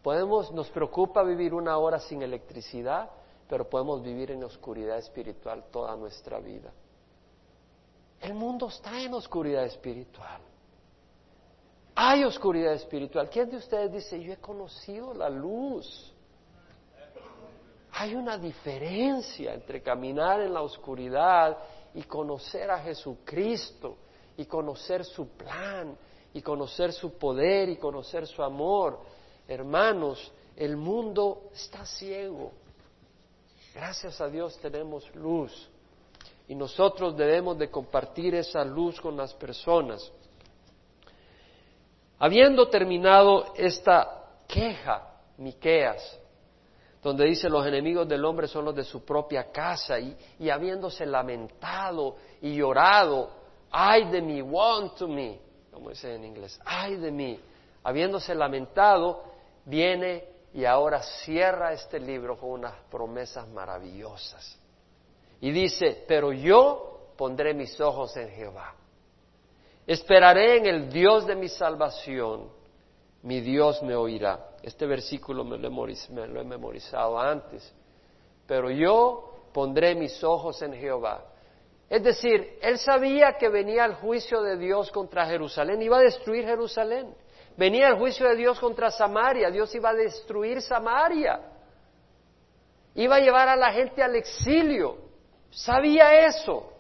Podemos, 0.02 0.50
nos 0.54 0.70
preocupa 0.70 1.24
vivir 1.24 1.54
una 1.54 1.78
hora 1.78 2.00
sin 2.00 2.22
electricidad, 2.22 3.10
pero 3.50 3.70
podemos 3.70 4.02
vivir 4.02 4.32
en 4.32 4.46
oscuridad 4.46 4.98
espiritual 4.98 5.66
toda 5.72 5.98
nuestra 5.98 6.40
vida. 6.40 6.72
El 8.22 8.34
mundo 8.34 8.70
está 8.70 9.02
en 9.02 9.14
oscuridad 9.14 9.66
espiritual. 9.66 10.49
Hay 12.02 12.24
oscuridad 12.24 12.76
espiritual. 12.76 13.30
¿Quién 13.30 13.50
de 13.50 13.58
ustedes 13.58 13.92
dice, 13.92 14.24
yo 14.24 14.32
he 14.32 14.38
conocido 14.38 15.14
la 15.14 15.30
luz? 15.30 16.14
Hay 17.92 18.16
una 18.16 18.38
diferencia 18.38 19.54
entre 19.54 19.82
caminar 19.82 20.40
en 20.40 20.54
la 20.54 20.62
oscuridad 20.62 21.58
y 21.94 22.04
conocer 22.04 22.72
a 22.72 22.80
Jesucristo 22.80 23.98
y 24.38 24.46
conocer 24.46 25.04
su 25.04 25.28
plan 25.32 25.98
y 26.34 26.42
conocer 26.42 26.94
su 26.94 27.18
poder 27.18 27.68
y 27.68 27.76
conocer 27.76 28.26
su 28.28 28.42
amor. 28.42 29.02
Hermanos, 29.46 30.32
el 30.56 30.78
mundo 30.78 31.50
está 31.52 31.86
ciego. 31.86 32.54
Gracias 33.76 34.22
a 34.22 34.30
Dios 34.30 34.58
tenemos 34.60 35.14
luz 35.16 35.70
y 36.48 36.56
nosotros 36.56 37.18
debemos 37.18 37.60
de 37.60 37.70
compartir 37.70 38.36
esa 38.36 38.64
luz 38.64 39.02
con 39.02 39.18
las 39.18 39.34
personas. 39.34 40.14
Habiendo 42.20 42.68
terminado 42.68 43.54
esta 43.56 44.26
queja, 44.46 45.08
Miqueas, 45.38 46.20
donde 47.02 47.26
dice 47.26 47.50
los 47.50 47.66
enemigos 47.66 48.08
del 48.10 48.26
hombre 48.26 48.48
son 48.48 48.66
los 48.66 48.76
de 48.76 48.84
su 48.84 49.06
propia 49.06 49.52
casa 49.52 49.98
y, 50.00 50.50
habiéndose 50.50 51.06
lamentado 51.06 52.18
y 52.42 52.56
llorado, 52.56 53.30
ay 53.72 54.10
de 54.10 54.22
mí, 54.22 54.42
want 54.42 54.98
to 54.98 55.08
me, 55.08 55.40
como 55.72 55.90
dice 55.90 56.14
en 56.14 56.26
inglés, 56.26 56.60
ay 56.66 56.98
de 56.98 57.10
mí, 57.10 57.40
habiéndose 57.84 58.36
lamentado, 58.36 59.24
viene 59.64 60.26
y 60.54 60.66
ahora 60.66 61.02
cierra 61.02 61.72
este 61.72 62.02
libro 62.02 62.38
con 62.38 62.50
unas 62.50 62.74
promesas 62.92 63.48
maravillosas. 63.48 64.60
Y 65.40 65.52
dice, 65.52 66.04
pero 66.06 66.34
yo 66.34 67.14
pondré 67.16 67.54
mis 67.54 67.80
ojos 67.80 68.18
en 68.18 68.30
Jehová. 68.32 68.76
Esperaré 69.90 70.58
en 70.58 70.68
el 70.68 70.90
Dios 70.92 71.26
de 71.26 71.36
mi 71.36 71.50
salvación, 71.50 72.52
mi 73.24 73.42
Dios 73.42 73.82
me 73.82 73.96
oirá. 73.96 74.52
Este 74.62 74.86
versículo 74.86 75.44
me 75.44 75.58
lo 75.58 75.68
he 75.68 76.44
memorizado 76.44 77.18
antes. 77.18 77.74
Pero 78.46 78.70
yo 78.70 79.48
pondré 79.52 79.96
mis 79.96 80.24
ojos 80.24 80.62
en 80.62 80.74
Jehová. 80.74 81.26
Es 81.90 82.04
decir, 82.04 82.60
él 82.62 82.78
sabía 82.78 83.34
que 83.40 83.50
venía 83.50 83.84
el 83.86 83.96
juicio 83.96 84.44
de 84.44 84.58
Dios 84.58 84.92
contra 84.92 85.26
Jerusalén, 85.26 85.82
iba 85.82 85.98
a 85.98 86.02
destruir 86.02 86.46
Jerusalén. 86.46 87.12
Venía 87.58 87.88
el 87.88 87.98
juicio 87.98 88.28
de 88.28 88.36
Dios 88.36 88.60
contra 88.60 88.92
Samaria, 88.92 89.50
Dios 89.50 89.74
iba 89.74 89.90
a 89.90 89.96
destruir 89.96 90.62
Samaria. 90.62 91.42
Iba 92.94 93.16
a 93.16 93.20
llevar 93.22 93.50
a 93.50 93.56
la 93.56 93.74
gente 93.74 94.04
al 94.04 94.16
exilio. 94.16 94.98
Sabía 95.50 96.28
eso. 96.28 96.74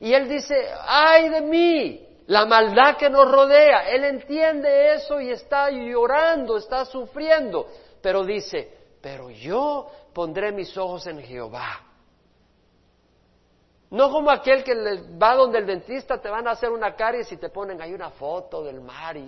Y 0.00 0.12
él 0.12 0.28
dice, 0.28 0.54
ay 0.86 1.28
de 1.28 1.40
mí, 1.40 2.08
la 2.26 2.46
maldad 2.46 2.96
que 2.96 3.10
nos 3.10 3.30
rodea. 3.30 3.90
Él 3.90 4.04
entiende 4.04 4.94
eso 4.94 5.20
y 5.20 5.30
está 5.30 5.70
llorando, 5.70 6.56
está 6.56 6.84
sufriendo. 6.84 7.68
Pero 8.00 8.24
dice, 8.24 8.70
pero 9.00 9.30
yo 9.30 9.90
pondré 10.12 10.52
mis 10.52 10.76
ojos 10.76 11.06
en 11.06 11.22
Jehová. 11.22 11.80
No 13.90 14.10
como 14.10 14.30
aquel 14.30 14.64
que 14.64 14.74
va 15.22 15.36
donde 15.36 15.58
el 15.58 15.66
dentista 15.66 16.20
te 16.20 16.28
van 16.28 16.48
a 16.48 16.52
hacer 16.52 16.70
una 16.70 16.96
caries 16.96 17.30
y 17.30 17.36
te 17.36 17.48
ponen 17.48 17.80
ahí 17.80 17.92
una 17.92 18.10
foto 18.10 18.64
del 18.64 18.80
mar 18.80 19.16
y, 19.16 19.22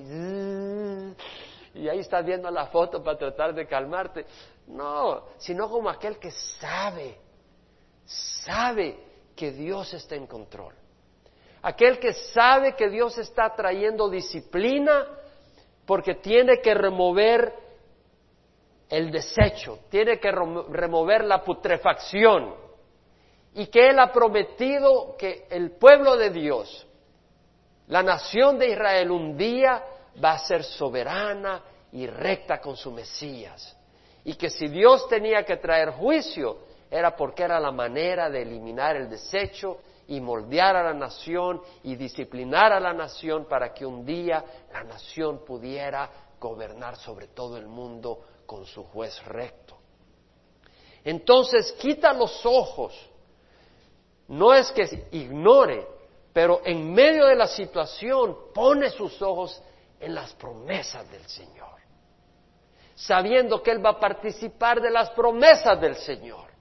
y 1.74 1.88
ahí 1.88 2.00
estás 2.00 2.24
viendo 2.24 2.50
la 2.50 2.66
foto 2.66 3.02
para 3.02 3.16
tratar 3.16 3.54
de 3.54 3.66
calmarte. 3.66 4.26
No, 4.66 5.26
sino 5.36 5.70
como 5.70 5.88
aquel 5.88 6.18
que 6.18 6.32
sabe, 6.32 7.16
sabe 8.04 9.05
que 9.36 9.52
Dios 9.52 9.92
está 9.94 10.16
en 10.16 10.26
control. 10.26 10.74
Aquel 11.62 11.98
que 11.98 12.12
sabe 12.12 12.74
que 12.74 12.88
Dios 12.88 13.18
está 13.18 13.54
trayendo 13.54 14.08
disciplina 14.08 15.06
porque 15.84 16.16
tiene 16.16 16.60
que 16.60 16.74
remover 16.74 17.52
el 18.88 19.10
desecho, 19.10 19.80
tiene 19.90 20.18
que 20.18 20.30
remover 20.30 21.24
la 21.24 21.42
putrefacción 21.42 22.54
y 23.54 23.66
que 23.66 23.88
Él 23.88 23.98
ha 23.98 24.12
prometido 24.12 25.16
que 25.16 25.46
el 25.50 25.72
pueblo 25.72 26.16
de 26.16 26.30
Dios, 26.30 26.86
la 27.88 28.02
nación 28.02 28.58
de 28.58 28.70
Israel 28.70 29.10
un 29.10 29.36
día 29.36 29.84
va 30.22 30.32
a 30.32 30.38
ser 30.38 30.62
soberana 30.62 31.62
y 31.92 32.06
recta 32.06 32.60
con 32.60 32.76
su 32.76 32.90
Mesías 32.92 33.76
y 34.24 34.34
que 34.34 34.50
si 34.50 34.68
Dios 34.68 35.08
tenía 35.08 35.44
que 35.44 35.56
traer 35.56 35.90
juicio 35.90 36.58
era 36.90 37.16
porque 37.16 37.42
era 37.42 37.58
la 37.58 37.72
manera 37.72 38.30
de 38.30 38.42
eliminar 38.42 38.96
el 38.96 39.08
desecho 39.08 39.78
y 40.08 40.20
moldear 40.20 40.76
a 40.76 40.84
la 40.84 40.94
nación 40.94 41.60
y 41.82 41.96
disciplinar 41.96 42.72
a 42.72 42.80
la 42.80 42.92
nación 42.92 43.46
para 43.46 43.74
que 43.74 43.84
un 43.84 44.04
día 44.04 44.44
la 44.72 44.84
nación 44.84 45.44
pudiera 45.44 46.08
gobernar 46.40 46.96
sobre 46.96 47.28
todo 47.28 47.56
el 47.56 47.66
mundo 47.66 48.20
con 48.46 48.64
su 48.66 48.84
juez 48.84 49.22
recto. 49.24 49.76
Entonces 51.04 51.72
quita 51.72 52.12
los 52.12 52.44
ojos, 52.44 52.94
no 54.28 54.54
es 54.54 54.70
que 54.72 55.08
ignore, 55.12 55.86
pero 56.32 56.60
en 56.64 56.92
medio 56.92 57.26
de 57.26 57.36
la 57.36 57.46
situación 57.46 58.36
pone 58.52 58.90
sus 58.90 59.20
ojos 59.22 59.62
en 60.00 60.14
las 60.14 60.32
promesas 60.34 61.10
del 61.10 61.24
Señor, 61.26 61.80
sabiendo 62.94 63.62
que 63.62 63.70
Él 63.70 63.84
va 63.84 63.90
a 63.90 64.00
participar 64.00 64.80
de 64.80 64.90
las 64.90 65.10
promesas 65.10 65.80
del 65.80 65.96
Señor. 65.96 66.55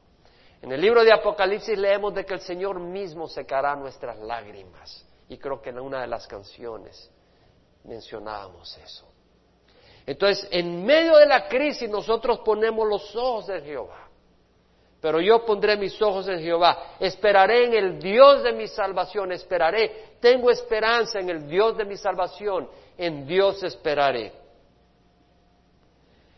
En 0.66 0.72
el 0.72 0.82
libro 0.82 1.04
de 1.04 1.14
Apocalipsis 1.14 1.78
leemos 1.78 2.16
de 2.16 2.26
que 2.26 2.34
el 2.34 2.40
Señor 2.40 2.80
mismo 2.80 3.28
secará 3.28 3.76
nuestras 3.76 4.18
lágrimas, 4.18 5.06
y 5.30 5.38
creo 5.38 5.62
que 5.62 5.70
en 5.70 5.80
una 5.80 6.02
de 6.02 6.08
las 6.08 6.26
canciones 6.26 7.08
mencionábamos 7.84 8.76
eso. 8.80 9.08
Entonces, 10.08 10.48
en 10.50 10.84
medio 10.84 11.18
de 11.18 11.28
la 11.28 11.48
crisis 11.48 11.88
nosotros 11.88 12.40
ponemos 12.40 12.90
los 12.90 13.16
ojos 13.16 13.48
en 13.50 13.64
Jehová. 13.64 14.10
Pero 15.00 15.22
yo 15.22 15.46
pondré 15.46 15.78
mis 15.78 16.02
ojos 16.02 16.28
en 16.30 16.40
Jehová, 16.40 16.96
esperaré 17.00 17.66
en 17.66 17.74
el 17.76 18.00
Dios 18.00 18.42
de 18.42 18.54
mi 18.54 18.68
salvación, 18.68 19.34
esperaré, 19.34 20.16
tengo 20.20 20.50
esperanza 20.50 21.20
en 21.20 21.30
el 21.30 21.48
Dios 21.48 21.78
de 21.78 21.86
mi 21.86 21.96
salvación, 21.96 22.68
en 22.98 23.28
Dios 23.28 23.62
esperaré. 23.62 24.34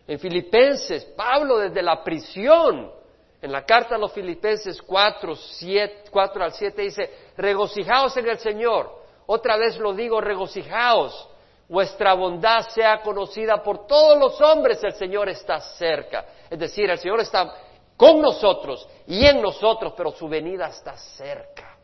En 0.06 0.20
Filipenses, 0.20 1.06
Pablo 1.16 1.60
desde 1.60 1.82
la 1.82 2.04
prisión, 2.04 2.97
en 3.42 3.52
la 3.52 3.66
carta 3.66 3.96
a 3.96 4.00
los 4.00 4.12
Filipenses 4.12 4.82
4, 4.82 5.34
4 6.10 6.44
al 6.44 6.54
7 6.54 6.82
dice, 6.82 7.14
regocijaos 7.38 8.18
en 8.18 8.28
el 8.28 8.40
Señor. 8.40 8.92
Otra 9.28 9.58
vez 9.58 9.78
lo 9.78 9.94
digo, 9.94 10.20
regocijaos 10.22 11.30
vuestra 11.70 12.14
bondad 12.14 12.62
sea 12.70 13.02
conocida 13.02 13.62
por 13.62 13.88
todos 13.88 14.18
los 14.18 14.40
hombres, 14.42 14.84
el 14.84 14.94
Señor 14.94 15.30
está 15.30 15.60
cerca. 15.60 16.26
Es 16.50 16.58
decir, 16.58 16.90
el 16.90 16.98
Señor 16.98 17.20
está 17.20 17.54
con 17.96 18.22
nosotros 18.22 18.88
y 19.08 19.26
en 19.26 19.42
nosotros, 19.42 19.94
pero 19.96 20.12
su 20.12 20.28
venida 20.28 20.68
está 20.68 20.96
cerca. 20.96 21.78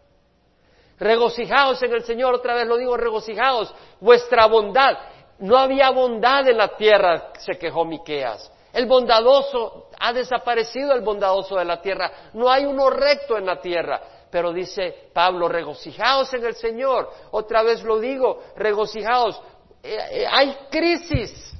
Regocijaos 1.00 1.82
en 1.84 1.94
el 1.94 2.04
Señor, 2.04 2.36
otra 2.36 2.54
vez 2.54 2.68
lo 2.68 2.78
digo, 2.78 2.96
regocijaos, 2.96 3.74
vuestra 4.00 4.46
bondad. 4.46 4.96
No 5.40 5.58
había 5.58 5.90
bondad 5.90 6.48
en 6.48 6.58
la 6.58 6.78
tierra, 6.78 7.32
se 7.40 7.58
quejó 7.58 7.84
Miqueas. 7.84 8.52
El 8.74 8.88
bondadoso 8.88 9.90
ha 10.00 10.12
desaparecido 10.12 10.94
el 10.94 11.02
bondadoso 11.02 11.56
de 11.56 11.66
la 11.66 11.80
tierra. 11.80 12.12
No 12.34 12.50
hay 12.50 12.66
uno 12.66 12.90
recto 12.90 13.38
en 13.38 13.46
la 13.46 13.62
tierra. 13.62 14.02
Pero 14.32 14.52
dice 14.52 15.10
Pablo, 15.14 15.48
regocijaos 15.48 16.34
en 16.34 16.44
el 16.44 16.56
Señor. 16.56 17.08
Otra 17.30 17.62
vez 17.62 17.84
lo 17.84 18.00
digo, 18.00 18.42
regocijaos. 18.56 19.40
Eh, 19.84 19.96
eh, 20.12 20.26
hay 20.28 20.58
crisis, 20.72 21.54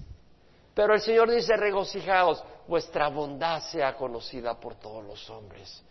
pero 0.74 0.96
el 0.96 1.02
Señor 1.02 1.30
dice, 1.30 1.56
regocijaos, 1.56 2.44
vuestra 2.68 3.10
bondad 3.10 3.62
sea 3.62 3.96
conocida 3.96 4.60
por 4.60 4.76
todos 4.76 5.04
los 5.04 5.30
hombres. 5.30 5.84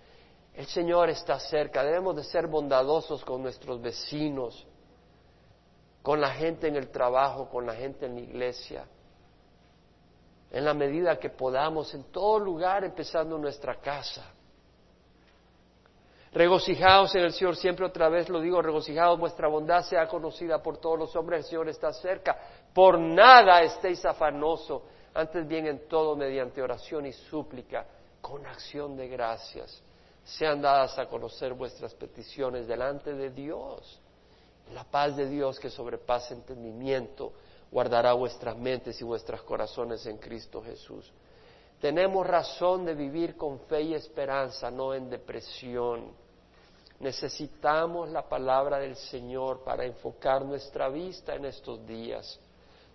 El 0.55 0.67
Señor 0.67 1.09
está 1.09 1.39
cerca, 1.39 1.85
debemos 1.85 2.17
de 2.17 2.25
ser 2.25 2.49
bondadosos 2.49 3.25
con 3.25 3.43
nuestros 3.43 3.81
vecinos, 3.81 4.67
con 6.03 6.21
la 6.21 6.31
gente 6.31 6.67
en 6.67 6.77
el 6.77 6.91
trabajo, 6.91 7.49
con 7.49 7.65
la 7.65 7.75
gente 7.75 8.07
en 8.07 8.17
la 8.17 8.21
iglesia, 8.23 8.85
en 10.53 10.67
la 10.67 10.75
medida 10.75 11.19
que 11.19 11.31
podamos, 11.31 11.95
en 11.95 12.05
todo 12.13 12.39
lugar, 12.39 12.85
empezando 12.85 13.39
nuestra 13.39 13.81
casa. 13.81 14.31
Regocijaos 16.31 17.15
en 17.15 17.23
el 17.23 17.33
Señor, 17.33 17.57
siempre 17.57 17.87
otra 17.87 18.11
vez 18.11 18.29
lo 18.29 18.39
digo, 18.39 18.61
regocijaos, 18.61 19.19
vuestra 19.19 19.49
bondad 19.49 19.83
sea 19.83 20.07
conocida 20.07 20.63
por 20.63 20.77
todos 20.77 20.99
los 20.99 21.17
hombres, 21.17 21.45
el 21.45 21.51
Señor 21.51 21.69
está 21.71 21.91
cerca. 21.95 22.37
Por 22.75 22.99
nada 22.99 23.63
estéis 23.63 24.05
afanoso, 24.05 24.85
antes 25.15 25.49
bien 25.49 25.67
en 25.67 25.89
todo 25.89 26.17
mediante 26.17 26.61
oración 26.61 27.07
y 27.07 27.13
súplica, 27.13 27.87
con 28.21 28.47
acción 28.47 28.95
de 28.95 29.09
gracias, 29.09 29.83
sean 30.23 30.61
dadas 30.61 30.99
a 30.99 31.07
conocer 31.07 31.55
vuestras 31.55 31.95
peticiones 31.95 32.67
delante 32.67 33.15
de 33.15 33.31
Dios. 33.31 34.01
La 34.75 34.85
paz 34.85 35.17
de 35.17 35.29
Dios 35.29 35.59
que 35.59 35.71
sobrepasa 35.71 36.35
entendimiento 36.35 37.33
guardará 37.73 38.13
vuestras 38.13 38.57
mentes 38.57 39.01
y 39.01 39.05
vuestros 39.05 39.43
corazones 39.43 40.07
en 40.07 40.19
Cristo 40.19 40.63
Jesús. 40.63 41.13
Tenemos 41.81 42.25
razón 42.25 42.85
de 42.85 42.95
vivir 42.95 43.37
con 43.37 43.59
fe 43.61 43.83
y 43.83 43.95
esperanza, 43.95 44.71
no 44.71 44.95
en 44.95 45.11
depresión 45.11 46.23
Necesitamos 47.03 48.11
la 48.11 48.29
palabra 48.29 48.79
del 48.79 48.95
Señor 48.95 49.65
para 49.65 49.85
enfocar 49.85 50.45
nuestra 50.45 50.89
vista 50.89 51.35
en 51.35 51.47
estos 51.47 51.85
días 51.85 52.39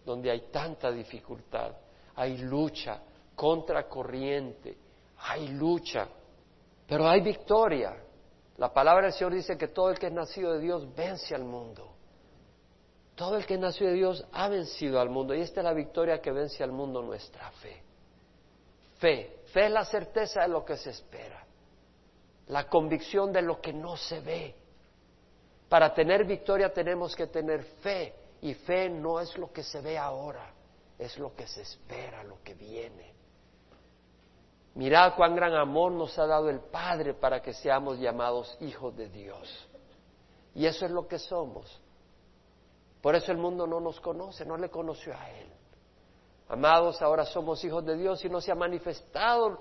donde 0.06 0.32
hay 0.32 0.50
tanta 0.50 0.90
dificultad, 0.90 1.74
hay 2.16 2.38
lucha 2.38 3.02
contra 3.36 3.86
corriente, 3.90 4.78
hay 5.18 5.50
lucha, 5.50 6.08
pero 6.88 7.06
hay 7.06 7.20
victoria. 7.20 7.98
La 8.56 8.74
palabra 8.74 9.08
del 9.08 9.14
Señor 9.14 9.34
dice 9.34 9.58
que 9.58 9.68
todo 9.68 9.90
el 9.90 10.00
que 10.00 10.08
es 10.08 10.14
nacido 10.14 10.54
de 10.54 10.62
Dios 10.62 10.88
vence 10.96 11.36
al 11.36 11.44
mundo. 11.44 11.97
Todo 13.18 13.36
el 13.36 13.46
que 13.46 13.56
es 13.56 13.60
nacido 13.60 13.90
de 13.90 13.98
Dios 13.98 14.26
ha 14.32 14.48
vencido 14.48 15.02
al 15.02 15.10
mundo 15.10 15.36
y 15.36 15.42
esta 15.42 15.60
es 15.60 15.66
la 15.66 15.74
victoria 15.74 16.22
que 16.22 16.32
vence 16.32 16.64
al 16.64 16.72
mundo, 16.72 17.02
nuestra 17.02 17.52
fe. 17.52 17.84
Fe, 19.00 19.42
fe 19.52 19.66
es 19.66 19.72
la 19.72 19.84
certeza 19.84 20.44
de 20.44 20.48
lo 20.48 20.64
que 20.64 20.78
se 20.78 20.92
espera 20.92 21.48
la 22.48 22.68
convicción 22.68 23.32
de 23.32 23.42
lo 23.42 23.60
que 23.60 23.74
no 23.74 23.98
se 23.98 24.20
ve. 24.22 24.56
Para 25.70 25.94
tener 25.94 26.26
victoria 26.26 26.72
tenemos 26.72 27.16
que 27.16 27.28
tener 27.28 27.64
fe 27.82 28.14
y 28.42 28.54
fe 28.54 28.90
no 28.90 29.20
es 29.20 29.38
lo 29.38 29.52
que 29.52 29.64
se 29.64 29.82
ve 29.82 29.98
ahora, 29.98 30.54
es 30.98 31.18
lo 31.18 31.36
que 31.36 31.46
se 31.48 31.62
espera, 31.62 32.24
lo 32.24 32.42
que 32.44 32.54
viene. 32.54 33.14
Mirad 34.76 35.16
cuán 35.16 35.36
gran 35.36 35.56
amor 35.56 35.92
nos 35.92 36.18
ha 36.20 36.28
dado 36.28 36.50
el 36.50 36.60
Padre 36.60 37.14
para 37.14 37.42
que 37.42 37.52
seamos 37.52 38.00
llamados 38.00 38.56
hijos 38.62 38.96
de 38.96 39.10
Dios. 39.10 39.68
Y 40.54 40.66
eso 40.66 40.86
es 40.86 40.92
lo 40.92 41.08
que 41.08 41.20
somos. 41.20 41.82
Por 43.02 43.16
eso 43.16 43.32
el 43.32 43.38
mundo 43.38 43.68
no 43.68 43.80
nos 43.80 44.00
conoce, 44.00 44.46
no 44.46 44.58
le 44.58 44.70
conoció 44.70 45.14
a 45.14 45.30
Él. 45.32 45.48
Amados, 46.50 47.02
ahora 47.02 47.26
somos 47.26 47.64
hijos 47.64 47.86
de 47.86 47.98
Dios 47.98 48.24
y 48.24 48.30
no 48.30 48.42
se 48.42 48.52
ha 48.52 48.56
manifestado 48.56 49.60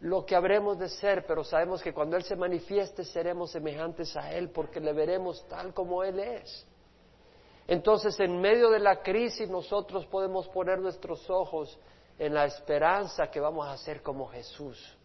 lo 0.00 0.26
que 0.26 0.34
habremos 0.34 0.78
de 0.78 0.88
ser, 0.88 1.24
pero 1.26 1.44
sabemos 1.44 1.82
que 1.82 1.94
cuando 1.94 2.16
Él 2.16 2.24
se 2.24 2.36
manifieste 2.36 3.04
seremos 3.04 3.50
semejantes 3.52 4.16
a 4.16 4.32
Él 4.32 4.50
porque 4.50 4.80
le 4.80 4.92
veremos 4.92 5.46
tal 5.48 5.72
como 5.72 6.02
Él 6.02 6.18
es. 6.18 6.66
Entonces, 7.66 8.18
en 8.20 8.40
medio 8.40 8.70
de 8.70 8.80
la 8.80 9.00
crisis, 9.00 9.48
nosotros 9.48 10.04
podemos 10.06 10.48
poner 10.48 10.78
nuestros 10.80 11.30
ojos 11.30 11.78
en 12.18 12.34
la 12.34 12.44
esperanza 12.44 13.30
que 13.30 13.40
vamos 13.40 13.66
a 13.66 13.76
ser 13.78 14.02
como 14.02 14.28
Jesús. 14.28 14.96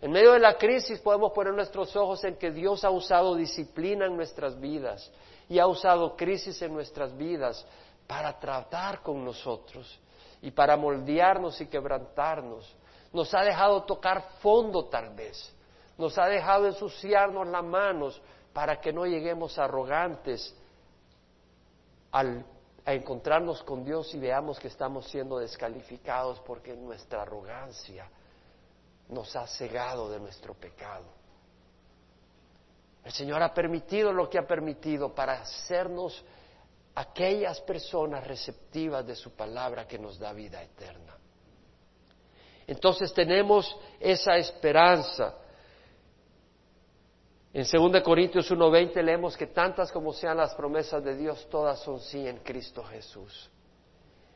En 0.00 0.10
medio 0.10 0.32
de 0.32 0.38
la 0.38 0.56
crisis 0.56 1.00
podemos 1.00 1.32
poner 1.32 1.54
nuestros 1.54 1.94
ojos 1.96 2.24
en 2.24 2.36
que 2.36 2.50
Dios 2.50 2.84
ha 2.84 2.90
usado 2.90 3.34
disciplina 3.34 4.06
en 4.06 4.16
nuestras 4.16 4.58
vidas 4.58 5.10
y 5.48 5.58
ha 5.58 5.66
usado 5.66 6.16
crisis 6.16 6.60
en 6.62 6.72
nuestras 6.72 7.16
vidas 7.16 7.64
para 8.06 8.38
tratar 8.38 9.02
con 9.02 9.24
nosotros 9.24 9.98
y 10.42 10.50
para 10.50 10.76
moldearnos 10.76 11.60
y 11.60 11.66
quebrantarnos. 11.66 12.74
Nos 13.12 13.32
ha 13.34 13.42
dejado 13.42 13.82
tocar 13.84 14.22
fondo 14.40 14.86
tal 14.86 15.14
vez, 15.14 15.54
nos 15.96 16.18
ha 16.18 16.26
dejado 16.26 16.66
ensuciarnos 16.66 17.46
las 17.46 17.64
manos 17.64 18.20
para 18.52 18.80
que 18.80 18.92
no 18.92 19.06
lleguemos 19.06 19.58
arrogantes 19.58 20.54
al, 22.12 22.44
a 22.84 22.92
encontrarnos 22.92 23.62
con 23.62 23.84
Dios 23.84 24.14
y 24.14 24.18
veamos 24.18 24.58
que 24.58 24.68
estamos 24.68 25.06
siendo 25.08 25.38
descalificados 25.38 26.40
porque 26.40 26.74
nuestra 26.74 27.22
arrogancia 27.22 28.08
nos 29.08 29.34
ha 29.36 29.46
cegado 29.46 30.10
de 30.10 30.20
nuestro 30.20 30.54
pecado. 30.54 31.04
El 33.04 33.12
Señor 33.12 33.42
ha 33.42 33.52
permitido 33.52 34.12
lo 34.12 34.30
que 34.30 34.38
ha 34.38 34.46
permitido 34.46 35.14
para 35.14 35.34
hacernos 35.42 36.24
aquellas 36.94 37.60
personas 37.60 38.26
receptivas 38.26 39.06
de 39.06 39.14
su 39.14 39.32
palabra 39.32 39.86
que 39.86 39.98
nos 39.98 40.18
da 40.18 40.32
vida 40.32 40.62
eterna. 40.62 41.14
Entonces 42.66 43.12
tenemos 43.12 43.76
esa 44.00 44.36
esperanza. 44.36 45.34
En 47.52 47.64
2 47.64 48.02
Corintios 48.02 48.50
1:20 48.50 49.02
leemos 49.02 49.36
que 49.36 49.48
tantas 49.48 49.92
como 49.92 50.12
sean 50.12 50.38
las 50.38 50.54
promesas 50.54 51.04
de 51.04 51.14
Dios, 51.14 51.46
todas 51.50 51.80
son 51.80 52.00
sí 52.00 52.26
en 52.26 52.38
Cristo 52.38 52.82
Jesús. 52.84 53.50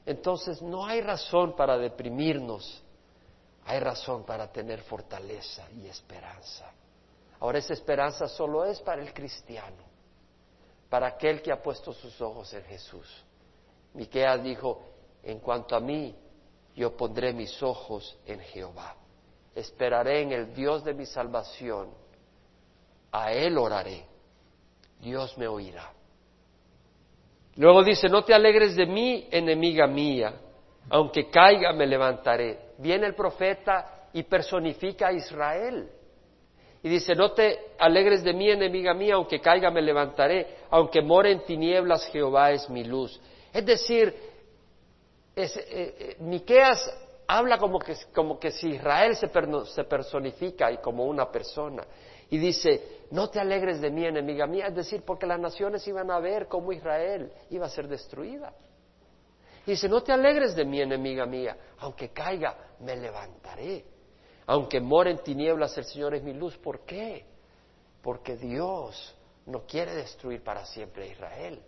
Entonces 0.04 0.61
no 0.61 0.87
hay 0.87 1.00
razón 1.00 1.57
para 1.57 1.78
deprimirnos, 1.78 2.83
hay 3.64 3.81
razón 3.81 4.24
para 4.24 4.50
tener 4.52 4.83
fortaleza 4.83 5.66
y 5.72 5.87
esperanza. 5.87 6.70
Ahora 7.40 7.59
esa 7.59 7.72
esperanza 7.72 8.27
solo 8.29 8.64
es 8.64 8.81
para 8.81 9.03
el 9.03 9.12
cristiano, 9.12 9.85
para 10.88 11.07
aquel 11.07 11.40
que 11.42 11.53
ha 11.53 11.62
puesto 11.62 11.92
sus 11.92 12.20
ojos 12.20 12.53
en 12.55 12.64
Jesús. 12.64 13.24
Miqueas 13.94 14.42
dijo, 14.42 14.83
en 15.22 15.38
cuanto 15.40 15.77
a 15.77 15.81
mí, 15.81 16.14
yo 16.74 16.96
pondré 16.96 17.33
mis 17.33 17.62
ojos 17.62 18.18
en 18.27 18.40
Jehová. 18.40 18.96
Esperaré 19.55 20.22
en 20.22 20.33
el 20.33 20.55
Dios 20.55 20.85
de 20.85 20.94
mi 20.94 21.07
salvación. 21.07 21.90
A 23.11 23.33
Él 23.33 23.59
oraré. 23.59 24.05
Dios 25.01 25.37
me 25.38 25.48
oirá. 25.48 25.92
Luego 27.57 27.83
dice, 27.83 28.09
no 28.09 28.24
te 28.24 28.35
alegres 28.35 28.77
de 28.77 28.87
mí, 28.87 29.27
enemiga 29.31 29.87
mía, 29.87 30.35
aunque 30.90 31.29
caiga 31.29 31.72
me 31.72 31.87
levantaré 31.87 32.68
viene 32.79 33.07
el 33.07 33.14
profeta 33.14 34.09
y 34.12 34.22
personifica 34.22 35.09
a 35.09 35.12
Israel. 35.12 35.90
Y 36.83 36.88
dice, 36.88 37.14
no 37.14 37.33
te 37.33 37.73
alegres 37.79 38.23
de 38.23 38.33
mí, 38.33 38.51
enemiga 38.51 38.95
mía, 38.95 39.14
aunque 39.14 39.41
caiga 39.41 39.71
me 39.71 39.83
levantaré, 39.83 40.59
aunque 40.71 41.03
more 41.03 41.31
en 41.31 41.45
tinieblas, 41.45 42.07
Jehová 42.07 42.53
es 42.53 42.71
mi 42.71 42.85
luz. 42.85 43.21
Es 43.53 43.67
decir, 43.67 44.14
es, 45.35 45.57
eh, 45.57 45.64
eh, 45.71 46.17
Miqueas 46.21 46.88
habla 47.27 47.59
como 47.59 47.79
que, 47.79 47.97
como 48.14 48.38
que 48.38 48.51
si 48.51 48.71
Israel 48.71 49.17
se, 49.17 49.29
se 49.67 49.85
personifica 49.85 50.71
y 50.71 50.79
como 50.79 51.05
una 51.05 51.31
persona. 51.31 51.85
Y 52.31 52.38
dice, 52.38 53.05
no 53.11 53.29
te 53.29 53.41
alegres 53.41 53.81
de 53.81 53.91
mí, 53.91 54.05
enemiga 54.05 54.47
mía, 54.47 54.67
es 54.69 54.75
decir, 54.75 55.03
porque 55.05 55.27
las 55.27 55.41
naciones 55.41 55.87
iban 55.88 56.11
a 56.11 56.21
ver 56.21 56.47
cómo 56.47 56.73
Israel 56.73 57.33
iba 57.51 57.67
a 57.67 57.71
ser 57.71 57.88
destruida. 57.88 58.53
Dice, 59.67 59.88
no 59.88 60.03
te 60.03 60.12
alegres 60.12 60.55
de 60.55 60.64
mí, 60.64 60.81
enemiga 60.81 61.27
mía, 61.27 61.57
aunque 61.79 62.11
caiga, 62.11 62.57
me 62.81 62.97
levantaré. 62.97 63.85
Aunque 64.49 64.81
more 64.81 65.11
en 65.11 65.19
tinieblas, 65.19 65.77
el 65.77 65.85
Señor 65.85 66.15
es 66.15 66.23
mi 66.23 66.33
luz. 66.33 66.57
¿Por 66.57 66.81
qué? 66.87 67.23
Porque 68.03 68.35
Dios 68.35 69.15
no 69.45 69.67
quiere 69.67 69.95
destruir 69.95 70.43
para 70.43 70.65
siempre 70.65 71.05
a 71.05 71.07
Israel. 71.07 71.63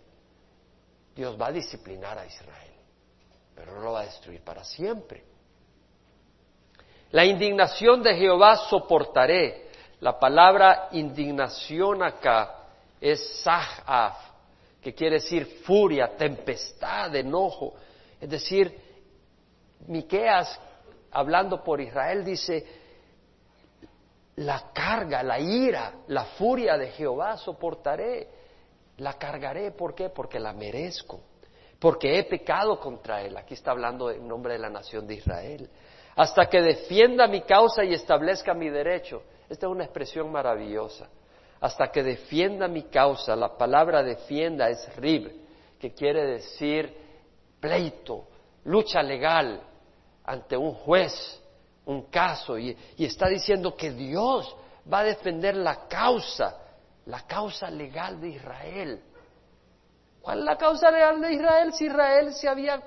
Dios 1.15 1.39
va 1.39 1.47
a 1.47 1.51
disciplinar 1.51 2.17
a 2.17 2.25
Israel, 2.25 2.73
pero 3.53 3.75
no 3.75 3.81
lo 3.81 3.91
va 3.91 4.01
a 4.01 4.05
destruir 4.05 4.41
para 4.41 4.63
siempre. 4.63 5.23
La 7.11 7.23
indignación 7.23 8.01
de 8.01 8.15
Jehová 8.15 8.55
soportaré. 8.55 9.69
La 9.99 10.17
palabra 10.17 10.87
indignación 10.93 12.01
acá 12.01 12.63
es 12.99 13.43
sahaf, 13.43 14.17
que 14.81 14.95
quiere 14.95 15.17
decir 15.17 15.61
furia, 15.65 16.17
tempestad, 16.17 17.15
enojo. 17.15 17.75
Es 18.19 18.27
decir, 18.27 18.75
Miqueas, 19.85 20.59
hablando 21.11 21.63
por 21.63 21.81
Israel, 21.81 22.23
dice, 22.23 22.65
la 24.37 24.71
carga, 24.73 25.21
la 25.23 25.39
ira, 25.39 25.93
la 26.07 26.25
furia 26.25 26.77
de 26.77 26.87
Jehová 26.91 27.37
soportaré, 27.37 28.27
la 28.97 29.13
cargaré, 29.13 29.71
¿por 29.71 29.93
qué? 29.93 30.09
Porque 30.09 30.39
la 30.39 30.53
merezco, 30.53 31.21
porque 31.79 32.17
he 32.17 32.23
pecado 32.23 32.79
contra 32.79 33.21
él. 33.21 33.35
Aquí 33.37 33.53
está 33.53 33.71
hablando 33.71 34.09
en 34.09 34.27
nombre 34.27 34.53
de 34.53 34.59
la 34.59 34.69
nación 34.69 35.07
de 35.07 35.15
Israel. 35.15 35.69
Hasta 36.15 36.45
que 36.47 36.61
defienda 36.61 37.27
mi 37.27 37.41
causa 37.41 37.83
y 37.83 37.93
establezca 37.93 38.53
mi 38.53 38.69
derecho. 38.69 39.23
Esta 39.49 39.65
es 39.65 39.71
una 39.71 39.83
expresión 39.83 40.31
maravillosa. 40.31 41.09
Hasta 41.59 41.91
que 41.91 42.03
defienda 42.03 42.67
mi 42.67 42.83
causa, 42.83 43.35
la 43.35 43.57
palabra 43.57 44.01
defienda 44.01 44.69
es 44.69 44.95
rib, 44.95 45.31
que 45.79 45.93
quiere 45.93 46.25
decir 46.25 46.95
pleito, 47.59 48.27
lucha 48.63 49.03
legal 49.03 49.61
ante 50.31 50.55
un 50.55 50.73
juez, 50.73 51.13
un 51.85 52.03
caso, 52.03 52.57
y, 52.57 52.77
está 52.97 53.27
diciendo 53.27 53.75
que 53.75 53.91
Dios 53.91 54.55
va 54.91 54.99
a 54.99 55.03
defender 55.03 55.57
la 55.57 55.89
causa, 55.89 56.57
la 57.05 57.27
causa 57.27 57.69
legal 57.69 58.21
de 58.21 58.29
Israel. 58.29 59.03
¿Cuál 60.21 60.39
es 60.39 60.45
la 60.45 60.57
causa 60.57 60.89
legal 60.89 61.19
de 61.19 61.33
Israel 61.33 61.73
si 61.73 61.85
Israel 61.85 62.33
se 62.33 62.47
había 62.47 62.81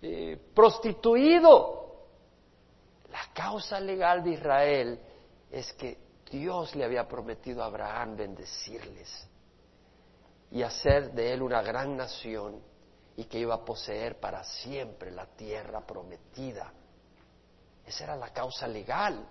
eh, 0.00 0.38
prostituido? 0.54 1.76
La 3.10 3.26
causa 3.34 3.78
legal 3.78 4.22
de 4.22 4.30
Israel 4.30 5.00
es 5.50 5.70
que 5.74 5.98
Dios 6.30 6.74
le 6.76 6.84
había 6.84 7.06
prometido 7.06 7.62
a 7.62 7.66
Abraham 7.66 8.16
bendecirles 8.16 9.28
y 10.50 10.62
hacer 10.62 11.12
de 11.12 11.32
él 11.34 11.42
una 11.42 11.60
gran 11.60 11.94
nación 11.96 12.69
y 13.20 13.24
que 13.26 13.38
iba 13.38 13.54
a 13.54 13.62
poseer 13.62 14.18
para 14.18 14.42
siempre 14.42 15.10
la 15.10 15.26
tierra 15.26 15.86
prometida. 15.86 16.72
Esa 17.84 18.04
era 18.04 18.16
la 18.16 18.30
causa 18.30 18.66
legal. 18.66 19.28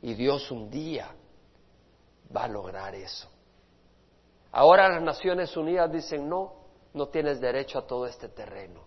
Y 0.00 0.14
Dios 0.14 0.48
un 0.52 0.70
día 0.70 1.08
va 2.34 2.44
a 2.44 2.48
lograr 2.48 2.94
eso. 2.94 3.28
Ahora 4.52 4.88
las 4.88 5.02
Naciones 5.02 5.56
Unidas 5.56 5.90
dicen, 5.90 6.28
no, 6.28 6.52
no 6.94 7.08
tienes 7.08 7.40
derecho 7.40 7.80
a 7.80 7.86
todo 7.86 8.06
este 8.06 8.28
terreno. 8.28 8.86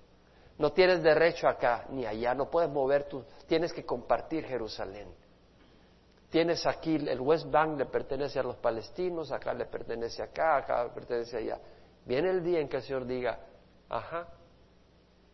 No 0.58 0.72
tienes 0.72 1.04
derecho 1.04 1.50
acá 1.50 1.86
ni 1.90 2.06
allá, 2.06 2.34
no 2.34 2.50
puedes 2.50 2.70
mover 2.70 3.10
tu, 3.10 3.26
tienes 3.46 3.74
que 3.74 3.86
compartir 3.86 4.46
Jerusalén. 4.46 5.14
Tienes 6.30 6.66
aquí, 6.66 6.96
el 6.96 7.20
West 7.20 7.52
Bank 7.52 7.78
le 7.78 7.88
pertenece 7.88 8.40
a 8.40 8.44
los 8.44 8.56
palestinos, 8.56 9.34
acá 9.34 9.54
le 9.54 9.66
pertenece 9.66 10.24
acá, 10.24 10.56
acá 10.56 10.86
le 10.86 10.92
pertenece 10.92 11.36
allá. 11.36 11.60
Viene 12.06 12.30
el 12.30 12.42
día 12.42 12.62
en 12.62 12.70
que 12.70 12.78
el 12.78 12.84
Señor 12.84 13.06
diga, 13.06 13.51
Ajá. 13.92 14.26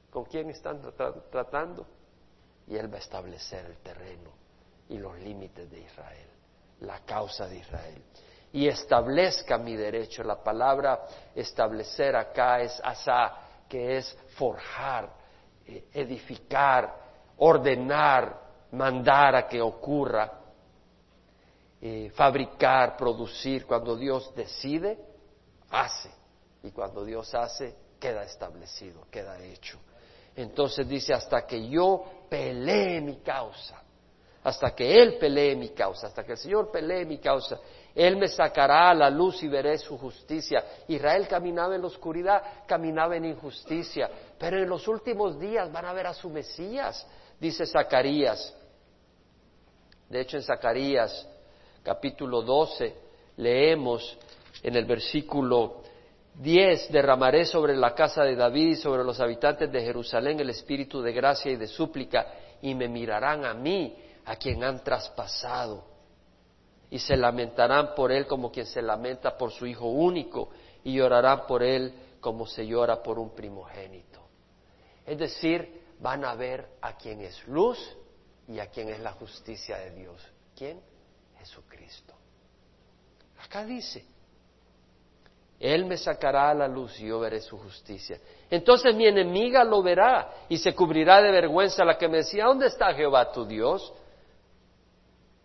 ¿Con 0.10 0.26
quién 0.26 0.50
están 0.50 0.82
tratando? 1.32 1.86
Y 2.66 2.76
Él 2.76 2.92
va 2.92 2.98
a 2.98 3.02
establecer 3.02 3.66
el 3.66 3.78
terreno 3.78 4.32
y 4.90 4.98
los 4.98 5.16
límites 5.20 5.70
de 5.70 5.80
Israel, 5.80 6.28
la 6.80 7.00
causa 7.06 7.48
de 7.48 7.58
Israel. 7.58 8.04
Y 8.52 8.68
establezca 8.68 9.60
mi 9.60 9.76
derecho. 9.76 10.24
La 10.24 10.42
palabra 10.42 11.06
establecer 11.36 12.16
acá 12.16 12.62
es 12.62 12.82
asa, 12.84 13.36
que 13.70 13.98
es 13.98 14.18
forjar, 14.36 15.14
eh, 15.68 15.90
edificar, 15.94 16.96
ordenar, 17.38 18.42
mandar 18.72 19.36
a 19.36 19.48
que 19.48 19.62
ocurra, 19.62 20.32
eh, 21.80 22.12
fabricar, 22.16 22.98
producir. 22.98 23.68
Cuando 23.68 23.96
Dios 23.96 24.34
decide, 24.34 24.98
hace. 25.70 26.10
Y 26.64 26.72
cuando 26.72 27.06
Dios 27.06 27.36
hace, 27.36 27.87
queda 28.00 28.24
establecido, 28.24 29.08
queda 29.12 29.40
hecho. 29.44 29.80
Entonces 30.36 30.88
dice, 30.88 31.14
hasta 31.14 31.46
que 31.46 31.68
yo 31.68 32.04
pelee 32.30 33.02
mi 33.02 33.18
causa, 33.18 33.82
hasta 34.44 34.74
que 34.76 35.02
Él 35.02 35.18
pelee 35.18 35.56
mi 35.56 35.70
causa, 35.70 36.08
hasta 36.08 36.24
que 36.24 36.34
el 36.34 36.38
Señor 36.38 36.72
pelee 36.72 37.06
mi 37.06 37.18
causa, 37.18 37.60
Él 37.94 38.18
me 38.18 38.28
sacará 38.28 38.92
a 38.92 38.94
la 38.94 39.10
luz 39.10 39.42
y 39.44 39.48
veré 39.48 39.78
su 39.78 39.98
justicia. 39.98 40.64
Israel 40.88 41.28
caminaba 41.28 41.76
en 41.76 41.82
la 41.82 41.88
oscuridad, 41.88 42.44
caminaba 42.68 43.18
en 43.18 43.26
injusticia, 43.26 44.10
pero 44.38 44.62
en 44.62 44.70
los 44.70 44.88
últimos 44.88 45.40
días 45.40 45.72
van 45.72 45.86
a 45.86 45.94
ver 45.94 46.08
a 46.08 46.14
su 46.14 46.30
Mesías, 46.30 47.06
dice 47.40 47.66
Zacarías. 47.66 48.56
De 50.08 50.22
hecho, 50.22 50.38
en 50.38 50.44
Zacarías 50.44 51.28
capítulo 51.84 52.42
12 52.42 52.96
leemos 53.38 54.18
en 54.62 54.76
el 54.76 54.86
versículo 54.86 55.82
Diez, 56.38 56.92
derramaré 56.92 57.46
sobre 57.46 57.76
la 57.76 57.96
casa 57.96 58.24
de 58.24 58.36
David 58.36 58.68
y 58.68 58.76
sobre 58.76 59.04
los 59.04 59.20
habitantes 59.20 59.72
de 59.72 59.82
Jerusalén 59.82 60.40
el 60.40 60.52
espíritu 60.52 61.02
de 61.02 61.12
gracia 61.12 61.52
y 61.52 61.56
de 61.56 61.66
súplica, 61.66 62.28
y 62.62 62.76
me 62.76 62.88
mirarán 62.88 63.44
a 63.44 63.56
mí, 63.56 63.98
a 64.24 64.36
quien 64.36 64.64
han 64.64 64.84
traspasado, 64.84 65.84
y 66.92 67.00
se 67.00 67.18
lamentarán 67.18 67.96
por 67.96 68.12
él 68.12 68.28
como 68.28 68.52
quien 68.52 68.68
se 68.68 68.84
lamenta 68.84 69.36
por 69.36 69.52
su 69.52 69.66
hijo 69.66 69.88
único, 69.88 70.50
y 70.84 70.94
llorarán 70.94 71.48
por 71.48 71.64
él 71.64 71.92
como 72.20 72.46
se 72.46 72.68
llora 72.68 73.02
por 73.02 73.18
un 73.18 73.34
primogénito. 73.34 74.22
Es 75.08 75.18
decir, 75.18 75.86
van 76.00 76.24
a 76.24 76.36
ver 76.36 76.68
a 76.82 76.96
quien 76.98 77.22
es 77.22 77.48
luz 77.48 77.80
y 78.48 78.60
a 78.60 78.68
quien 78.68 78.90
es 78.90 79.00
la 79.00 79.14
justicia 79.14 79.78
de 79.78 79.92
Dios. 79.92 80.22
¿Quién? 80.56 80.80
Jesucristo. 81.40 82.14
Acá 83.40 83.66
dice, 83.66 84.06
Él 85.60 85.86
me 85.86 85.98
sacará 85.98 86.52
a 86.52 86.54
la 86.54 86.68
luz 86.68 87.00
y 87.00 87.08
yo 87.08 87.20
veré 87.20 87.42
su 87.42 87.58
justicia. 87.58 88.20
Entonces 88.50 88.96
mi 88.96 89.08
enemiga 89.08 89.64
lo 89.64 89.82
verá 89.82 90.46
y 90.48 90.58
se 90.58 90.76
cubrirá 90.76 91.22
de 91.22 91.32
vergüenza 91.32 91.84
la 91.84 91.98
que 91.98 92.08
me 92.08 92.18
decía, 92.18 92.46
¿dónde 92.46 92.68
está 92.68 92.94
Jehová 92.94 93.32
tu 93.32 93.46
Dios? 93.46 93.92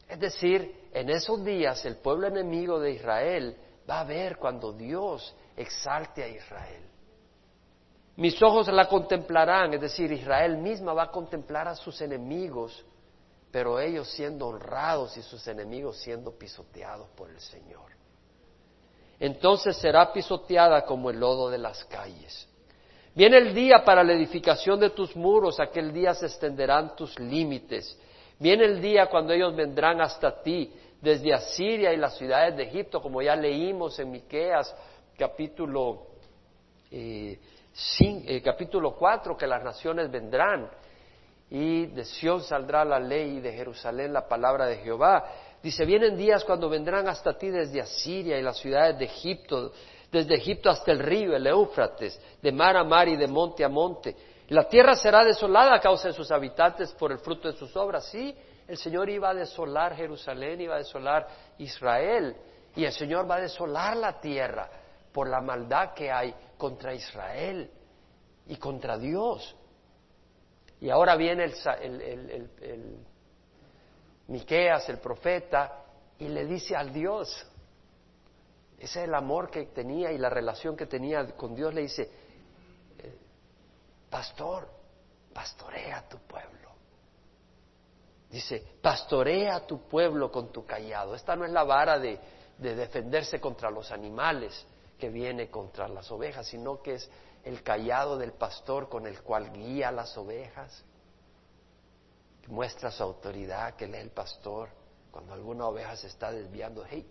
Es 0.09 0.21
decir, 0.21 0.89
en 0.93 1.09
esos 1.09 1.43
días 1.43 1.85
el 1.87 1.97
pueblo 1.97 2.27
enemigo 2.27 2.79
de 2.79 2.93
Israel 2.93 3.57
va 3.89 4.01
a 4.01 4.05
ver 4.05 4.37
cuando 4.37 4.73
Dios 4.73 5.35
exalte 5.57 6.23
a 6.23 6.29
Israel. 6.29 6.83
Mis 8.17 8.41
ojos 8.43 8.69
la 8.69 8.89
contemplarán, 8.89 9.73
es 9.73 9.81
decir, 9.81 10.13
Israel 10.13 10.59
misma 10.59 10.93
va 10.93 11.05
a 11.05 11.11
contemplar 11.11 11.67
a 11.67 11.75
sus 11.75 11.99
enemigos, 12.03 12.85
pero 13.51 13.81
ellos 13.81 14.11
siendo 14.11 14.49
honrados 14.49 15.17
y 15.17 15.23
sus 15.23 15.47
enemigos 15.49 15.97
siendo 15.97 16.31
pisoteados 16.33 17.09
por 17.17 17.31
el 17.31 17.41
Señor. 17.41 17.92
Entonces 19.23 19.77
será 19.77 20.13
pisoteada 20.13 20.85
como 20.85 21.09
el 21.09 21.21
lodo 21.21 21.49
de 21.49 21.57
las 21.57 21.85
calles. 21.85 22.49
Viene 23.15 23.39
el 23.39 23.55
día 23.55 23.85
para 23.85 24.03
la 24.03 24.15
edificación 24.15 24.81
de 24.81 24.91
tus 24.91 25.15
muros, 25.15 25.61
aquel 25.61 25.93
día 25.93 26.13
se 26.13 26.27
extenderán 26.27 26.97
tus 26.97 27.17
límites. 27.21 27.97
Viene 28.41 28.65
el 28.65 28.83
día 28.83 29.07
cuando 29.07 29.33
ellos 29.33 29.55
vendrán 29.55 30.01
hasta 30.01 30.43
ti, 30.43 30.75
desde 31.01 31.33
Asiria 31.33 31.93
y 31.93 31.99
las 31.99 32.19
ciudades 32.19 32.57
de 32.57 32.65
Egipto, 32.65 33.01
como 33.01 33.23
ya 33.23 33.37
leímos 33.37 33.97
en 34.01 34.11
Miqueas 34.11 34.75
capítulo 35.17 36.09
eh, 36.91 37.39
eh, 38.01 38.43
capítulo 38.43 38.97
4, 38.97 39.37
que 39.37 39.47
las 39.47 39.63
naciones 39.63 40.11
vendrán 40.11 40.69
y 41.49 41.87
de 41.87 42.05
Sión 42.05 42.43
saldrá 42.43 42.85
la 42.85 42.99
ley 42.99 43.37
y 43.37 43.41
de 43.41 43.53
Jerusalén 43.53 44.13
la 44.13 44.27
palabra 44.27 44.67
de 44.67 44.79
Jehová. 44.79 45.25
Dice, 45.63 45.85
vienen 45.85 46.17
días 46.17 46.45
cuando 46.45 46.69
vendrán 46.69 47.09
hasta 47.09 47.39
ti 47.39 47.49
desde 47.49 47.81
Asiria 47.81 48.39
y 48.39 48.43
las 48.43 48.59
ciudades 48.59 48.99
de 48.99 49.05
Egipto, 49.05 49.73
desde 50.11 50.35
Egipto 50.35 50.69
hasta 50.69 50.91
el 50.91 50.99
río, 50.99 51.37
el 51.37 51.47
Éufrates, 51.47 52.21
de 52.43 52.53
mar 52.53 52.77
a 52.77 52.85
mar 52.85 53.09
y 53.09 53.17
de 53.17 53.29
monte 53.29 53.65
a 53.65 53.69
monte. 53.69 54.17
La 54.49 54.69
tierra 54.69 54.95
será 54.95 55.25
desolada 55.25 55.75
a 55.75 55.81
causa 55.81 56.09
de 56.09 56.15
sus 56.15 56.31
habitantes 56.31 56.93
por 56.93 57.13
el 57.13 57.19
fruto 57.19 57.51
de 57.51 57.57
sus 57.57 57.75
obras. 57.77 58.07
Sí, 58.07 58.37
el 58.67 58.77
Señor 58.77 59.09
iba 59.09 59.31
a 59.31 59.35
desolar 59.35 59.95
Jerusalén, 59.95 60.61
iba 60.61 60.75
a 60.75 60.79
desolar 60.79 61.27
Israel, 61.59 62.37
y 62.75 62.85
el 62.85 62.93
Señor 62.93 63.31
va 63.31 63.37
a 63.37 63.41
desolar 63.41 63.97
la 63.97 64.21
tierra 64.21 64.69
por 65.13 65.29
la 65.29 65.41
maldad 65.41 65.95
que 65.95 66.11
hay 66.11 66.35
contra 66.59 66.93
Israel 66.93 67.71
y 68.47 68.57
contra 68.57 68.99
Dios. 68.99 69.55
Y 70.81 70.91
ahora 70.91 71.15
viene 71.17 71.45
el, 71.45 71.55
el, 72.61 73.07
Miqueas, 74.29 74.89
el 74.89 74.99
profeta, 74.99 75.85
y 76.19 76.29
le 76.29 76.47
dice 76.47 76.77
al 76.77 76.93
Dios, 76.93 77.47
ese 78.79 79.01
es 79.01 79.09
el 79.09 79.15
amor 79.15 79.51
que 79.51 79.67
tenía 79.67 80.13
y 80.13 80.19
la 80.19 80.29
relación 80.29 80.77
que 80.77 80.87
tenía 80.87 81.27
con 81.37 81.55
Dios, 81.55 81.73
le 81.75 81.83
dice, 81.83 82.11
eh, 82.99 83.19
pastor, 84.11 84.69
pastorea 85.33 86.09
tu 86.09 86.19
pueblo. 86.19 86.71
Dice, 88.31 88.65
pastorea 88.81 89.67
tu 89.67 89.89
pueblo 89.89 90.33
con 90.33 90.51
tu 90.53 90.65
callado. 90.65 91.15
Esta 91.15 91.37
no 91.37 91.45
es 91.45 91.53
la 91.53 91.65
vara 91.65 91.99
de 91.99 92.19
defenderse 92.59 93.41
contra 93.41 93.71
los 93.71 93.93
animales, 93.93 94.67
que 95.03 95.11
viene 95.11 95.51
contra 95.51 95.89
las 95.89 96.11
ovejas, 96.13 96.47
sino 96.47 96.81
que 96.81 96.95
es 96.95 97.11
el 97.43 97.65
callado 97.65 98.17
del 98.17 98.35
pastor 98.35 98.89
con 98.89 99.05
el 99.07 99.21
cual 99.23 99.53
guía 99.53 99.91
las 99.91 100.17
ovejas, 100.17 100.85
muestra 102.49 102.91
su 102.91 103.03
autoridad, 103.03 103.75
que 103.75 103.85
él 103.85 103.95
es 103.95 104.03
el 104.03 104.11
pastor. 104.11 104.69
Cuando 105.11 105.35
alguna 105.35 105.67
oveja 105.67 105.97
se 105.97 106.07
está 106.07 106.33
desviando, 106.33 106.85
hey, 106.89 107.07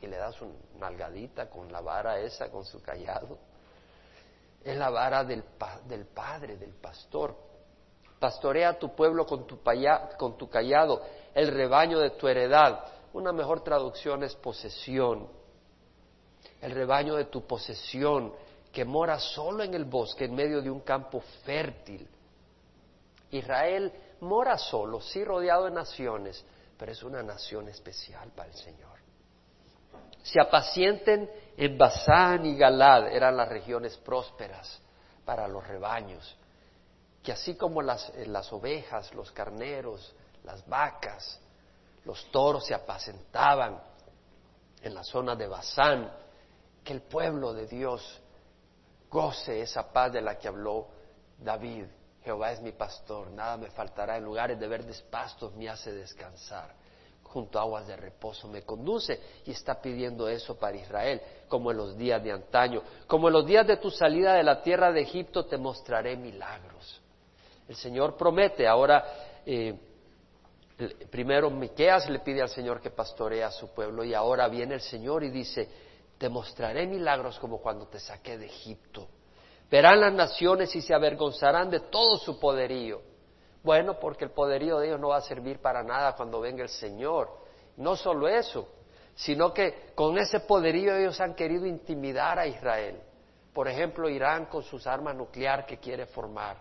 y 0.00 0.06
le 0.06 0.16
das 0.16 0.40
una 0.40 0.54
nalgadita 0.78 1.48
con 1.48 1.70
la 1.70 1.80
vara 1.80 2.18
esa, 2.18 2.50
con 2.50 2.64
su 2.64 2.82
callado. 2.82 3.38
Es 4.62 4.76
la 4.76 4.90
vara 4.90 5.24
del, 5.24 5.44
del 5.86 6.06
Padre, 6.06 6.56
del 6.56 6.74
pastor. 6.74 7.36
Pastorea 8.18 8.78
tu 8.78 8.94
pueblo 8.94 9.26
con 9.26 9.46
tu, 9.46 9.60
con 10.18 10.36
tu 10.36 10.48
callado, 10.48 11.02
el 11.34 11.48
rebaño 11.48 11.98
de 11.98 12.10
tu 12.10 12.26
heredad. 12.28 12.84
Una 13.12 13.32
mejor 13.32 13.62
traducción 13.62 14.22
es 14.24 14.34
posesión 14.34 15.28
el 16.64 16.72
rebaño 16.72 17.16
de 17.16 17.26
tu 17.26 17.46
posesión, 17.46 18.32
que 18.72 18.86
mora 18.86 19.18
solo 19.18 19.62
en 19.62 19.74
el 19.74 19.84
bosque, 19.84 20.24
en 20.24 20.34
medio 20.34 20.62
de 20.62 20.70
un 20.70 20.80
campo 20.80 21.20
fértil. 21.44 22.08
Israel 23.30 23.92
mora 24.20 24.58
solo, 24.58 25.00
sí 25.00 25.24
rodeado 25.24 25.64
de 25.64 25.70
naciones, 25.70 26.44
pero 26.76 26.92
es 26.92 27.02
una 27.02 27.22
nación 27.22 27.68
especial 27.68 28.30
para 28.30 28.50
el 28.50 28.56
Señor. 28.56 28.98
Se 30.22 30.40
apacienten 30.40 31.30
en 31.56 31.78
Basán 31.78 32.46
y 32.46 32.56
Galad, 32.56 33.08
eran 33.08 33.36
las 33.36 33.48
regiones 33.48 33.96
prósperas 33.98 34.80
para 35.24 35.46
los 35.48 35.66
rebaños, 35.66 36.36
que 37.22 37.32
así 37.32 37.54
como 37.54 37.82
las, 37.82 38.10
eh, 38.10 38.26
las 38.26 38.52
ovejas, 38.52 39.14
los 39.14 39.30
carneros, 39.32 40.14
las 40.44 40.66
vacas, 40.68 41.40
los 42.04 42.30
toros 42.30 42.66
se 42.66 42.74
apacentaban 42.74 43.82
en 44.82 44.94
la 44.94 45.02
zona 45.02 45.34
de 45.34 45.46
Basán, 45.46 46.12
que 46.82 46.92
el 46.92 47.02
pueblo 47.02 47.54
de 47.54 47.66
Dios 47.66 48.20
goce 49.10 49.62
esa 49.62 49.90
paz 49.90 50.12
de 50.12 50.20
la 50.20 50.38
que 50.38 50.48
habló 50.48 50.88
David. 51.38 51.86
Jehová 52.24 52.52
es 52.52 52.60
mi 52.62 52.72
pastor, 52.72 53.30
nada 53.30 53.58
me 53.58 53.70
faltará, 53.70 54.16
en 54.16 54.24
lugares 54.24 54.58
de 54.58 54.66
verdes 54.66 55.02
pastos 55.02 55.54
me 55.54 55.68
hace 55.68 55.92
descansar, 55.92 56.74
junto 57.22 57.58
a 57.58 57.62
aguas 57.62 57.86
de 57.86 57.96
reposo 57.96 58.48
me 58.48 58.62
conduce 58.62 59.20
y 59.44 59.50
está 59.50 59.80
pidiendo 59.80 60.26
eso 60.26 60.58
para 60.58 60.76
Israel, 60.76 61.20
como 61.48 61.70
en 61.70 61.76
los 61.76 61.98
días 61.98 62.24
de 62.24 62.32
antaño, 62.32 62.82
como 63.06 63.28
en 63.28 63.34
los 63.34 63.46
días 63.46 63.66
de 63.66 63.76
tu 63.76 63.90
salida 63.90 64.34
de 64.34 64.42
la 64.42 64.62
tierra 64.62 64.90
de 64.90 65.02
Egipto 65.02 65.44
te 65.44 65.58
mostraré 65.58 66.16
milagros. 66.16 67.02
El 67.68 67.76
Señor 67.76 68.16
promete, 68.16 68.66
ahora 68.66 69.04
eh, 69.44 69.78
primero 71.10 71.50
Miqueas 71.50 72.08
le 72.08 72.20
pide 72.20 72.40
al 72.40 72.48
Señor 72.48 72.80
que 72.80 72.90
pastoree 72.90 73.44
a 73.44 73.50
su 73.50 73.68
pueblo 73.68 74.02
y 74.02 74.14
ahora 74.14 74.48
viene 74.48 74.74
el 74.74 74.80
Señor 74.80 75.24
y 75.24 75.30
dice, 75.30 75.68
te 76.16 76.30
mostraré 76.30 76.86
milagros 76.86 77.38
como 77.38 77.58
cuando 77.58 77.86
te 77.86 78.00
saqué 78.00 78.38
de 78.38 78.46
Egipto. 78.46 79.08
Verán 79.74 80.00
las 80.00 80.12
naciones 80.12 80.72
y 80.76 80.82
se 80.82 80.94
avergonzarán 80.94 81.68
de 81.68 81.80
todo 81.80 82.16
su 82.16 82.38
poderío. 82.38 83.02
Bueno, 83.64 83.98
porque 83.98 84.24
el 84.24 84.30
poderío 84.30 84.78
de 84.78 84.86
ellos 84.86 85.00
no 85.00 85.08
va 85.08 85.16
a 85.16 85.20
servir 85.20 85.58
para 85.58 85.82
nada 85.82 86.14
cuando 86.14 86.40
venga 86.40 86.62
el 86.62 86.68
Señor. 86.68 87.28
No 87.78 87.96
solo 87.96 88.28
eso, 88.28 88.68
sino 89.16 89.52
que 89.52 89.90
con 89.96 90.16
ese 90.16 90.38
poderío 90.38 90.96
ellos 90.96 91.20
han 91.20 91.34
querido 91.34 91.66
intimidar 91.66 92.38
a 92.38 92.46
Israel. 92.46 93.00
Por 93.52 93.66
ejemplo, 93.66 94.08
Irán 94.08 94.46
con 94.46 94.62
sus 94.62 94.86
armas 94.86 95.16
nucleares 95.16 95.66
que 95.66 95.78
quiere 95.78 96.06
formar 96.06 96.56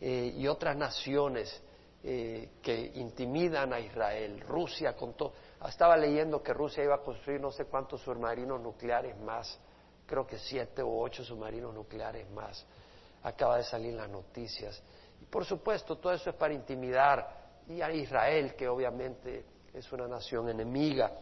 eh, 0.00 0.34
y 0.36 0.48
otras 0.48 0.76
naciones 0.76 1.62
eh, 2.02 2.54
que 2.60 2.90
intimidan 2.96 3.72
a 3.72 3.78
Israel, 3.78 4.40
Rusia 4.40 4.96
con 4.96 5.16
todo. 5.16 5.32
Estaba 5.64 5.96
leyendo 5.96 6.42
que 6.42 6.52
Rusia 6.52 6.82
iba 6.82 6.96
a 6.96 7.02
construir 7.02 7.40
no 7.40 7.52
sé 7.52 7.66
cuántos 7.66 8.00
submarinos 8.00 8.60
nucleares 8.60 9.16
más, 9.20 9.60
creo 10.06 10.26
que 10.26 10.38
siete 10.38 10.82
o 10.82 11.00
ocho 11.00 11.24
submarinos 11.24 11.74
nucleares 11.74 12.28
más. 12.30 12.64
Acaba 13.22 13.56
de 13.56 13.64
salir 13.64 13.94
las 13.94 14.08
noticias. 14.08 14.82
Y 15.20 15.24
por 15.26 15.44
supuesto, 15.44 15.96
todo 15.98 16.12
eso 16.12 16.30
es 16.30 16.36
para 16.36 16.54
intimidar 16.54 17.42
y 17.68 17.80
a 17.80 17.92
Israel, 17.92 18.54
que 18.54 18.68
obviamente 18.68 19.44
es 19.72 19.90
una 19.92 20.08
nación 20.08 20.48
enemiga. 20.48 21.12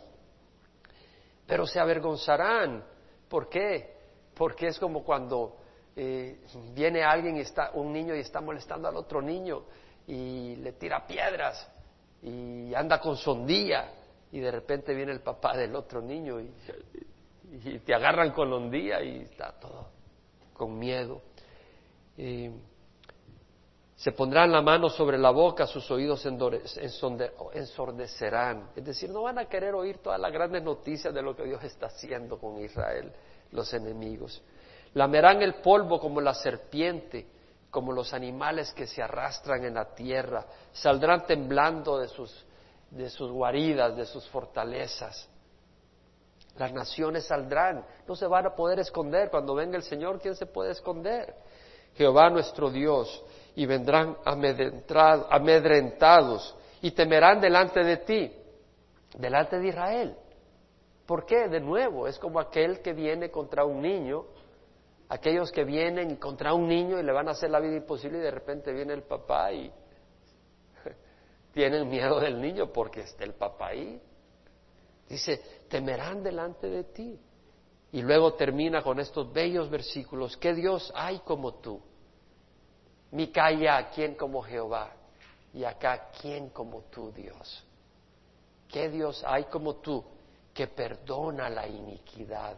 Pero 1.46 1.66
se 1.66 1.78
avergonzarán. 1.78 2.84
¿Por 3.28 3.48
qué? 3.48 3.96
Porque 4.34 4.68
es 4.68 4.78
como 4.78 5.04
cuando 5.04 5.56
eh, 5.94 6.40
viene 6.72 7.02
alguien 7.02 7.36
y 7.36 7.40
está, 7.40 7.72
un 7.74 7.92
niño 7.92 8.14
y 8.14 8.20
está 8.20 8.40
molestando 8.40 8.88
al 8.88 8.96
otro 8.96 9.20
niño 9.20 9.64
y 10.06 10.56
le 10.56 10.72
tira 10.72 11.06
piedras 11.06 11.68
y 12.22 12.74
anda 12.74 13.00
con 13.00 13.16
sondilla 13.16 13.92
y 14.32 14.40
de 14.40 14.50
repente 14.50 14.94
viene 14.94 15.12
el 15.12 15.20
papá 15.20 15.56
del 15.56 15.74
otro 15.74 16.00
niño 16.00 16.40
y, 16.40 16.52
te 17.84 17.94
agarran 17.94 18.32
con 18.32 18.52
ondía 18.52 19.02
y 19.02 19.22
está 19.22 19.52
todo 19.52 20.00
con 20.60 20.78
miedo. 20.78 21.22
se 23.96 24.12
pondrán 24.12 24.52
la 24.52 24.60
mano 24.60 24.90
sobre 24.90 25.16
la 25.16 25.30
boca, 25.30 25.66
sus 25.66 25.90
oídos 25.90 26.26
ensordecerán. 26.26 28.68
Es 28.76 28.84
decir, 28.84 29.08
no 29.08 29.22
van 29.22 29.38
a 29.38 29.46
querer 29.46 29.74
oír 29.74 29.96
todas 29.98 30.20
las 30.20 30.30
grandes 30.30 30.62
noticias 30.62 31.14
de 31.14 31.22
lo 31.22 31.34
que 31.34 31.44
Dios 31.44 31.64
está 31.64 31.86
haciendo 31.86 32.38
con 32.38 32.62
Israel, 32.62 33.10
los 33.52 33.72
enemigos. 33.72 34.42
Lamerán 34.92 35.40
el 35.40 35.54
polvo 35.54 35.98
como 35.98 36.20
la 36.20 36.34
serpiente, 36.34 37.26
como 37.70 37.92
los 37.92 38.12
animales 38.12 38.74
que 38.74 38.86
se 38.86 39.02
arrastran 39.02 39.64
en 39.64 39.72
la 39.74 39.94
tierra. 39.94 40.44
Saldrán 40.72 41.24
temblando 41.24 41.98
de 41.98 42.08
sus, 42.08 42.44
de 42.90 43.08
sus 43.08 43.30
guaridas, 43.30 43.96
de 43.96 44.04
sus 44.04 44.28
fortalezas. 44.28 45.26
Las 46.56 46.72
naciones 46.72 47.26
saldrán, 47.26 47.84
no 48.06 48.16
se 48.16 48.26
van 48.26 48.46
a 48.46 48.54
poder 48.54 48.80
esconder. 48.80 49.30
Cuando 49.30 49.54
venga 49.54 49.76
el 49.76 49.82
Señor, 49.82 50.20
¿quién 50.20 50.34
se 50.34 50.46
puede 50.46 50.72
esconder? 50.72 51.34
Jehová 51.94 52.30
nuestro 52.30 52.70
Dios, 52.70 53.24
y 53.54 53.66
vendrán 53.66 54.16
amedrentados 54.24 56.56
y 56.82 56.92
temerán 56.92 57.40
delante 57.40 57.82
de 57.82 57.96
ti, 57.98 58.32
delante 59.18 59.58
de 59.58 59.68
Israel. 59.68 60.16
¿Por 61.06 61.26
qué? 61.26 61.48
De 61.48 61.60
nuevo, 61.60 62.06
es 62.06 62.18
como 62.18 62.40
aquel 62.40 62.80
que 62.80 62.92
viene 62.92 63.30
contra 63.30 63.64
un 63.64 63.82
niño, 63.82 64.24
aquellos 65.08 65.50
que 65.50 65.64
vienen 65.64 66.16
contra 66.16 66.54
un 66.54 66.68
niño 66.68 66.98
y 66.98 67.02
le 67.02 67.12
van 67.12 67.28
a 67.28 67.32
hacer 67.32 67.50
la 67.50 67.60
vida 67.60 67.76
imposible 67.76 68.18
y 68.18 68.22
de 68.22 68.30
repente 68.30 68.72
viene 68.72 68.94
el 68.94 69.02
papá 69.02 69.52
y 69.52 69.70
tienen 71.52 71.88
miedo 71.88 72.20
del 72.20 72.40
niño 72.40 72.72
porque 72.72 73.00
está 73.00 73.24
el 73.24 73.34
papá 73.34 73.68
ahí. 73.68 74.00
Dice, 75.08 75.40
temerán 75.70 76.22
delante 76.22 76.68
de 76.68 76.84
ti. 76.84 77.18
Y 77.92 78.02
luego 78.02 78.34
termina 78.34 78.82
con 78.82 79.00
estos 79.00 79.32
bellos 79.32 79.70
versículos, 79.70 80.36
¿qué 80.36 80.54
Dios 80.54 80.92
hay 80.94 81.20
como 81.20 81.54
tú? 81.54 81.80
Micaía, 83.12 83.88
¿quién 83.90 84.14
como 84.14 84.42
Jehová? 84.42 84.92
Y 85.54 85.64
acá, 85.64 86.10
¿quién 86.20 86.50
como 86.50 86.82
tú, 86.82 87.10
Dios? 87.10 87.64
¿Qué 88.68 88.88
Dios 88.88 89.24
hay 89.26 89.44
como 89.44 89.76
tú 89.76 90.04
que 90.54 90.68
perdona 90.68 91.48
la 91.48 91.66
iniquidad? 91.66 92.56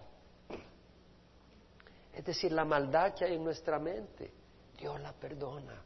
Es 2.12 2.24
decir, 2.24 2.52
la 2.52 2.66
maldad 2.66 3.14
que 3.14 3.24
hay 3.24 3.36
en 3.36 3.44
nuestra 3.44 3.78
mente, 3.78 4.30
Dios 4.78 5.00
la 5.00 5.12
perdona. 5.12 5.82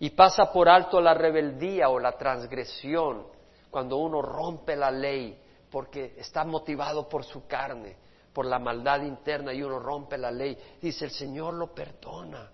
Y 0.00 0.10
pasa 0.10 0.52
por 0.52 0.68
alto 0.68 1.00
la 1.00 1.14
rebeldía 1.14 1.88
o 1.88 1.98
la 1.98 2.12
transgresión 2.18 3.26
cuando 3.70 3.96
uno 3.96 4.20
rompe 4.20 4.76
la 4.76 4.90
ley 4.90 5.40
porque 5.70 6.14
está 6.18 6.44
motivado 6.44 7.08
por 7.08 7.24
su 7.24 7.46
carne, 7.46 7.96
por 8.32 8.46
la 8.46 8.58
maldad 8.58 9.02
interna 9.02 9.52
y 9.52 9.62
uno 9.62 9.78
rompe 9.78 10.16
la 10.18 10.30
ley. 10.30 10.56
Dice, 10.80 11.06
el 11.06 11.10
Señor 11.10 11.54
lo 11.54 11.74
perdona 11.74 12.52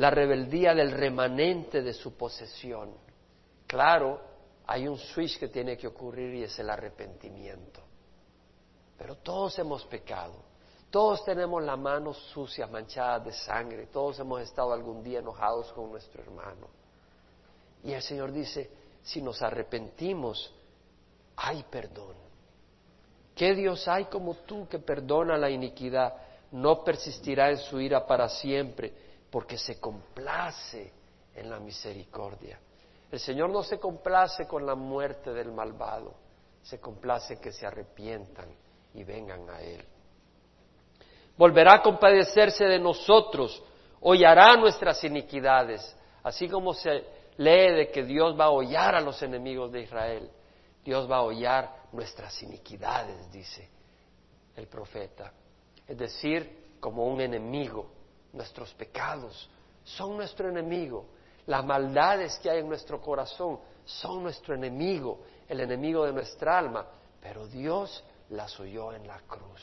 la 0.00 0.08
rebeldía 0.10 0.74
del 0.74 0.92
remanente 0.92 1.82
de 1.82 1.92
su 1.92 2.16
posesión. 2.16 2.94
Claro, 3.66 4.18
hay 4.66 4.88
un 4.88 4.96
switch 4.96 5.38
que 5.38 5.48
tiene 5.48 5.76
que 5.76 5.88
ocurrir 5.88 6.34
y 6.36 6.44
es 6.44 6.58
el 6.58 6.70
arrepentimiento. 6.70 7.82
Pero 8.96 9.16
todos 9.16 9.58
hemos 9.58 9.84
pecado, 9.84 10.42
todos 10.90 11.22
tenemos 11.22 11.62
la 11.62 11.76
mano 11.76 12.14
sucia, 12.14 12.66
manchada 12.66 13.20
de 13.20 13.32
sangre, 13.32 13.88
todos 13.88 14.18
hemos 14.20 14.40
estado 14.40 14.72
algún 14.72 15.02
día 15.02 15.18
enojados 15.18 15.70
con 15.74 15.90
nuestro 15.90 16.22
hermano. 16.22 16.68
Y 17.84 17.92
el 17.92 18.02
Señor 18.02 18.32
dice, 18.32 18.70
si 19.02 19.20
nos 19.20 19.42
arrepentimos, 19.42 20.50
hay 21.42 21.64
perdón. 21.64 22.14
¿Qué 23.34 23.54
Dios 23.54 23.88
hay 23.88 24.04
como 24.04 24.34
tú 24.34 24.68
que 24.68 24.78
perdona 24.78 25.38
la 25.38 25.48
iniquidad? 25.48 26.14
No 26.52 26.84
persistirá 26.84 27.50
en 27.50 27.56
su 27.56 27.80
ira 27.80 28.06
para 28.06 28.28
siempre 28.28 28.92
porque 29.30 29.56
se 29.56 29.80
complace 29.80 30.92
en 31.34 31.48
la 31.48 31.58
misericordia. 31.58 32.58
El 33.10 33.18
Señor 33.18 33.48
no 33.50 33.62
se 33.62 33.78
complace 33.78 34.46
con 34.46 34.66
la 34.66 34.74
muerte 34.74 35.32
del 35.32 35.50
malvado, 35.50 36.14
se 36.62 36.78
complace 36.78 37.40
que 37.40 37.52
se 37.52 37.66
arrepientan 37.66 38.48
y 38.94 39.02
vengan 39.02 39.48
a 39.48 39.60
Él. 39.62 39.82
Volverá 41.38 41.76
a 41.76 41.82
compadecerse 41.82 42.66
de 42.66 42.78
nosotros, 42.78 43.62
hollará 44.02 44.56
nuestras 44.56 45.02
iniquidades, 45.04 45.96
así 46.22 46.48
como 46.48 46.74
se 46.74 47.02
lee 47.38 47.72
de 47.72 47.90
que 47.90 48.04
Dios 48.04 48.38
va 48.38 48.44
a 48.44 48.50
hollar 48.50 48.94
a 48.94 49.00
los 49.00 49.22
enemigos 49.22 49.72
de 49.72 49.80
Israel. 49.80 50.30
Dios 50.84 51.10
va 51.10 51.18
a 51.18 51.22
hollar 51.22 51.88
nuestras 51.92 52.42
iniquidades, 52.42 53.30
dice 53.30 53.68
el 54.56 54.66
profeta. 54.66 55.32
Es 55.86 55.98
decir, 55.98 56.76
como 56.80 57.06
un 57.06 57.20
enemigo 57.20 58.00
nuestros 58.32 58.72
pecados 58.74 59.48
son 59.84 60.16
nuestro 60.16 60.48
enemigo. 60.48 61.06
Las 61.46 61.64
maldades 61.64 62.38
que 62.38 62.50
hay 62.50 62.60
en 62.60 62.68
nuestro 62.68 63.00
corazón 63.00 63.58
son 63.84 64.22
nuestro 64.22 64.54
enemigo, 64.54 65.20
el 65.48 65.60
enemigo 65.60 66.04
de 66.04 66.12
nuestra 66.12 66.58
alma. 66.58 66.86
Pero 67.20 67.46
Dios 67.46 68.04
las 68.30 68.58
oyó 68.60 68.92
en 68.92 69.06
la 69.06 69.20
cruz. 69.20 69.62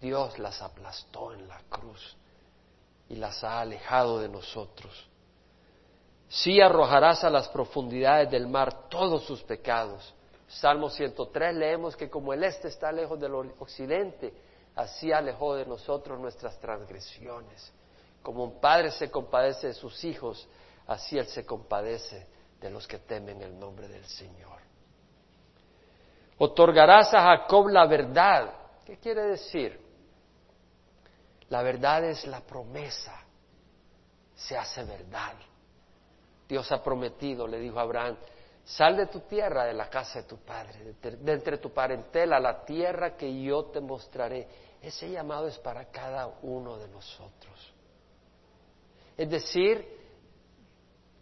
Dios 0.00 0.38
las 0.38 0.62
aplastó 0.62 1.32
en 1.32 1.46
la 1.48 1.60
cruz 1.68 2.16
y 3.08 3.16
las 3.16 3.42
ha 3.44 3.60
alejado 3.60 4.20
de 4.20 4.28
nosotros. 4.28 5.08
Sí 6.28 6.60
arrojarás 6.60 7.24
a 7.24 7.30
las 7.30 7.48
profundidades 7.48 8.30
del 8.30 8.46
mar 8.46 8.88
todos 8.88 9.24
sus 9.24 9.42
pecados. 9.42 10.14
Salmo 10.48 10.90
103 10.90 11.54
leemos 11.54 11.96
que 11.96 12.10
como 12.10 12.32
el 12.32 12.44
este 12.44 12.68
está 12.68 12.90
lejos 12.92 13.18
del 13.18 13.34
occidente, 13.34 14.32
así 14.74 15.12
alejó 15.12 15.54
de 15.54 15.66
nosotros 15.66 16.18
nuestras 16.18 16.58
transgresiones. 16.58 17.72
Como 18.22 18.44
un 18.44 18.60
padre 18.60 18.90
se 18.90 19.10
compadece 19.10 19.68
de 19.68 19.74
sus 19.74 20.04
hijos, 20.04 20.48
así 20.86 21.18
Él 21.18 21.26
se 21.26 21.44
compadece 21.44 22.26
de 22.60 22.70
los 22.70 22.86
que 22.86 22.98
temen 22.98 23.40
el 23.42 23.58
nombre 23.58 23.88
del 23.88 24.04
Señor. 24.04 24.60
Otorgarás 26.38 27.14
a 27.14 27.22
Jacob 27.22 27.68
la 27.68 27.86
verdad. 27.86 28.52
¿Qué 28.84 28.98
quiere 28.98 29.22
decir? 29.22 29.80
La 31.48 31.62
verdad 31.62 32.04
es 32.04 32.26
la 32.26 32.40
promesa. 32.40 33.14
Se 34.34 34.56
hace 34.56 34.84
verdad. 34.84 35.34
Dios 36.48 36.70
ha 36.72 36.82
prometido, 36.82 37.46
le 37.46 37.58
dijo 37.58 37.78
a 37.78 37.82
Abraham, 37.82 38.16
sal 38.64 38.96
de 38.96 39.06
tu 39.06 39.20
tierra, 39.20 39.64
de 39.64 39.74
la 39.74 39.88
casa 39.88 40.22
de 40.22 40.28
tu 40.28 40.38
padre, 40.38 40.94
de, 41.00 41.32
entre 41.32 41.58
tu 41.58 41.72
parentela, 41.72 42.38
la 42.38 42.64
tierra 42.64 43.16
que 43.16 43.42
yo 43.42 43.66
te 43.66 43.80
mostraré 43.80 44.48
ese 44.80 45.10
llamado 45.10 45.48
es 45.48 45.58
para 45.58 45.86
cada 45.86 46.26
uno 46.42 46.76
de 46.76 46.88
nosotros. 46.88 47.72
Es 49.16 49.28
decir, 49.28 49.84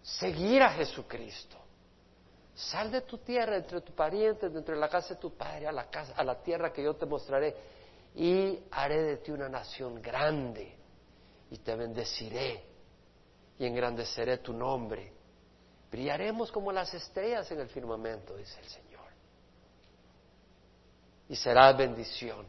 seguir 0.02 0.62
a 0.62 0.70
Jesucristo. 0.70 1.56
Sal 2.54 2.90
de 2.90 3.00
tu 3.00 3.18
tierra, 3.18 3.56
entre 3.56 3.80
tu 3.80 3.92
pariente, 3.94 4.48
dentro 4.48 4.74
de 4.74 4.80
la 4.80 4.88
casa 4.88 5.14
de 5.14 5.20
tu 5.20 5.34
padre, 5.34 5.66
a 5.66 5.72
la, 5.72 5.88
casa, 5.88 6.12
a 6.14 6.22
la 6.22 6.40
tierra 6.42 6.72
que 6.72 6.82
yo 6.82 6.94
te 6.94 7.06
mostraré, 7.06 7.54
y 8.14 8.60
haré 8.70 9.02
de 9.02 9.16
ti 9.16 9.32
una 9.32 9.48
nación 9.48 10.00
grande, 10.00 10.76
y 11.50 11.58
te 11.58 11.74
bendeciré, 11.74 12.64
y 13.58 13.66
engrandeceré 13.66 14.38
tu 14.38 14.52
nombre. 14.52 15.13
Brillaremos 15.94 16.50
como 16.50 16.72
las 16.72 16.92
estrellas 16.92 17.48
en 17.52 17.60
el 17.60 17.68
firmamento, 17.68 18.36
dice 18.36 18.58
el 18.58 18.66
Señor. 18.66 19.06
Y 21.28 21.36
serás 21.36 21.78
bendición. 21.78 22.44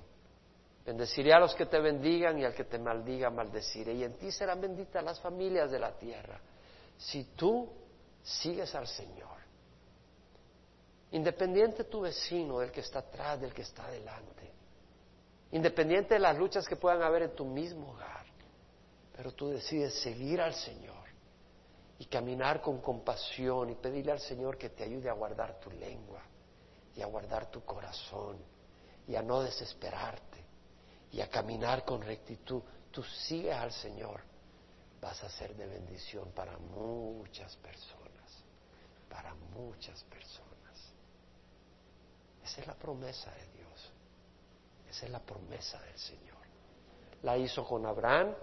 Bendeciré 0.84 1.32
a 1.32 1.40
los 1.40 1.54
que 1.54 1.68
te 1.68 1.80
bendigan 1.80 2.40
y 2.40 2.44
al 2.44 2.56
que 2.56 2.64
te 2.64 2.80
maldiga 2.80 3.30
maldeciré. 3.30 3.94
Y 3.94 4.04
en 4.04 4.18
ti 4.18 4.32
serán 4.32 4.62
benditas 4.62 5.04
las 5.04 5.20
familias 5.20 5.70
de 5.70 5.78
la 5.78 5.92
tierra. 5.92 6.40
Si 6.98 7.24
tú 7.36 7.70
sigues 8.24 8.74
al 8.74 8.88
Señor, 8.88 9.38
independiente 11.12 11.84
tu 11.84 12.02
vecino, 12.02 12.58
del 12.58 12.72
que 12.72 12.80
está 12.80 12.98
atrás, 12.98 13.40
del 13.40 13.54
que 13.54 13.62
está 13.62 13.86
adelante, 13.86 14.52
independiente 15.52 16.16
de 16.16 16.20
las 16.20 16.36
luchas 16.36 16.68
que 16.68 16.78
puedan 16.78 17.04
haber 17.04 17.22
en 17.22 17.36
tu 17.36 17.46
mismo 17.46 17.92
hogar, 17.92 18.26
pero 19.16 19.32
tú 19.34 19.50
decides 19.50 19.94
seguir 20.02 20.42
al 20.42 20.56
Señor 20.56 21.05
y 21.98 22.06
caminar 22.06 22.62
con 22.62 22.82
compasión 22.82 23.70
y 23.70 23.76
pedirle 23.76 24.12
al 24.12 24.20
Señor 24.20 24.58
que 24.58 24.70
te 24.70 24.84
ayude 24.84 25.10
a 25.10 25.14
guardar 25.14 25.60
tu 25.60 25.72
lengua 25.72 26.22
y 26.96 27.02
a 27.02 27.06
guardar 27.06 27.50
tu 27.50 27.64
corazón 27.64 28.38
y 29.08 29.16
a 29.16 29.22
no 29.22 29.42
desesperarte 29.42 30.44
y 31.12 31.22
a 31.22 31.30
caminar 31.30 31.86
con 31.86 32.02
rectitud, 32.02 32.62
tú 32.92 33.02
sigues 33.04 33.56
al 33.56 33.72
Señor, 33.72 34.22
vas 35.00 35.24
a 35.24 35.30
ser 35.30 35.56
de 35.56 35.66
bendición 35.66 36.32
para 36.32 36.58
muchas 36.58 37.56
personas, 37.58 38.44
para 39.10 39.34
muchas 39.34 40.04
personas. 40.04 40.46
Esa 42.44 42.62
es 42.62 42.68
la 42.68 42.76
promesa 42.76 43.32
de 43.32 43.48
Dios, 43.58 43.92
esa 44.90 45.06
es 45.06 45.12
la 45.12 45.20
promesa 45.20 45.82
del 45.84 45.98
Señor. 45.98 46.36
La 47.24 47.38
hizo 47.38 47.66
con 47.66 47.86
Abraham 47.86 48.36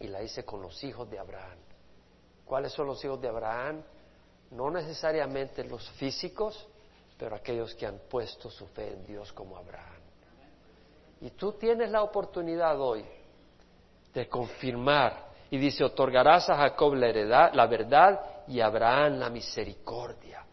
y 0.00 0.08
la 0.08 0.22
hice 0.22 0.44
con 0.44 0.60
los 0.60 0.82
hijos 0.82 1.08
de 1.08 1.18
Abraham. 1.18 1.58
¿Cuáles 2.48 2.72
son 2.72 2.86
los 2.86 3.04
hijos 3.04 3.20
de 3.20 3.28
Abraham? 3.28 3.82
No 4.52 4.70
necesariamente 4.70 5.62
los 5.64 5.86
físicos, 5.90 6.66
pero 7.18 7.36
aquellos 7.36 7.74
que 7.74 7.86
han 7.86 7.98
puesto 8.08 8.50
su 8.50 8.66
fe 8.68 8.94
en 8.94 9.04
Dios 9.04 9.32
como 9.34 9.58
Abraham. 9.58 10.00
Y 11.20 11.30
tú 11.30 11.52
tienes 11.52 11.90
la 11.90 12.02
oportunidad 12.02 12.80
hoy 12.80 13.04
de 14.14 14.28
confirmar. 14.28 15.28
Y 15.50 15.58
dice, 15.58 15.84
otorgarás 15.84 16.48
a 16.48 16.56
Jacob 16.56 16.94
la, 16.94 17.50
la 17.52 17.66
verdad 17.66 18.20
y 18.46 18.60
a 18.60 18.66
Abraham 18.66 19.18
la 19.18 19.28
misericordia, 19.28 20.44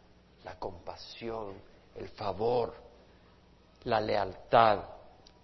la 0.44 0.60
compasión, 0.60 1.54
el 1.96 2.10
favor, 2.10 2.74
la 3.86 4.02
lealtad. 4.02 4.80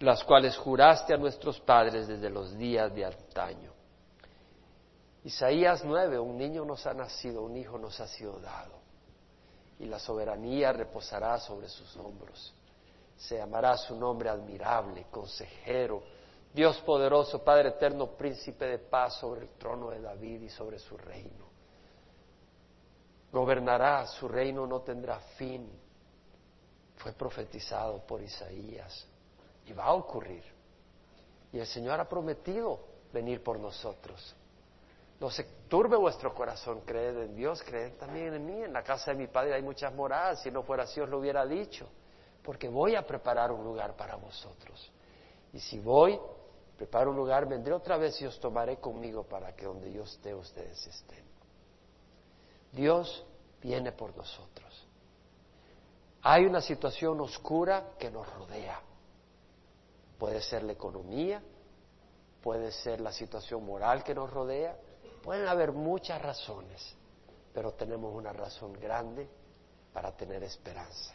las 0.00 0.24
cuales 0.24 0.56
juraste 0.56 1.14
a 1.14 1.16
nuestros 1.16 1.60
padres 1.60 2.08
desde 2.08 2.28
los 2.28 2.56
días 2.58 2.92
de 2.94 3.04
antaño. 3.04 3.71
Isaías 5.24 5.84
9, 5.84 6.18
un 6.18 6.36
niño 6.36 6.64
nos 6.64 6.86
ha 6.86 6.94
nacido, 6.94 7.42
un 7.42 7.56
hijo 7.56 7.78
nos 7.78 8.00
ha 8.00 8.08
sido 8.08 8.40
dado, 8.40 8.74
y 9.78 9.86
la 9.86 9.98
soberanía 9.98 10.72
reposará 10.72 11.38
sobre 11.38 11.68
sus 11.68 11.96
hombros. 11.96 12.52
Se 13.16 13.36
llamará 13.36 13.76
su 13.76 13.94
nombre 13.94 14.28
admirable, 14.28 15.06
consejero, 15.10 16.02
Dios 16.52 16.78
poderoso, 16.80 17.42
Padre 17.42 17.70
eterno, 17.70 18.08
príncipe 18.08 18.66
de 18.66 18.78
paz 18.78 19.14
sobre 19.18 19.42
el 19.42 19.48
trono 19.50 19.90
de 19.90 20.00
David 20.00 20.42
y 20.42 20.48
sobre 20.50 20.78
su 20.78 20.98
reino. 20.98 21.46
Gobernará, 23.32 24.06
su 24.06 24.28
reino 24.28 24.66
no 24.66 24.80
tendrá 24.80 25.18
fin. 25.36 25.70
Fue 26.96 27.12
profetizado 27.12 28.00
por 28.06 28.20
Isaías 28.20 29.06
y 29.66 29.72
va 29.72 29.84
a 29.84 29.94
ocurrir. 29.94 30.44
Y 31.52 31.58
el 31.58 31.66
Señor 31.66 31.98
ha 31.98 32.08
prometido 32.08 32.80
venir 33.12 33.42
por 33.42 33.58
nosotros. 33.58 34.36
No 35.22 35.30
se 35.30 35.44
turbe 35.68 35.96
vuestro 35.96 36.34
corazón, 36.34 36.80
creed 36.80 37.16
en 37.16 37.36
Dios, 37.36 37.62
creed 37.62 37.92
también 37.92 38.34
en 38.34 38.44
mí. 38.44 38.60
En 38.60 38.72
la 38.72 38.82
casa 38.82 39.12
de 39.12 39.18
mi 39.18 39.28
Padre 39.28 39.54
hay 39.54 39.62
muchas 39.62 39.94
moradas, 39.94 40.42
si 40.42 40.50
no 40.50 40.64
fuera 40.64 40.82
así 40.82 40.98
os 40.98 41.08
lo 41.08 41.20
hubiera 41.20 41.46
dicho, 41.46 41.88
porque 42.42 42.68
voy 42.68 42.96
a 42.96 43.06
preparar 43.06 43.52
un 43.52 43.62
lugar 43.62 43.94
para 43.94 44.16
vosotros. 44.16 44.90
Y 45.52 45.60
si 45.60 45.78
voy, 45.78 46.18
preparo 46.76 47.10
un 47.10 47.16
lugar, 47.16 47.46
vendré 47.46 47.72
otra 47.72 47.96
vez 47.98 48.20
y 48.20 48.26
os 48.26 48.40
tomaré 48.40 48.78
conmigo 48.78 49.22
para 49.22 49.54
que 49.54 49.64
donde 49.64 49.92
yo 49.92 50.02
esté, 50.02 50.34
ustedes 50.34 50.84
estén. 50.88 51.24
Dios 52.72 53.24
viene 53.60 53.92
por 53.92 54.16
nosotros. 54.16 54.88
Hay 56.22 56.46
una 56.46 56.60
situación 56.60 57.20
oscura 57.20 57.92
que 57.96 58.10
nos 58.10 58.28
rodea. 58.34 58.80
Puede 60.18 60.42
ser 60.42 60.64
la 60.64 60.72
economía, 60.72 61.40
puede 62.42 62.72
ser 62.72 63.00
la 63.00 63.12
situación 63.12 63.64
moral 63.64 64.02
que 64.02 64.16
nos 64.16 64.28
rodea, 64.28 64.76
pueden 65.22 65.46
haber 65.46 65.72
muchas 65.72 66.20
razones, 66.20 66.96
pero 67.54 67.72
tenemos 67.72 68.14
una 68.14 68.32
razón 68.32 68.72
grande 68.74 69.28
para 69.92 70.12
tener 70.12 70.42
esperanza. 70.42 71.14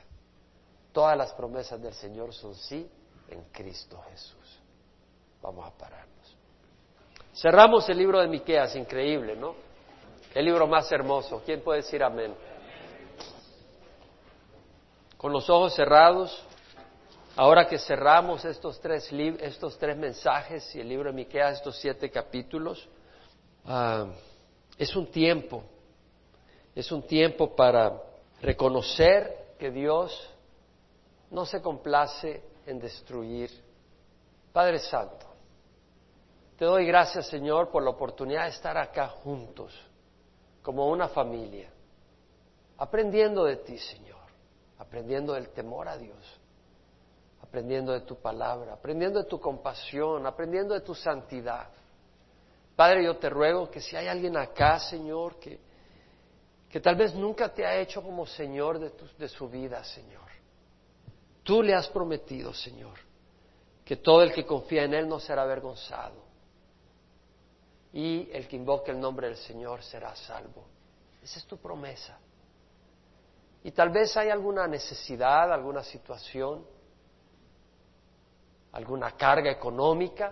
Todas 0.91 1.17
las 1.17 1.33
promesas 1.33 1.81
del 1.81 1.93
Señor 1.93 2.33
son 2.33 2.55
sí 2.55 2.89
en 3.29 3.43
Cristo 3.51 4.01
Jesús. 4.09 4.59
Vamos 5.41 5.67
a 5.67 5.77
pararnos. 5.77 6.37
Cerramos 7.33 7.87
el 7.89 7.97
libro 7.97 8.19
de 8.19 8.27
Miqueas, 8.27 8.75
increíble, 8.75 9.35
¿no? 9.35 9.55
El 10.33 10.45
libro 10.45 10.65
más 10.65 10.91
hermoso. 10.91 11.41
¿Quién 11.45 11.61
puede 11.61 11.81
decir 11.81 12.03
amén? 12.03 12.33
Con 15.17 15.31
los 15.31 15.49
ojos 15.49 15.75
cerrados, 15.75 16.47
Ahora 17.37 17.67
que 17.67 17.77
cerramos 17.77 18.43
estos 18.45 18.81
tres, 18.81 19.11
estos 19.13 19.77
tres 19.77 19.95
mensajes 19.95 20.73
y 20.75 20.79
el 20.79 20.89
libro 20.89 21.11
de 21.11 21.15
Miqueas, 21.15 21.57
estos 21.57 21.77
siete 21.77 22.09
capítulos, 22.09 22.89
ah, 23.67 24.07
es 24.77 24.95
un 24.95 25.11
tiempo, 25.11 25.63
es 26.73 26.91
un 26.91 27.03
tiempo 27.03 27.55
para 27.55 28.01
reconocer 28.41 29.55
que 29.59 29.71
Dios 29.71 30.33
no 31.31 31.45
se 31.45 31.61
complace 31.61 32.41
en 32.65 32.79
destruir. 32.79 33.49
Padre 34.51 34.79
Santo, 34.79 35.25
te 36.57 36.65
doy 36.65 36.85
gracias, 36.85 37.27
Señor, 37.27 37.69
por 37.69 37.83
la 37.83 37.91
oportunidad 37.91 38.43
de 38.43 38.49
estar 38.49 38.77
acá 38.77 39.09
juntos, 39.09 39.73
como 40.63 40.87
una 40.87 41.07
familia, 41.07 41.69
aprendiendo 42.77 43.43
de 43.43 43.57
ti, 43.57 43.77
Señor, 43.77 44.17
aprendiendo 44.79 45.33
del 45.33 45.49
temor 45.49 45.87
a 45.87 45.97
Dios 45.97 46.39
aprendiendo 47.47 47.93
de 47.93 48.01
tu 48.01 48.15
palabra, 48.17 48.73
aprendiendo 48.73 49.19
de 49.19 49.25
tu 49.25 49.39
compasión, 49.39 50.25
aprendiendo 50.25 50.73
de 50.73 50.81
tu 50.81 50.93
santidad. 50.93 51.69
Padre, 52.77 53.03
yo 53.03 53.17
te 53.17 53.29
ruego 53.29 53.69
que 53.69 53.81
si 53.81 53.97
hay 53.97 54.07
alguien 54.07 54.37
acá, 54.37 54.79
Señor, 54.79 55.37
que, 55.39 55.59
que 56.69 56.79
tal 56.79 56.95
vez 56.95 57.13
nunca 57.13 57.53
te 57.53 57.65
ha 57.65 57.75
hecho 57.75 58.01
como 58.01 58.25
Señor 58.25 58.79
de, 58.79 58.93
de 59.17 59.27
su 59.27 59.49
vida, 59.49 59.83
Señor, 59.83 60.29
tú 61.43 61.61
le 61.61 61.73
has 61.73 61.89
prometido, 61.89 62.53
Señor, 62.53 62.97
que 63.83 63.97
todo 63.97 64.21
el 64.21 64.31
que 64.31 64.45
confía 64.45 64.83
en 64.83 64.93
Él 64.93 65.09
no 65.09 65.19
será 65.19 65.41
avergonzado 65.41 66.23
y 67.91 68.29
el 68.31 68.47
que 68.47 68.55
invoque 68.55 68.91
el 68.91 68.99
nombre 68.99 69.27
del 69.27 69.37
Señor 69.37 69.83
será 69.83 70.15
salvo. 70.15 70.63
Esa 71.21 71.39
es 71.39 71.45
tu 71.45 71.57
promesa. 71.57 72.17
Y 73.63 73.71
tal 73.71 73.89
vez 73.89 74.15
hay 74.15 74.29
alguna 74.29 74.67
necesidad, 74.67 75.51
alguna 75.51 75.83
situación 75.83 76.63
alguna 78.77 79.11
carga 79.11 79.49
económica 79.49 80.31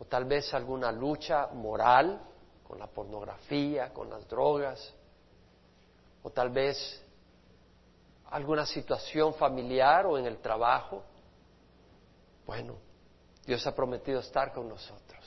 o 0.00 0.06
tal 0.06 0.24
vez 0.24 0.52
alguna 0.54 0.90
lucha 0.90 1.48
moral 1.48 2.18
con 2.66 2.78
la 2.78 2.86
pornografía, 2.86 3.92
con 3.92 4.08
las 4.08 4.26
drogas, 4.26 4.94
o 6.22 6.30
tal 6.30 6.48
vez 6.48 7.04
alguna 8.30 8.64
situación 8.64 9.34
familiar 9.34 10.06
o 10.06 10.16
en 10.16 10.24
el 10.24 10.38
trabajo. 10.38 11.02
Bueno, 12.46 12.76
Dios 13.44 13.66
ha 13.66 13.74
prometido 13.74 14.20
estar 14.20 14.54
con 14.54 14.68
nosotros. 14.68 15.20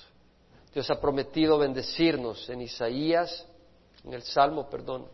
Dios 0.73 0.89
ha 0.89 0.99
prometido 0.99 1.59
bendecirnos. 1.59 2.49
En 2.49 2.61
Isaías, 2.61 3.45
en 4.03 4.13
el 4.13 4.23
Salmo, 4.23 4.67
perdón, 4.69 5.07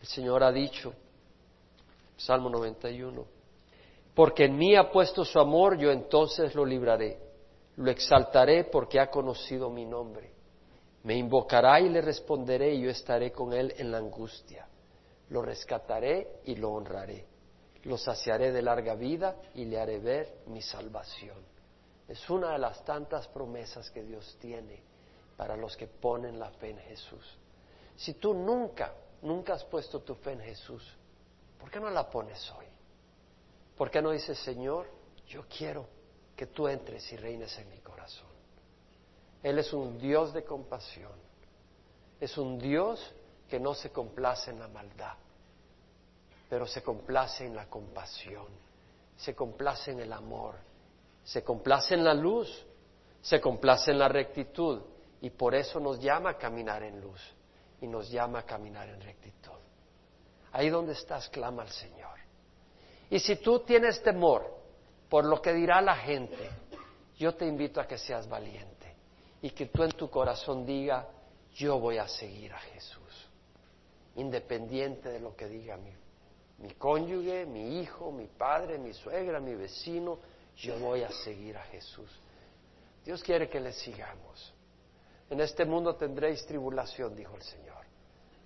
el 0.00 0.06
Señor 0.06 0.42
ha 0.42 0.50
dicho, 0.50 0.94
Salmo 2.16 2.48
91, 2.48 3.22
porque 4.14 4.46
en 4.46 4.56
mí 4.56 4.76
ha 4.76 4.90
puesto 4.90 5.26
su 5.26 5.38
amor, 5.38 5.76
yo 5.76 5.90
entonces 5.90 6.54
lo 6.54 6.64
libraré. 6.64 7.25
Lo 7.76 7.90
exaltaré 7.90 8.64
porque 8.64 8.98
ha 8.98 9.10
conocido 9.10 9.68
mi 9.68 9.84
nombre. 9.84 10.32
Me 11.02 11.14
invocará 11.14 11.78
y 11.80 11.88
le 11.88 12.00
responderé 12.00 12.74
y 12.74 12.82
yo 12.82 12.90
estaré 12.90 13.30
con 13.30 13.52
él 13.52 13.74
en 13.76 13.90
la 13.92 13.98
angustia. 13.98 14.66
Lo 15.28 15.42
rescataré 15.42 16.40
y 16.44 16.56
lo 16.56 16.72
honraré. 16.72 17.26
Lo 17.84 17.96
saciaré 17.98 18.50
de 18.50 18.62
larga 18.62 18.94
vida 18.94 19.36
y 19.54 19.66
le 19.66 19.78
haré 19.78 19.98
ver 19.98 20.38
mi 20.46 20.62
salvación. 20.62 21.36
Es 22.08 22.28
una 22.30 22.52
de 22.52 22.58
las 22.58 22.84
tantas 22.84 23.28
promesas 23.28 23.90
que 23.90 24.02
Dios 24.02 24.36
tiene 24.40 24.82
para 25.36 25.56
los 25.56 25.76
que 25.76 25.86
ponen 25.86 26.38
la 26.38 26.50
fe 26.52 26.70
en 26.70 26.78
Jesús. 26.78 27.38
Si 27.94 28.14
tú 28.14 28.32
nunca, 28.32 28.94
nunca 29.22 29.54
has 29.54 29.64
puesto 29.64 30.00
tu 30.00 30.14
fe 30.14 30.32
en 30.32 30.40
Jesús, 30.40 30.82
¿por 31.58 31.70
qué 31.70 31.78
no 31.78 31.90
la 31.90 32.08
pones 32.08 32.50
hoy? 32.52 32.66
¿Por 33.76 33.90
qué 33.90 34.00
no 34.00 34.10
dices, 34.10 34.38
Señor, 34.38 34.86
yo 35.26 35.44
quiero 35.46 35.86
que 36.36 36.46
tú 36.46 36.68
entres 36.68 37.10
y 37.12 37.16
reines 37.16 37.56
en 37.58 37.68
mi 37.70 37.78
corazón? 37.78 38.28
Él 39.42 39.58
es 39.58 39.72
un 39.72 39.98
Dios 39.98 40.32
de 40.32 40.44
compasión. 40.44 41.12
Es 42.20 42.36
un 42.38 42.58
Dios 42.58 43.14
que 43.48 43.60
no 43.60 43.74
se 43.74 43.90
complace 43.90 44.50
en 44.50 44.58
la 44.58 44.68
maldad, 44.68 45.14
pero 46.48 46.66
se 46.66 46.82
complace 46.82 47.46
en 47.46 47.54
la 47.54 47.66
compasión, 47.66 48.46
se 49.16 49.34
complace 49.34 49.92
en 49.92 50.00
el 50.00 50.12
amor, 50.12 50.56
se 51.22 51.44
complace 51.44 51.94
en 51.94 52.04
la 52.04 52.14
luz, 52.14 52.64
se 53.20 53.40
complace 53.40 53.90
en 53.90 53.98
la 53.98 54.08
rectitud 54.08 54.80
y 55.20 55.30
por 55.30 55.54
eso 55.54 55.78
nos 55.78 56.00
llama 56.00 56.30
a 56.30 56.38
caminar 56.38 56.82
en 56.82 57.00
luz 57.00 57.20
y 57.80 57.86
nos 57.86 58.10
llama 58.10 58.40
a 58.40 58.46
caminar 58.46 58.88
en 58.88 59.00
rectitud. 59.00 59.52
Ahí 60.52 60.70
donde 60.70 60.92
estás, 60.92 61.28
clama 61.28 61.62
al 61.62 61.70
Señor. 61.70 62.18
Y 63.10 63.18
si 63.18 63.36
tú 63.36 63.60
tienes 63.60 64.02
temor 64.02 64.56
por 65.08 65.24
lo 65.24 65.40
que 65.40 65.52
dirá 65.52 65.80
la 65.80 65.96
gente, 65.96 66.50
yo 67.16 67.34
te 67.34 67.46
invito 67.46 67.80
a 67.80 67.86
que 67.86 67.98
seas 67.98 68.28
valiente 68.28 68.94
y 69.42 69.50
que 69.50 69.66
tú 69.66 69.82
en 69.82 69.92
tu 69.92 70.10
corazón 70.10 70.66
diga, 70.66 71.08
yo 71.54 71.78
voy 71.78 71.98
a 71.98 72.08
seguir 72.08 72.52
a 72.52 72.58
Jesús, 72.58 73.28
independiente 74.16 75.08
de 75.08 75.20
lo 75.20 75.34
que 75.34 75.46
diga 75.46 75.76
mi, 75.76 75.92
mi 76.58 76.74
cónyuge, 76.74 77.46
mi 77.46 77.80
hijo, 77.80 78.10
mi 78.10 78.26
padre, 78.26 78.78
mi 78.78 78.92
suegra, 78.92 79.40
mi 79.40 79.54
vecino, 79.54 80.18
yo 80.56 80.78
voy 80.78 81.02
a 81.02 81.10
seguir 81.10 81.56
a 81.56 81.62
Jesús. 81.64 82.10
Dios 83.04 83.22
quiere 83.22 83.48
que 83.48 83.60
le 83.60 83.72
sigamos. 83.72 84.52
En 85.28 85.40
este 85.40 85.64
mundo 85.64 85.96
tendréis 85.96 86.44
tribulación, 86.46 87.14
dijo 87.14 87.36
el 87.36 87.42
Señor, 87.42 87.84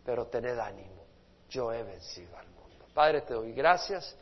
pero 0.04 0.26
tened 0.26 0.58
ánimo, 0.58 1.04
yo 1.48 1.72
he 1.72 1.82
vencido 1.82 2.36
al 2.36 2.46
mundo. 2.48 2.86
Padre, 2.94 3.22
te 3.22 3.34
doy 3.34 3.52
gracias. 3.52 4.16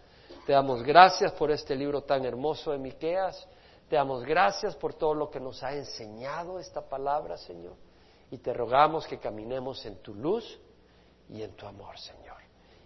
Te 0.46 0.52
damos 0.52 0.82
gracias 0.82 1.32
por 1.32 1.50
este 1.50 1.74
libro 1.76 2.02
tan 2.02 2.24
hermoso 2.24 2.72
de 2.72 2.78
Miqueas. 2.78 3.46
Te 3.88 3.96
damos 3.96 4.24
gracias 4.24 4.74
por 4.76 4.94
todo 4.94 5.14
lo 5.14 5.30
que 5.30 5.40
nos 5.40 5.62
ha 5.62 5.74
enseñado 5.74 6.58
esta 6.58 6.80
palabra, 6.80 7.36
Señor. 7.36 7.74
Y 8.30 8.38
te 8.38 8.52
rogamos 8.52 9.06
que 9.06 9.18
caminemos 9.18 9.84
en 9.86 9.96
tu 10.02 10.14
luz 10.14 10.58
y 11.28 11.42
en 11.42 11.52
tu 11.52 11.66
amor, 11.66 11.98
Señor. 11.98 12.36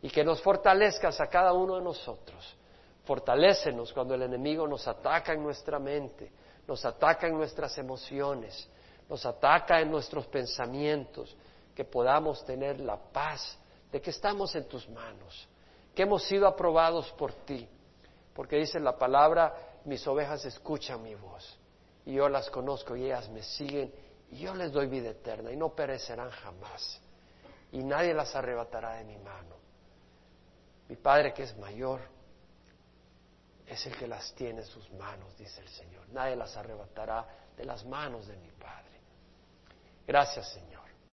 Y 0.03 0.11
que 0.11 0.25
nos 0.25 0.41
fortalezcas 0.43 1.21
a 1.21 1.29
cada 1.29 1.53
uno 1.53 1.77
de 1.77 1.83
nosotros. 1.83 2.57
Fortalécenos 3.05 3.93
cuando 3.93 4.15
el 4.15 4.23
enemigo 4.23 4.67
nos 4.67 4.87
ataca 4.87 5.33
en 5.33 5.43
nuestra 5.43 5.79
mente, 5.79 6.33
nos 6.67 6.85
ataca 6.85 7.27
en 7.27 7.37
nuestras 7.37 7.77
emociones, 7.79 8.69
nos 9.09 9.27
ataca 9.27 9.81
en 9.81 9.91
nuestros 9.91 10.27
pensamientos, 10.27 11.37
que 11.75 11.85
podamos 11.85 12.45
tener 12.45 12.81
la 12.81 12.97
paz 12.97 13.59
de 13.91 14.01
que 14.01 14.11
estamos 14.11 14.55
en 14.55 14.69
tus 14.69 14.89
manos 14.89 15.49
que 15.95 16.03
hemos 16.03 16.23
sido 16.25 16.47
aprobados 16.47 17.11
por 17.13 17.33
ti. 17.33 17.69
Porque 18.35 18.57
dice 18.57 18.81
la 18.81 18.97
palabra 18.97 19.55
mis 19.85 20.07
ovejas 20.07 20.45
escuchan 20.45 21.03
mi 21.03 21.15
voz 21.15 21.59
y 22.07 22.15
yo 22.15 22.29
las 22.29 22.49
conozco 22.51 22.97
y 22.97 23.05
ellas 23.05 23.29
me 23.29 23.43
siguen 23.43 23.93
y 24.31 24.39
yo 24.39 24.55
les 24.55 24.73
doy 24.73 24.87
vida 24.87 25.11
eterna 25.11 25.51
y 25.53 25.57
no 25.57 25.75
perecerán 25.75 26.31
jamás 26.31 27.01
y 27.73 27.83
nadie 27.83 28.15
las 28.15 28.35
arrebatará 28.35 28.97
de 28.97 29.05
mi 29.05 29.19
mano. 29.19 29.57
Mi 30.89 30.97
Padre 30.97 31.33
que 31.33 31.45
es 31.45 31.57
mayor 31.57 32.01
es 33.67 33.87
el 33.87 33.97
que 33.97 34.07
las 34.07 34.35
tiene 34.35 34.61
en 34.61 34.67
sus 34.67 34.91
manos, 34.93 35.37
dice 35.39 35.61
el 35.61 35.69
Señor. 35.69 36.07
Nadie 36.11 36.37
las 36.37 36.57
arrebatará 36.57 37.27
de 37.57 37.65
las 37.65 37.85
manos 37.85 38.27
de 38.27 38.37
mi 38.37 38.51
Padre. 38.51 39.01
Gracias, 40.07 40.53
Señor. 40.53 40.72